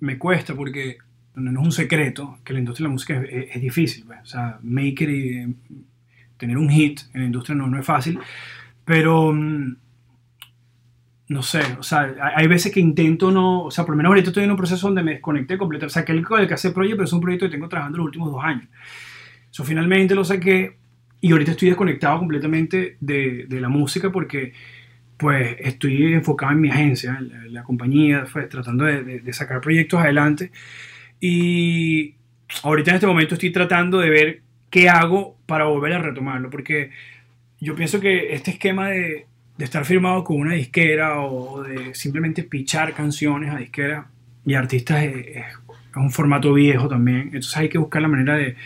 me 0.04 0.18
cuesta 0.18 0.54
porque 0.54 0.98
no 1.34 1.50
es 1.50 1.66
un 1.66 1.72
secreto 1.72 2.38
que 2.44 2.52
la 2.52 2.60
industria 2.60 2.84
de 2.84 2.88
la 2.88 2.92
música 2.92 3.22
es, 3.22 3.60
difícil. 3.60 4.04
pues. 4.04 4.20
O 4.22 4.26
sea, 4.26 4.58
make 4.62 5.02
it 5.02 5.08
y 5.08 5.38
eh, 5.38 5.48
tener 6.36 6.58
un 6.58 6.68
hit 6.68 7.00
en 7.12 7.20
la 7.22 7.26
industria 7.26 7.56
no, 7.56 7.66
no 7.66 7.78
es 7.78 7.86
fácil. 7.86 8.18
Pero 8.84 9.32
mm, 9.32 9.76
no 11.28 11.42
sé, 11.42 11.60
o 11.78 11.82
sea, 11.82 12.14
hay, 12.36 12.46
veces 12.48 12.70
que 12.72 12.80
intento 12.80 13.30
no, 13.30 13.62
o 13.64 13.70
sea, 13.70 13.84
por 13.84 13.94
lo 13.94 13.96
menos 13.96 14.10
ahorita 14.10 14.28
estoy 14.30 14.44
en 14.44 14.50
un 14.50 14.56
proceso 14.58 14.86
donde 14.88 15.02
me 15.02 15.12
desconecté 15.12 15.56
completamente. 15.56 15.86
O 15.86 15.94
sea, 15.94 16.04
que 16.04 16.12
el 16.12 16.18
el 16.38 16.48
que 16.48 16.54
hace 16.54 16.70
proyecto, 16.70 16.98
pero 16.98 17.04
es 17.06 17.12
un 17.12 17.20
proyecto 17.20 17.46
que 17.46 17.52
tengo 17.52 17.68
trabajando 17.68 17.98
los 17.98 18.06
últimos 18.06 18.30
dos 18.30 18.44
años. 18.44 18.68
So, 19.50 19.64
finalmente 19.64 20.14
lo 20.14 20.24
saqué 20.24 20.76
y 21.20 21.32
ahorita 21.32 21.52
estoy 21.52 21.68
desconectado 21.70 22.18
completamente 22.18 22.96
de, 23.00 23.46
de 23.48 23.60
la 23.60 23.68
música 23.68 24.10
porque 24.12 24.52
pues 25.16 25.56
estoy 25.60 26.14
enfocado 26.14 26.52
en 26.52 26.60
mi 26.60 26.70
agencia, 26.70 27.16
en 27.20 27.28
la, 27.28 27.44
la 27.60 27.64
compañía, 27.64 28.26
pues, 28.32 28.48
tratando 28.48 28.84
de, 28.84 29.02
de- 29.04 29.20
de 29.20 29.32
sacar 29.32 29.60
proyectos 29.60 30.00
adelante. 30.00 30.50
Y 31.20 32.14
ahorita 32.62 32.90
en 32.90 32.94
este 32.96 33.06
momento 33.06 33.34
estoy 33.34 33.50
tratando 33.52 33.98
de 34.00 34.10
ver 34.10 34.42
qué 34.70 34.88
hago 34.88 35.38
para 35.46 35.64
volver 35.66 35.92
a 35.94 35.98
retomarlo, 36.00 36.50
porque 36.50 36.90
yo 37.60 37.74
pienso 37.76 38.00
que 38.00 38.34
este 38.34 38.52
esquema 38.52 38.88
de, 38.90 39.26
de 39.56 39.64
estar 39.64 39.84
firmado 39.84 40.24
con 40.24 40.38
una 40.40 40.54
disquera 40.54 41.20
o 41.20 41.62
de 41.62 41.94
simplemente 41.94 42.42
pichar 42.42 42.92
canciones 42.94 43.50
a 43.52 43.58
disquera 43.58 44.06
y 44.44 44.54
artistas 44.54 45.04
es, 45.04 45.16
es- 45.28 45.44
un 45.96 46.10
formato 46.10 46.52
viejo 46.52 46.88
también. 46.88 47.26
Entonces 47.26 47.56
hay 47.56 47.68
que 47.68 47.78
buscar 47.78 48.02
la 48.02 48.08
manera 48.08 48.34
de, 48.34 48.56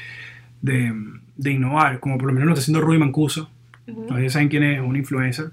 de, 0.62 0.94
de 1.36 1.50
innovar, 1.50 2.00
como 2.00 2.16
por 2.16 2.28
lo 2.28 2.32
menos 2.32 2.46
lo 2.46 2.52
está 2.54 2.62
haciendo 2.62 2.80
Rudy 2.80 2.96
Mancuso. 2.98 3.50
Sé 3.86 4.20
si 4.22 4.30
saben 4.30 4.48
quién 4.48 4.62
es, 4.62 4.80
un 4.80 4.96
influencer. 4.96 5.50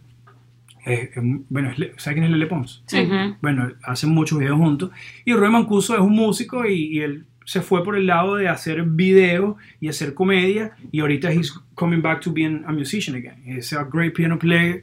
Es- 0.85 1.09
bueno, 1.49 1.71
¿saben 1.97 2.19
quién 2.19 2.23
es 2.25 2.29
Lele 2.31 2.45
Pons? 2.47 2.81
Sí. 2.85 3.01
Ujú. 3.01 3.35
Bueno, 3.41 3.71
hacen 3.83 4.09
muchos 4.11 4.39
videos 4.39 4.57
juntos. 4.57 4.91
Y 5.25 5.33
Roy 5.33 5.49
Mancuso 5.51 5.95
es 5.95 5.99
un 6.01 6.15
músico 6.15 6.65
y, 6.65 6.97
y 6.97 6.99
él 7.01 7.25
se 7.43 7.61
fue 7.61 7.83
por 7.83 7.95
el 7.97 8.07
lado 8.07 8.35
de 8.37 8.47
hacer 8.47 8.81
videos 8.83 9.55
y 9.81 9.89
hacer 9.89 10.13
comedia. 10.13 10.77
Y 10.93 11.01
ahorita 11.01 11.29
he's 11.33 11.51
coming 11.73 12.01
back 12.01 12.21
to 12.21 12.31
being 12.31 12.63
a 12.65 12.71
musician 12.71 13.17
again. 13.17 13.41
Es 13.45 13.73
a 13.73 13.83
great 13.83 14.13
piano 14.13 14.39
player. 14.39 14.81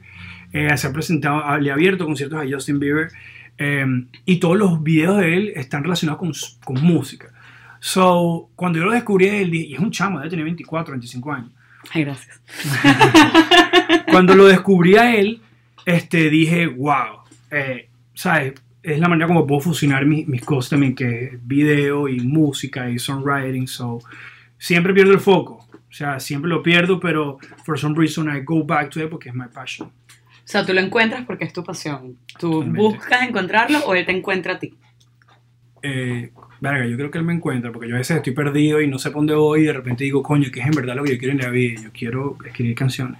Eh, 0.53 0.77
se 0.77 0.87
ha 0.87 0.93
presentado, 0.93 1.57
le 1.57 1.71
ha 1.71 1.73
abierto 1.73 2.05
conciertos 2.05 2.39
a 2.39 2.45
Justin 2.49 2.79
Bieber. 2.79 3.09
eh, 3.57 3.85
y 4.25 4.37
todos 4.39 4.57
los 4.57 4.81
videos 4.81 5.17
de 5.17 5.35
él 5.35 5.53
están 5.55 5.83
relacionados 5.83 6.19
con, 6.19 6.31
con 6.75 6.83
música. 6.85 7.27
So, 7.79 8.49
cuando 8.55 8.79
yo 8.79 8.85
lo 8.85 8.91
descubrí, 8.93 9.25
él, 9.27 9.51
dije- 9.51 9.65
y 9.67 9.73
es 9.73 9.79
un 9.79 9.91
chamo, 9.91 10.19
debe 10.19 10.29
tener 10.29 10.45
24, 10.45 10.93
25 10.93 11.33
años 11.33 11.51
Ay, 11.91 12.03
gracias. 12.05 12.41
cuando 14.09 14.35
lo 14.35 14.45
descubrí 14.45 14.95
a 14.95 15.15
él, 15.15 15.41
este, 15.85 16.29
dije, 16.29 16.67
wow, 16.67 17.19
eh, 17.51 17.89
¿sabes? 18.13 18.53
Es 18.81 18.99
la 18.99 19.07
manera 19.09 19.27
como 19.27 19.45
puedo 19.47 19.61
fusionar 19.61 20.05
mis, 20.05 20.27
mis 20.27 20.41
cosas 20.43 20.71
también, 20.71 20.93
que 20.95 21.25
es 21.25 21.47
video 21.47 22.07
y 22.09 22.19
música 22.21 22.89
y 22.89 22.99
songwriting, 22.99 23.67
so 23.67 23.99
siempre 24.57 24.93
pierdo 24.93 25.11
el 25.13 25.19
foco. 25.19 25.65
O 25.71 25.95
sea, 25.95 26.19
siempre 26.19 26.49
lo 26.49 26.63
pierdo, 26.63 26.99
pero 26.99 27.37
for 27.65 27.77
some 27.77 27.95
reason 27.97 28.27
I 28.35 28.41
go 28.41 28.63
back 28.63 28.89
to 28.91 29.01
it 29.03 29.09
porque 29.09 29.29
es 29.29 29.35
my 29.35 29.45
passion. 29.53 29.89
O 30.43 30.47
sea, 30.47 30.65
tú 30.65 30.73
lo 30.73 30.81
encuentras 30.81 31.25
porque 31.25 31.45
es 31.45 31.53
tu 31.53 31.63
pasión. 31.63 32.17
Tú 32.39 32.51
Totalmente. 32.51 32.79
buscas 32.81 33.27
encontrarlo 33.27 33.79
o 33.85 33.95
él 33.95 34.05
te 34.05 34.11
encuentra 34.11 34.53
a 34.53 34.59
ti. 34.59 34.73
Eh, 35.81 36.31
verga, 36.61 36.85
yo 36.85 36.95
creo 36.95 37.11
que 37.11 37.17
él 37.17 37.23
me 37.23 37.33
encuentra 37.33 37.71
porque 37.71 37.89
yo 37.89 37.95
a 37.95 37.97
veces 37.99 38.17
estoy 38.17 38.33
perdido 38.33 38.81
y 38.81 38.87
no 38.87 38.97
sé 38.99 39.09
por 39.09 39.19
dónde 39.19 39.35
voy 39.35 39.61
y 39.61 39.65
de 39.65 39.73
repente 39.73 40.03
digo, 40.03 40.23
coño, 40.23 40.49
que 40.51 40.59
es 40.61 40.65
en 40.65 40.71
verdad 40.73 40.95
lo 40.95 41.03
que 41.03 41.13
yo 41.13 41.17
quiero 41.17 41.33
en 41.33 41.39
la 41.41 41.49
vida. 41.49 41.81
Yo 41.81 41.91
quiero 41.91 42.37
escribir 42.45 42.75
canciones 42.75 43.17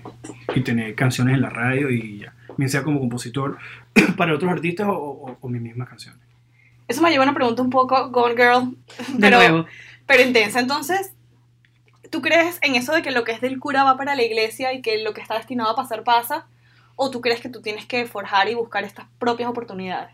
y 0.56 0.62
tener 0.62 0.96
canciones 0.96 1.36
en 1.36 1.42
la 1.42 1.50
radio 1.50 1.90
y 1.90 2.20
ya. 2.20 2.34
Bien 2.58 2.70
sea 2.70 2.84
como 2.84 3.00
compositor 3.00 3.58
para 4.18 4.34
otros 4.36 4.52
artistas 4.52 4.88
o, 4.88 4.94
o- 4.94 5.38
o 5.42 5.50
mis 5.50 5.62
mismas 5.62 5.90
canciones. 5.90 6.22
Eso 6.88 7.02
me 7.02 7.10
lleva 7.10 7.24
a 7.24 7.28
una 7.28 7.34
pregunta 7.36 7.62
un 7.62 7.70
poco 7.70 8.10
Gone 8.12 8.36
Girl, 8.36 8.76
De 9.14 9.20
pero, 9.20 9.38
nuevo. 9.38 9.66
pero 10.06 10.22
intensa. 10.24 10.60
Entonces, 10.60 11.14
¿tú 12.12 12.22
crees 12.22 12.60
en 12.62 12.76
eso 12.76 12.94
de 12.94 13.02
que 13.02 13.12
lo 13.12 13.24
que 13.24 13.32
es 13.32 13.42
del 13.42 13.60
cura 13.60 13.84
va 13.84 13.98
para 13.98 14.16
la 14.16 14.24
iglesia 14.24 14.74
y 14.74 14.82
que 14.82 15.02
lo 15.02 15.14
que 15.14 15.22
está 15.22 15.36
destinado 15.38 15.70
a 15.72 15.76
pasar 15.76 16.04
pasa? 16.04 16.46
¿O 16.96 17.10
tú 17.10 17.22
crees 17.22 17.42
que 17.42 17.50
tú 17.50 17.62
tienes 17.62 17.86
que 17.86 18.06
forjar 18.06 18.50
y 18.50 18.54
buscar 18.54 18.84
estas 18.84 19.06
propias 19.20 19.50
oportunidades? 19.50 20.12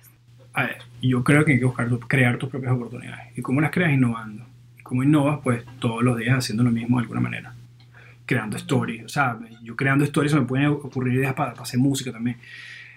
A 0.53 0.63
ver, 0.63 0.77
yo 1.01 1.23
creo 1.23 1.45
que 1.45 1.53
hay 1.53 1.59
que 1.59 1.65
buscar 1.65 1.89
crear 2.07 2.37
tus 2.37 2.49
propias 2.49 2.73
oportunidades. 2.73 3.37
¿Y 3.37 3.41
cómo 3.41 3.61
las 3.61 3.71
creas? 3.71 3.91
Innovando. 3.91 4.45
¿Y 4.79 4.83
cómo 4.83 5.03
innovas? 5.03 5.39
Pues 5.43 5.63
todos 5.79 6.03
los 6.03 6.17
días 6.17 6.37
haciendo 6.37 6.63
lo 6.63 6.71
mismo 6.71 6.97
de 6.97 7.03
alguna 7.03 7.21
manera. 7.21 7.53
Creando 8.25 8.57
stories. 8.57 9.05
O 9.05 9.09
sea, 9.09 9.37
yo 9.61 9.75
creando 9.75 10.03
stories 10.05 10.31
se 10.31 10.39
me 10.39 10.45
pueden 10.45 10.67
ocurrir 10.67 11.15
ideas 11.15 11.33
para, 11.33 11.51
para 11.51 11.63
hacer 11.63 11.79
música 11.79 12.11
también. 12.11 12.37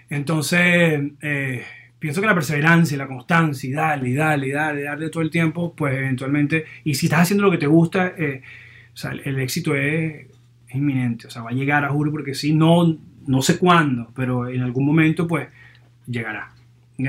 Entonces, 0.09 1.01
eh, 1.21 1.63
pienso 1.99 2.21
que 2.21 2.27
la 2.27 2.35
perseverancia, 2.35 2.95
y 2.95 2.97
la 2.97 3.07
constancia, 3.07 3.69
y 3.69 3.73
darle, 3.73 4.09
y 4.09 4.13
darle, 4.13 4.47
y 4.47 4.51
darle, 4.51 4.81
y 4.81 4.83
darle 4.83 5.09
todo 5.09 5.23
el 5.23 5.29
tiempo, 5.29 5.73
pues 5.75 5.95
eventualmente, 5.95 6.65
y 6.83 6.95
si 6.95 7.05
estás 7.05 7.21
haciendo 7.21 7.43
lo 7.43 7.51
que 7.51 7.57
te 7.57 7.67
gusta, 7.67 8.13
eh, 8.17 8.41
o 8.93 8.97
sea, 8.97 9.11
el, 9.11 9.21
el 9.25 9.39
éxito 9.39 9.75
es, 9.75 10.27
es 10.67 10.75
inminente. 10.75 11.27
O 11.27 11.29
sea, 11.29 11.43
va 11.43 11.51
a 11.51 11.53
llegar, 11.53 11.85
a 11.85 11.89
juro, 11.89 12.11
porque 12.11 12.33
sí, 12.33 12.53
no, 12.53 12.97
no 13.27 13.41
sé 13.41 13.57
cuándo, 13.57 14.11
pero 14.15 14.47
en 14.47 14.61
algún 14.61 14.85
momento, 14.85 15.27
pues, 15.27 15.47
llegará. 16.07 16.51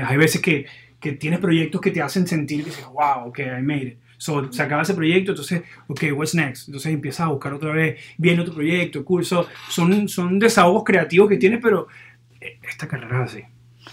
Hay 0.05 0.17
veces 0.17 0.41
que, 0.41 0.65
que 0.99 1.13
tienes 1.13 1.39
proyectos 1.39 1.81
que 1.81 1.91
te 1.91 2.01
hacen 2.01 2.27
sentir 2.27 2.63
que 2.63 2.69
dices, 2.69 2.85
wow, 2.85 3.27
ok, 3.27 3.39
I 3.39 3.61
made 3.61 3.83
it. 3.83 3.97
So, 4.17 4.51
se 4.51 4.63
acaba 4.63 4.81
ese 4.81 4.93
proyecto, 4.93 5.31
entonces, 5.31 5.63
ok, 5.87 6.03
what's 6.15 6.33
next? 6.35 6.67
Entonces 6.67 6.93
empiezas 6.93 7.21
a 7.21 7.29
buscar 7.29 7.53
otra 7.53 7.71
vez, 7.71 7.99
viene 8.17 8.41
otro 8.41 8.53
proyecto, 8.53 9.03
curso. 9.03 9.47
Son, 9.69 10.07
son 10.07 10.39
desahogos 10.39 10.83
creativos 10.83 11.29
que 11.29 11.37
tienes, 11.37 11.59
pero 11.61 11.87
eh, 12.39 12.59
esta 12.67 12.87
carrera 12.87 13.25
es 13.25 13.31
así. 13.31 13.43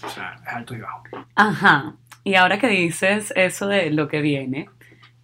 O 0.03 0.09
sea, 0.09 0.39
es 0.41 0.53
alto 0.53 0.75
y 0.75 0.79
bajo. 0.79 1.03
Ajá. 1.35 1.95
Y 2.23 2.35
ahora 2.35 2.57
que 2.57 2.67
dices 2.67 3.33
eso 3.35 3.67
de 3.67 3.91
lo 3.91 4.07
que 4.07 4.21
viene, 4.21 4.69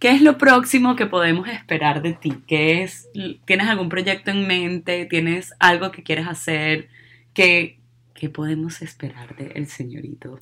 ¿qué 0.00 0.10
es 0.10 0.22
lo 0.22 0.36
próximo 0.38 0.96
que 0.96 1.06
podemos 1.06 1.46
esperar 1.48 2.02
de 2.02 2.14
ti? 2.14 2.34
¿Qué 2.48 2.82
es, 2.82 3.08
¿Tienes 3.44 3.68
algún 3.68 3.88
proyecto 3.88 4.30
en 4.32 4.46
mente? 4.48 5.04
¿Tienes 5.06 5.54
algo 5.60 5.92
que 5.92 6.02
quieres 6.02 6.26
hacer? 6.26 6.88
¿Qué, 7.34 7.78
qué 8.14 8.28
podemos 8.28 8.82
esperar 8.82 9.36
del 9.36 9.66
señorito 9.66 10.38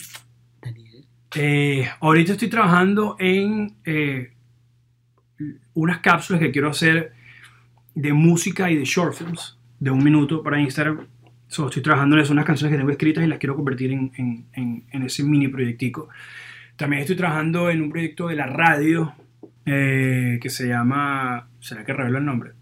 Daniel? 0.62 1.04
Eh, 1.34 1.86
ahorita 2.00 2.32
estoy 2.32 2.48
trabajando 2.48 3.16
en 3.18 3.74
eh, 3.84 4.32
unas 5.74 5.98
cápsulas 5.98 6.40
que 6.40 6.50
quiero 6.50 6.70
hacer 6.70 7.12
de 7.94 8.12
música 8.12 8.70
y 8.70 8.76
de 8.76 8.84
short 8.84 9.14
films 9.14 9.58
de 9.80 9.90
un 9.90 10.02
minuto 10.02 10.42
para 10.42 10.60
Instagram. 10.60 11.06
So, 11.48 11.66
estoy 11.66 11.82
trabajando 11.82 12.16
en 12.16 12.22
eso, 12.22 12.32
unas 12.32 12.44
canciones 12.44 12.72
que 12.72 12.78
tengo 12.78 12.90
escritas 12.90 13.24
y 13.24 13.26
las 13.26 13.38
quiero 13.38 13.56
convertir 13.56 13.92
en- 13.92 14.12
en- 14.52 14.84
en 14.90 15.02
ese 15.02 15.22
mini 15.24 15.48
proyectico. 15.48 16.08
También 16.76 17.00
estoy 17.02 17.16
trabajando 17.16 17.70
en 17.70 17.82
un 17.82 17.90
proyecto 17.90 18.28
de 18.28 18.36
la 18.36 18.46
radio 18.46 19.14
eh, 19.66 20.38
que 20.40 20.50
se 20.50 20.66
llama... 20.66 21.48
¿Será 21.60 21.84
que 21.84 21.92
revelo 21.92 22.18
el 22.18 22.24
nombre? 22.24 22.52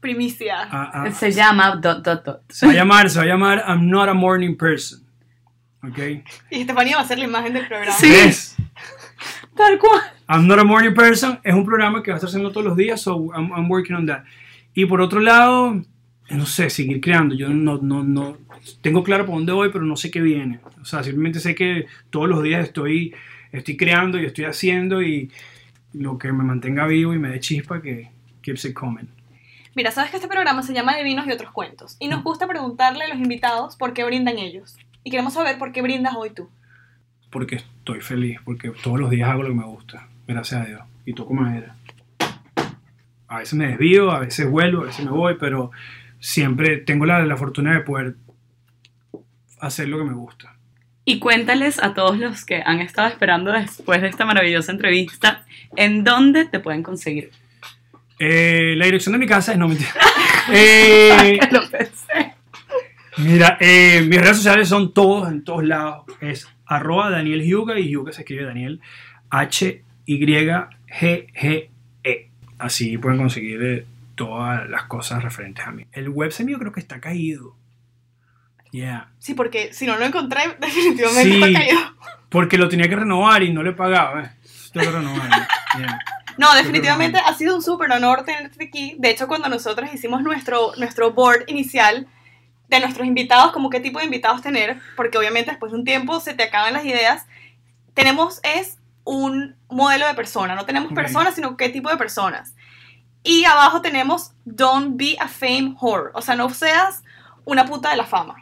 Primicia. 0.00 0.62
Ah, 0.62 0.90
ah, 0.92 1.10
Se 1.12 1.30
llama 1.30 1.76
dot, 1.76 2.04
dot, 2.04 2.24
dot. 2.24 2.42
se 2.48 2.66
va 2.66 2.72
a 2.72 2.74
llamar, 2.74 3.08
se 3.08 3.18
va 3.18 3.24
a 3.24 3.28
llamar 3.28 3.64
I'm 3.68 3.88
Not 3.88 4.08
a 4.08 4.14
Morning 4.14 4.56
Person. 4.56 5.06
¿Ok? 5.84 5.98
Y 6.50 6.60
Estefanía 6.60 6.96
va 6.96 7.02
a 7.02 7.06
ser 7.06 7.18
la 7.18 7.24
imagen 7.24 7.52
del 7.52 7.68
programa. 7.68 7.92
Sí. 7.92 8.12
Tal 9.56 9.78
cual. 9.78 10.00
I'm 10.28 10.46
Not 10.46 10.58
a 10.58 10.64
Morning 10.64 10.94
Person 10.94 11.38
es 11.44 11.54
un 11.54 11.64
programa 11.64 12.02
que 12.02 12.10
va 12.10 12.16
a 12.16 12.18
estar 12.18 12.28
haciendo 12.28 12.50
todos 12.50 12.66
los 12.66 12.76
días, 12.76 13.00
so 13.00 13.32
I'm, 13.34 13.52
I'm 13.52 13.70
working 13.70 13.94
on 13.94 14.06
that. 14.06 14.24
Y 14.74 14.86
por 14.86 15.00
otro 15.00 15.20
lado, 15.20 15.82
no 16.30 16.46
sé, 16.46 16.70
seguir 16.70 17.00
creando. 17.00 17.34
Yo 17.34 17.48
no, 17.48 17.78
no, 17.78 18.02
no, 18.02 18.38
tengo 18.80 19.02
claro 19.02 19.26
por 19.26 19.36
dónde 19.36 19.52
voy, 19.52 19.70
pero 19.70 19.84
no 19.84 19.96
sé 19.96 20.10
qué 20.10 20.20
viene. 20.20 20.60
O 20.80 20.84
sea, 20.84 21.02
simplemente 21.02 21.40
sé 21.40 21.54
que 21.54 21.86
todos 22.10 22.28
los 22.28 22.42
días 22.42 22.64
estoy, 22.64 23.14
estoy 23.52 23.76
creando 23.76 24.18
y 24.18 24.24
estoy 24.24 24.46
haciendo 24.46 25.02
y 25.02 25.30
lo 25.92 26.18
que 26.18 26.32
me 26.32 26.44
mantenga 26.44 26.86
vivo 26.86 27.14
y 27.14 27.18
me 27.18 27.28
dé 27.28 27.40
chispa 27.40 27.82
que 27.82 28.10
keeps 28.42 28.64
it 28.64 28.74
coming. 28.74 29.06
Mira, 29.74 29.90
sabes 29.90 30.10
que 30.10 30.16
este 30.16 30.28
programa 30.28 30.62
se 30.62 30.74
llama 30.74 30.94
De 30.96 31.02
Vinos 31.02 31.26
y 31.26 31.32
otros 31.32 31.50
cuentos. 31.50 31.96
Y 31.98 32.08
nos 32.08 32.22
gusta 32.22 32.46
preguntarle 32.46 33.04
a 33.04 33.08
los 33.08 33.18
invitados 33.18 33.76
por 33.76 33.94
qué 33.94 34.04
brindan 34.04 34.38
ellos. 34.38 34.76
Y 35.02 35.10
queremos 35.10 35.32
saber 35.32 35.58
por 35.58 35.72
qué 35.72 35.80
brindas 35.80 36.14
hoy 36.14 36.30
tú. 36.30 36.50
Porque 37.30 37.56
estoy 37.56 38.00
feliz, 38.00 38.38
porque 38.44 38.70
todos 38.82 39.00
los 39.00 39.10
días 39.10 39.30
hago 39.30 39.42
lo 39.42 39.48
que 39.48 39.54
me 39.54 39.64
gusta, 39.64 40.08
gracias 40.26 40.60
a 40.60 40.64
Dios. 40.66 40.82
Y 41.06 41.14
toco 41.14 41.32
madera. 41.32 41.74
A 43.28 43.38
veces 43.38 43.54
me 43.54 43.68
desvío, 43.68 44.10
a 44.10 44.20
veces 44.20 44.50
vuelvo, 44.50 44.82
a 44.82 44.86
veces 44.86 45.04
me 45.06 45.10
voy, 45.10 45.36
pero 45.40 45.70
siempre 46.20 46.76
tengo 46.76 47.06
la, 47.06 47.24
la 47.24 47.36
fortuna 47.38 47.72
de 47.72 47.80
poder 47.80 48.16
hacer 49.58 49.88
lo 49.88 49.96
que 49.98 50.04
me 50.04 50.12
gusta. 50.12 50.54
Y 51.04 51.18
cuéntales 51.18 51.82
a 51.82 51.94
todos 51.94 52.16
los 52.18 52.44
que 52.44 52.62
han 52.64 52.80
estado 52.80 53.08
esperando 53.08 53.50
después 53.52 54.00
de 54.02 54.08
esta 54.08 54.24
maravillosa 54.24 54.70
entrevista, 54.72 55.44
¿en 55.76 56.04
dónde 56.04 56.44
te 56.44 56.60
pueden 56.60 56.82
conseguir? 56.82 57.30
Eh, 58.20 58.74
la 58.76 58.84
dirección 58.84 59.12
de 59.14 59.18
mi 59.18 59.26
casa 59.26 59.52
es 59.52 59.58
no 59.58 59.68
mentira. 59.68 59.90
Eh, 60.52 61.38
Lo 61.52 61.60
pensé. 61.70 62.34
mira, 63.18 63.56
eh, 63.60 64.02
mis 64.08 64.20
redes 64.20 64.38
sociales 64.38 64.68
son 64.68 64.92
todos, 64.92 65.28
en 65.30 65.44
todos 65.44 65.64
lados. 65.64 66.04
Es 66.20 66.48
arroba 66.66 67.10
Daniel 67.10 67.42
Hyuga 67.44 67.78
y 67.78 67.88
Hyuga 67.88 68.12
se 68.12 68.22
escribe 68.22 68.44
Daniel 68.44 68.80
H-Y-G-G-E. 71.00 72.28
Así 72.58 72.98
pueden 72.98 73.18
conseguir 73.18 73.62
eh, 73.62 73.86
todas 74.14 74.68
las 74.68 74.84
cosas 74.84 75.22
referentes 75.22 75.64
a 75.66 75.70
mí. 75.72 75.86
El 75.92 76.08
website 76.08 76.46
mío 76.46 76.58
creo 76.58 76.72
que 76.72 76.80
está 76.80 77.00
caído. 77.00 77.56
Yeah. 78.72 79.08
Sí, 79.20 79.34
porque 79.34 79.72
si 79.72 79.86
no 79.86 79.96
lo 79.96 80.04
encontré, 80.04 80.40
definitivamente 80.60 81.46
Sí. 81.46 81.52
caído. 81.54 81.78
Porque 82.28 82.58
lo 82.58 82.68
tenía 82.68 82.88
que 82.88 82.96
renovar 82.96 83.42
y 83.44 83.52
no 83.52 83.62
le 83.62 83.72
pagaba. 83.72 84.22
eh. 84.22 84.30
Tengo 84.72 84.86
que 84.90 84.92
renovar. 84.98 85.28
Yeah. 85.78 85.98
No, 86.36 86.54
definitivamente 86.54 87.18
ha 87.18 87.32
sido 87.34 87.54
un 87.56 87.62
súper 87.62 87.90
honor 87.92 88.24
tenerte 88.24 88.64
aquí. 88.64 88.94
De 88.98 89.08
hecho, 89.10 89.26
cuando 89.28 89.48
nosotros 89.48 89.88
hicimos 89.94 90.22
nuestro, 90.22 90.72
nuestro 90.76 91.12
board 91.12 91.44
inicial 91.46 92.06
de 92.68 92.80
nuestros 92.80 93.06
invitados, 93.06 93.52
como 93.52 93.70
qué 93.70 93.80
tipo 93.80 93.98
de 93.98 94.04
invitados 94.06 94.40
tener, 94.42 94.78
porque 94.96 95.16
obviamente 95.18 95.50
después 95.50 95.72
de 95.72 95.78
un 95.78 95.84
tiempo 95.84 96.20
se 96.20 96.32
te 96.34 96.42
acaban 96.42 96.72
las 96.74 96.84
ideas, 96.86 97.26
tenemos 97.94 98.40
es 98.42 98.78
un 99.04 99.56
modelo 99.70 100.06
de 100.06 100.14
persona, 100.14 100.54
no 100.54 100.64
tenemos 100.66 100.90
Ok. 100.90 100.94
personas, 100.96 101.34
sino 101.34 101.56
qué 101.56 101.68
tipo 101.70 101.88
de 101.90 101.96
personas. 101.96 102.54
Y 103.22 103.44
abajo 103.44 103.80
tenemos 103.82 104.32
Don't 104.44 104.96
be 104.96 105.16
a 105.20 105.28
fame 105.28 105.74
whore, 105.80 106.10
o 106.14 106.20
sea, 106.22 106.34
no 106.34 106.48
seas 106.50 107.02
una 107.44 107.64
puta 107.64 107.90
de 107.90 107.96
la 107.96 108.04
fama. 108.04 108.36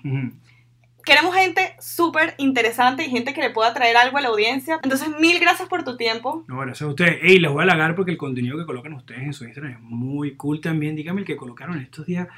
Queremos 1.05 1.35
gente 1.35 1.75
súper 1.81 2.35
interesante 2.39 3.05
y 3.05 3.11
gente 3.11 3.33
que 3.33 3.41
le 3.41 3.51
pueda 3.51 3.73
traer 3.73 3.97
algo 3.97 4.19
a 4.19 4.21
la 4.21 4.29
audiencia. 4.29 4.79
Entonces, 4.83 5.09
mil 5.19 5.41
gracias 5.41 5.69
por 5.69 5.83
tu 5.83 5.97
tiempo. 5.97 6.45
No, 6.47 6.59
gracias 6.59 6.83
a 6.83 6.89
ustedes. 6.89 7.19
Ey, 7.23 7.39
les 7.39 7.51
voy 7.51 7.61
a 7.61 7.63
halagar 7.63 7.95
porque 7.95 8.11
el 8.11 8.19
contenido 8.19 8.59
que 8.59 8.67
colocan 8.67 8.93
ustedes 8.93 9.23
en 9.23 9.33
su 9.33 9.45
Instagram 9.45 9.73
es 9.73 9.81
muy 9.81 10.37
cool 10.37 10.61
también. 10.61 10.97
Dígame 10.97 11.21
el 11.21 11.27
que 11.27 11.37
colocaron 11.37 11.81
estos 11.81 12.07
días 12.07 12.29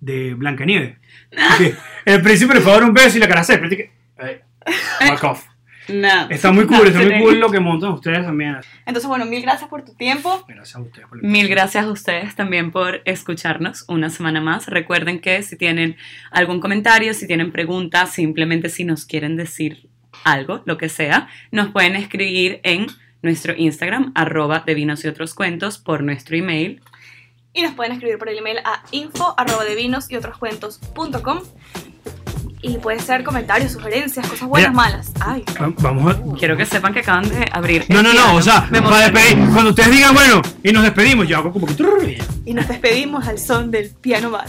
de 0.00 0.34
Blancanieves. 0.34 0.96
El 2.04 2.22
príncipe 2.22 2.54
le 2.54 2.60
fue 2.60 2.72
a 2.72 2.74
dar 2.74 2.84
un 2.84 2.92
beso 2.92 3.16
y 3.16 3.20
la 3.20 3.28
cara 3.28 3.44
se 3.44 3.52
desprende 3.52 3.74
y 3.74 3.78
que... 3.78 3.92
Ey, 4.18 4.40
fuck 5.08 5.24
off. 5.24 5.51
No. 5.88 6.30
Está 6.30 6.52
muy 6.52 6.66
cool, 6.66 6.86
está 6.86 7.00
muy 7.00 7.18
No, 7.18 7.24
cool 7.24 7.40
lo 7.40 7.50
que 7.50 7.60
montan 7.60 7.92
ustedes 7.92 8.24
también. 8.24 8.56
Entonces, 8.86 9.08
bueno, 9.08 9.24
mil 9.26 9.42
gracias 9.42 9.68
por 9.68 9.84
tu 9.84 9.94
tiempo. 9.94 10.44
Gracias 10.46 10.76
a 10.76 10.80
ustedes 10.80 11.08
por 11.08 11.22
Mil 11.22 11.48
gracias 11.48 11.84
a 11.84 11.90
ustedes 11.90 12.34
también 12.34 12.70
por 12.70 13.02
escucharnos 13.04 13.84
una 13.88 14.10
semana 14.10 14.40
más. 14.40 14.66
Recuerden 14.68 15.20
que 15.20 15.42
si 15.42 15.56
tienen 15.56 15.96
algún 16.30 16.60
comentario, 16.60 17.14
si 17.14 17.26
tienen 17.26 17.52
preguntas, 17.52 18.12
simplemente 18.12 18.68
si 18.68 18.84
nos 18.84 19.04
quieren 19.04 19.36
decir 19.36 19.88
algo, 20.24 20.62
lo 20.66 20.78
que 20.78 20.88
sea, 20.88 21.28
nos 21.50 21.70
pueden 21.70 21.96
escribir 21.96 22.60
en 22.62 22.86
nuestro 23.22 23.54
Instagram, 23.56 24.12
arroba 24.14 24.62
de 24.66 24.74
vinos 24.74 25.04
y 25.04 25.08
otros 25.08 25.34
cuentos, 25.34 25.78
por 25.78 26.02
nuestro 26.02 26.36
email. 26.36 26.80
Y 27.54 27.62
nos 27.62 27.74
pueden 27.74 27.92
escribir 27.92 28.18
por 28.18 28.28
el 28.28 28.38
email 28.38 28.58
a 28.64 28.82
info 28.92 29.34
arroba 29.36 29.64
de 29.64 29.74
vinos 29.74 30.10
y 30.10 30.16
otros 30.16 30.38
cuentos.com. 30.38 31.40
Y 32.64 32.78
puede 32.78 33.00
ser 33.00 33.24
comentarios, 33.24 33.72
sugerencias, 33.72 34.24
cosas 34.26 34.48
buenas, 34.48 34.70
Mira. 34.70 34.82
malas. 34.82 35.10
Ay, 35.20 35.44
Va- 35.60 35.72
Vamos 35.78 36.14
a... 36.14 36.36
Quiero 36.38 36.56
que 36.56 36.64
sepan 36.64 36.92
que 36.94 37.00
acaban 37.00 37.28
de 37.28 37.44
abrir. 37.52 37.84
No, 37.88 38.02
no, 38.02 38.10
no, 38.10 38.14
piano. 38.14 38.34
o 38.36 38.42
sea, 38.42 38.68
Me 38.70 38.80
para 38.80 39.10
despedir, 39.10 39.36
cuando 39.52 39.70
ustedes 39.70 39.90
digan, 39.90 40.14
bueno, 40.14 40.40
y 40.62 40.70
nos 40.72 40.84
despedimos, 40.84 41.26
yo 41.26 41.38
hago 41.38 41.52
como 41.52 41.66
que... 41.66 41.74
y 42.44 42.54
nos 42.54 42.68
despedimos 42.68 43.26
al 43.26 43.38
son 43.40 43.70
del 43.72 43.90
piano 44.00 44.30
bar. 44.30 44.46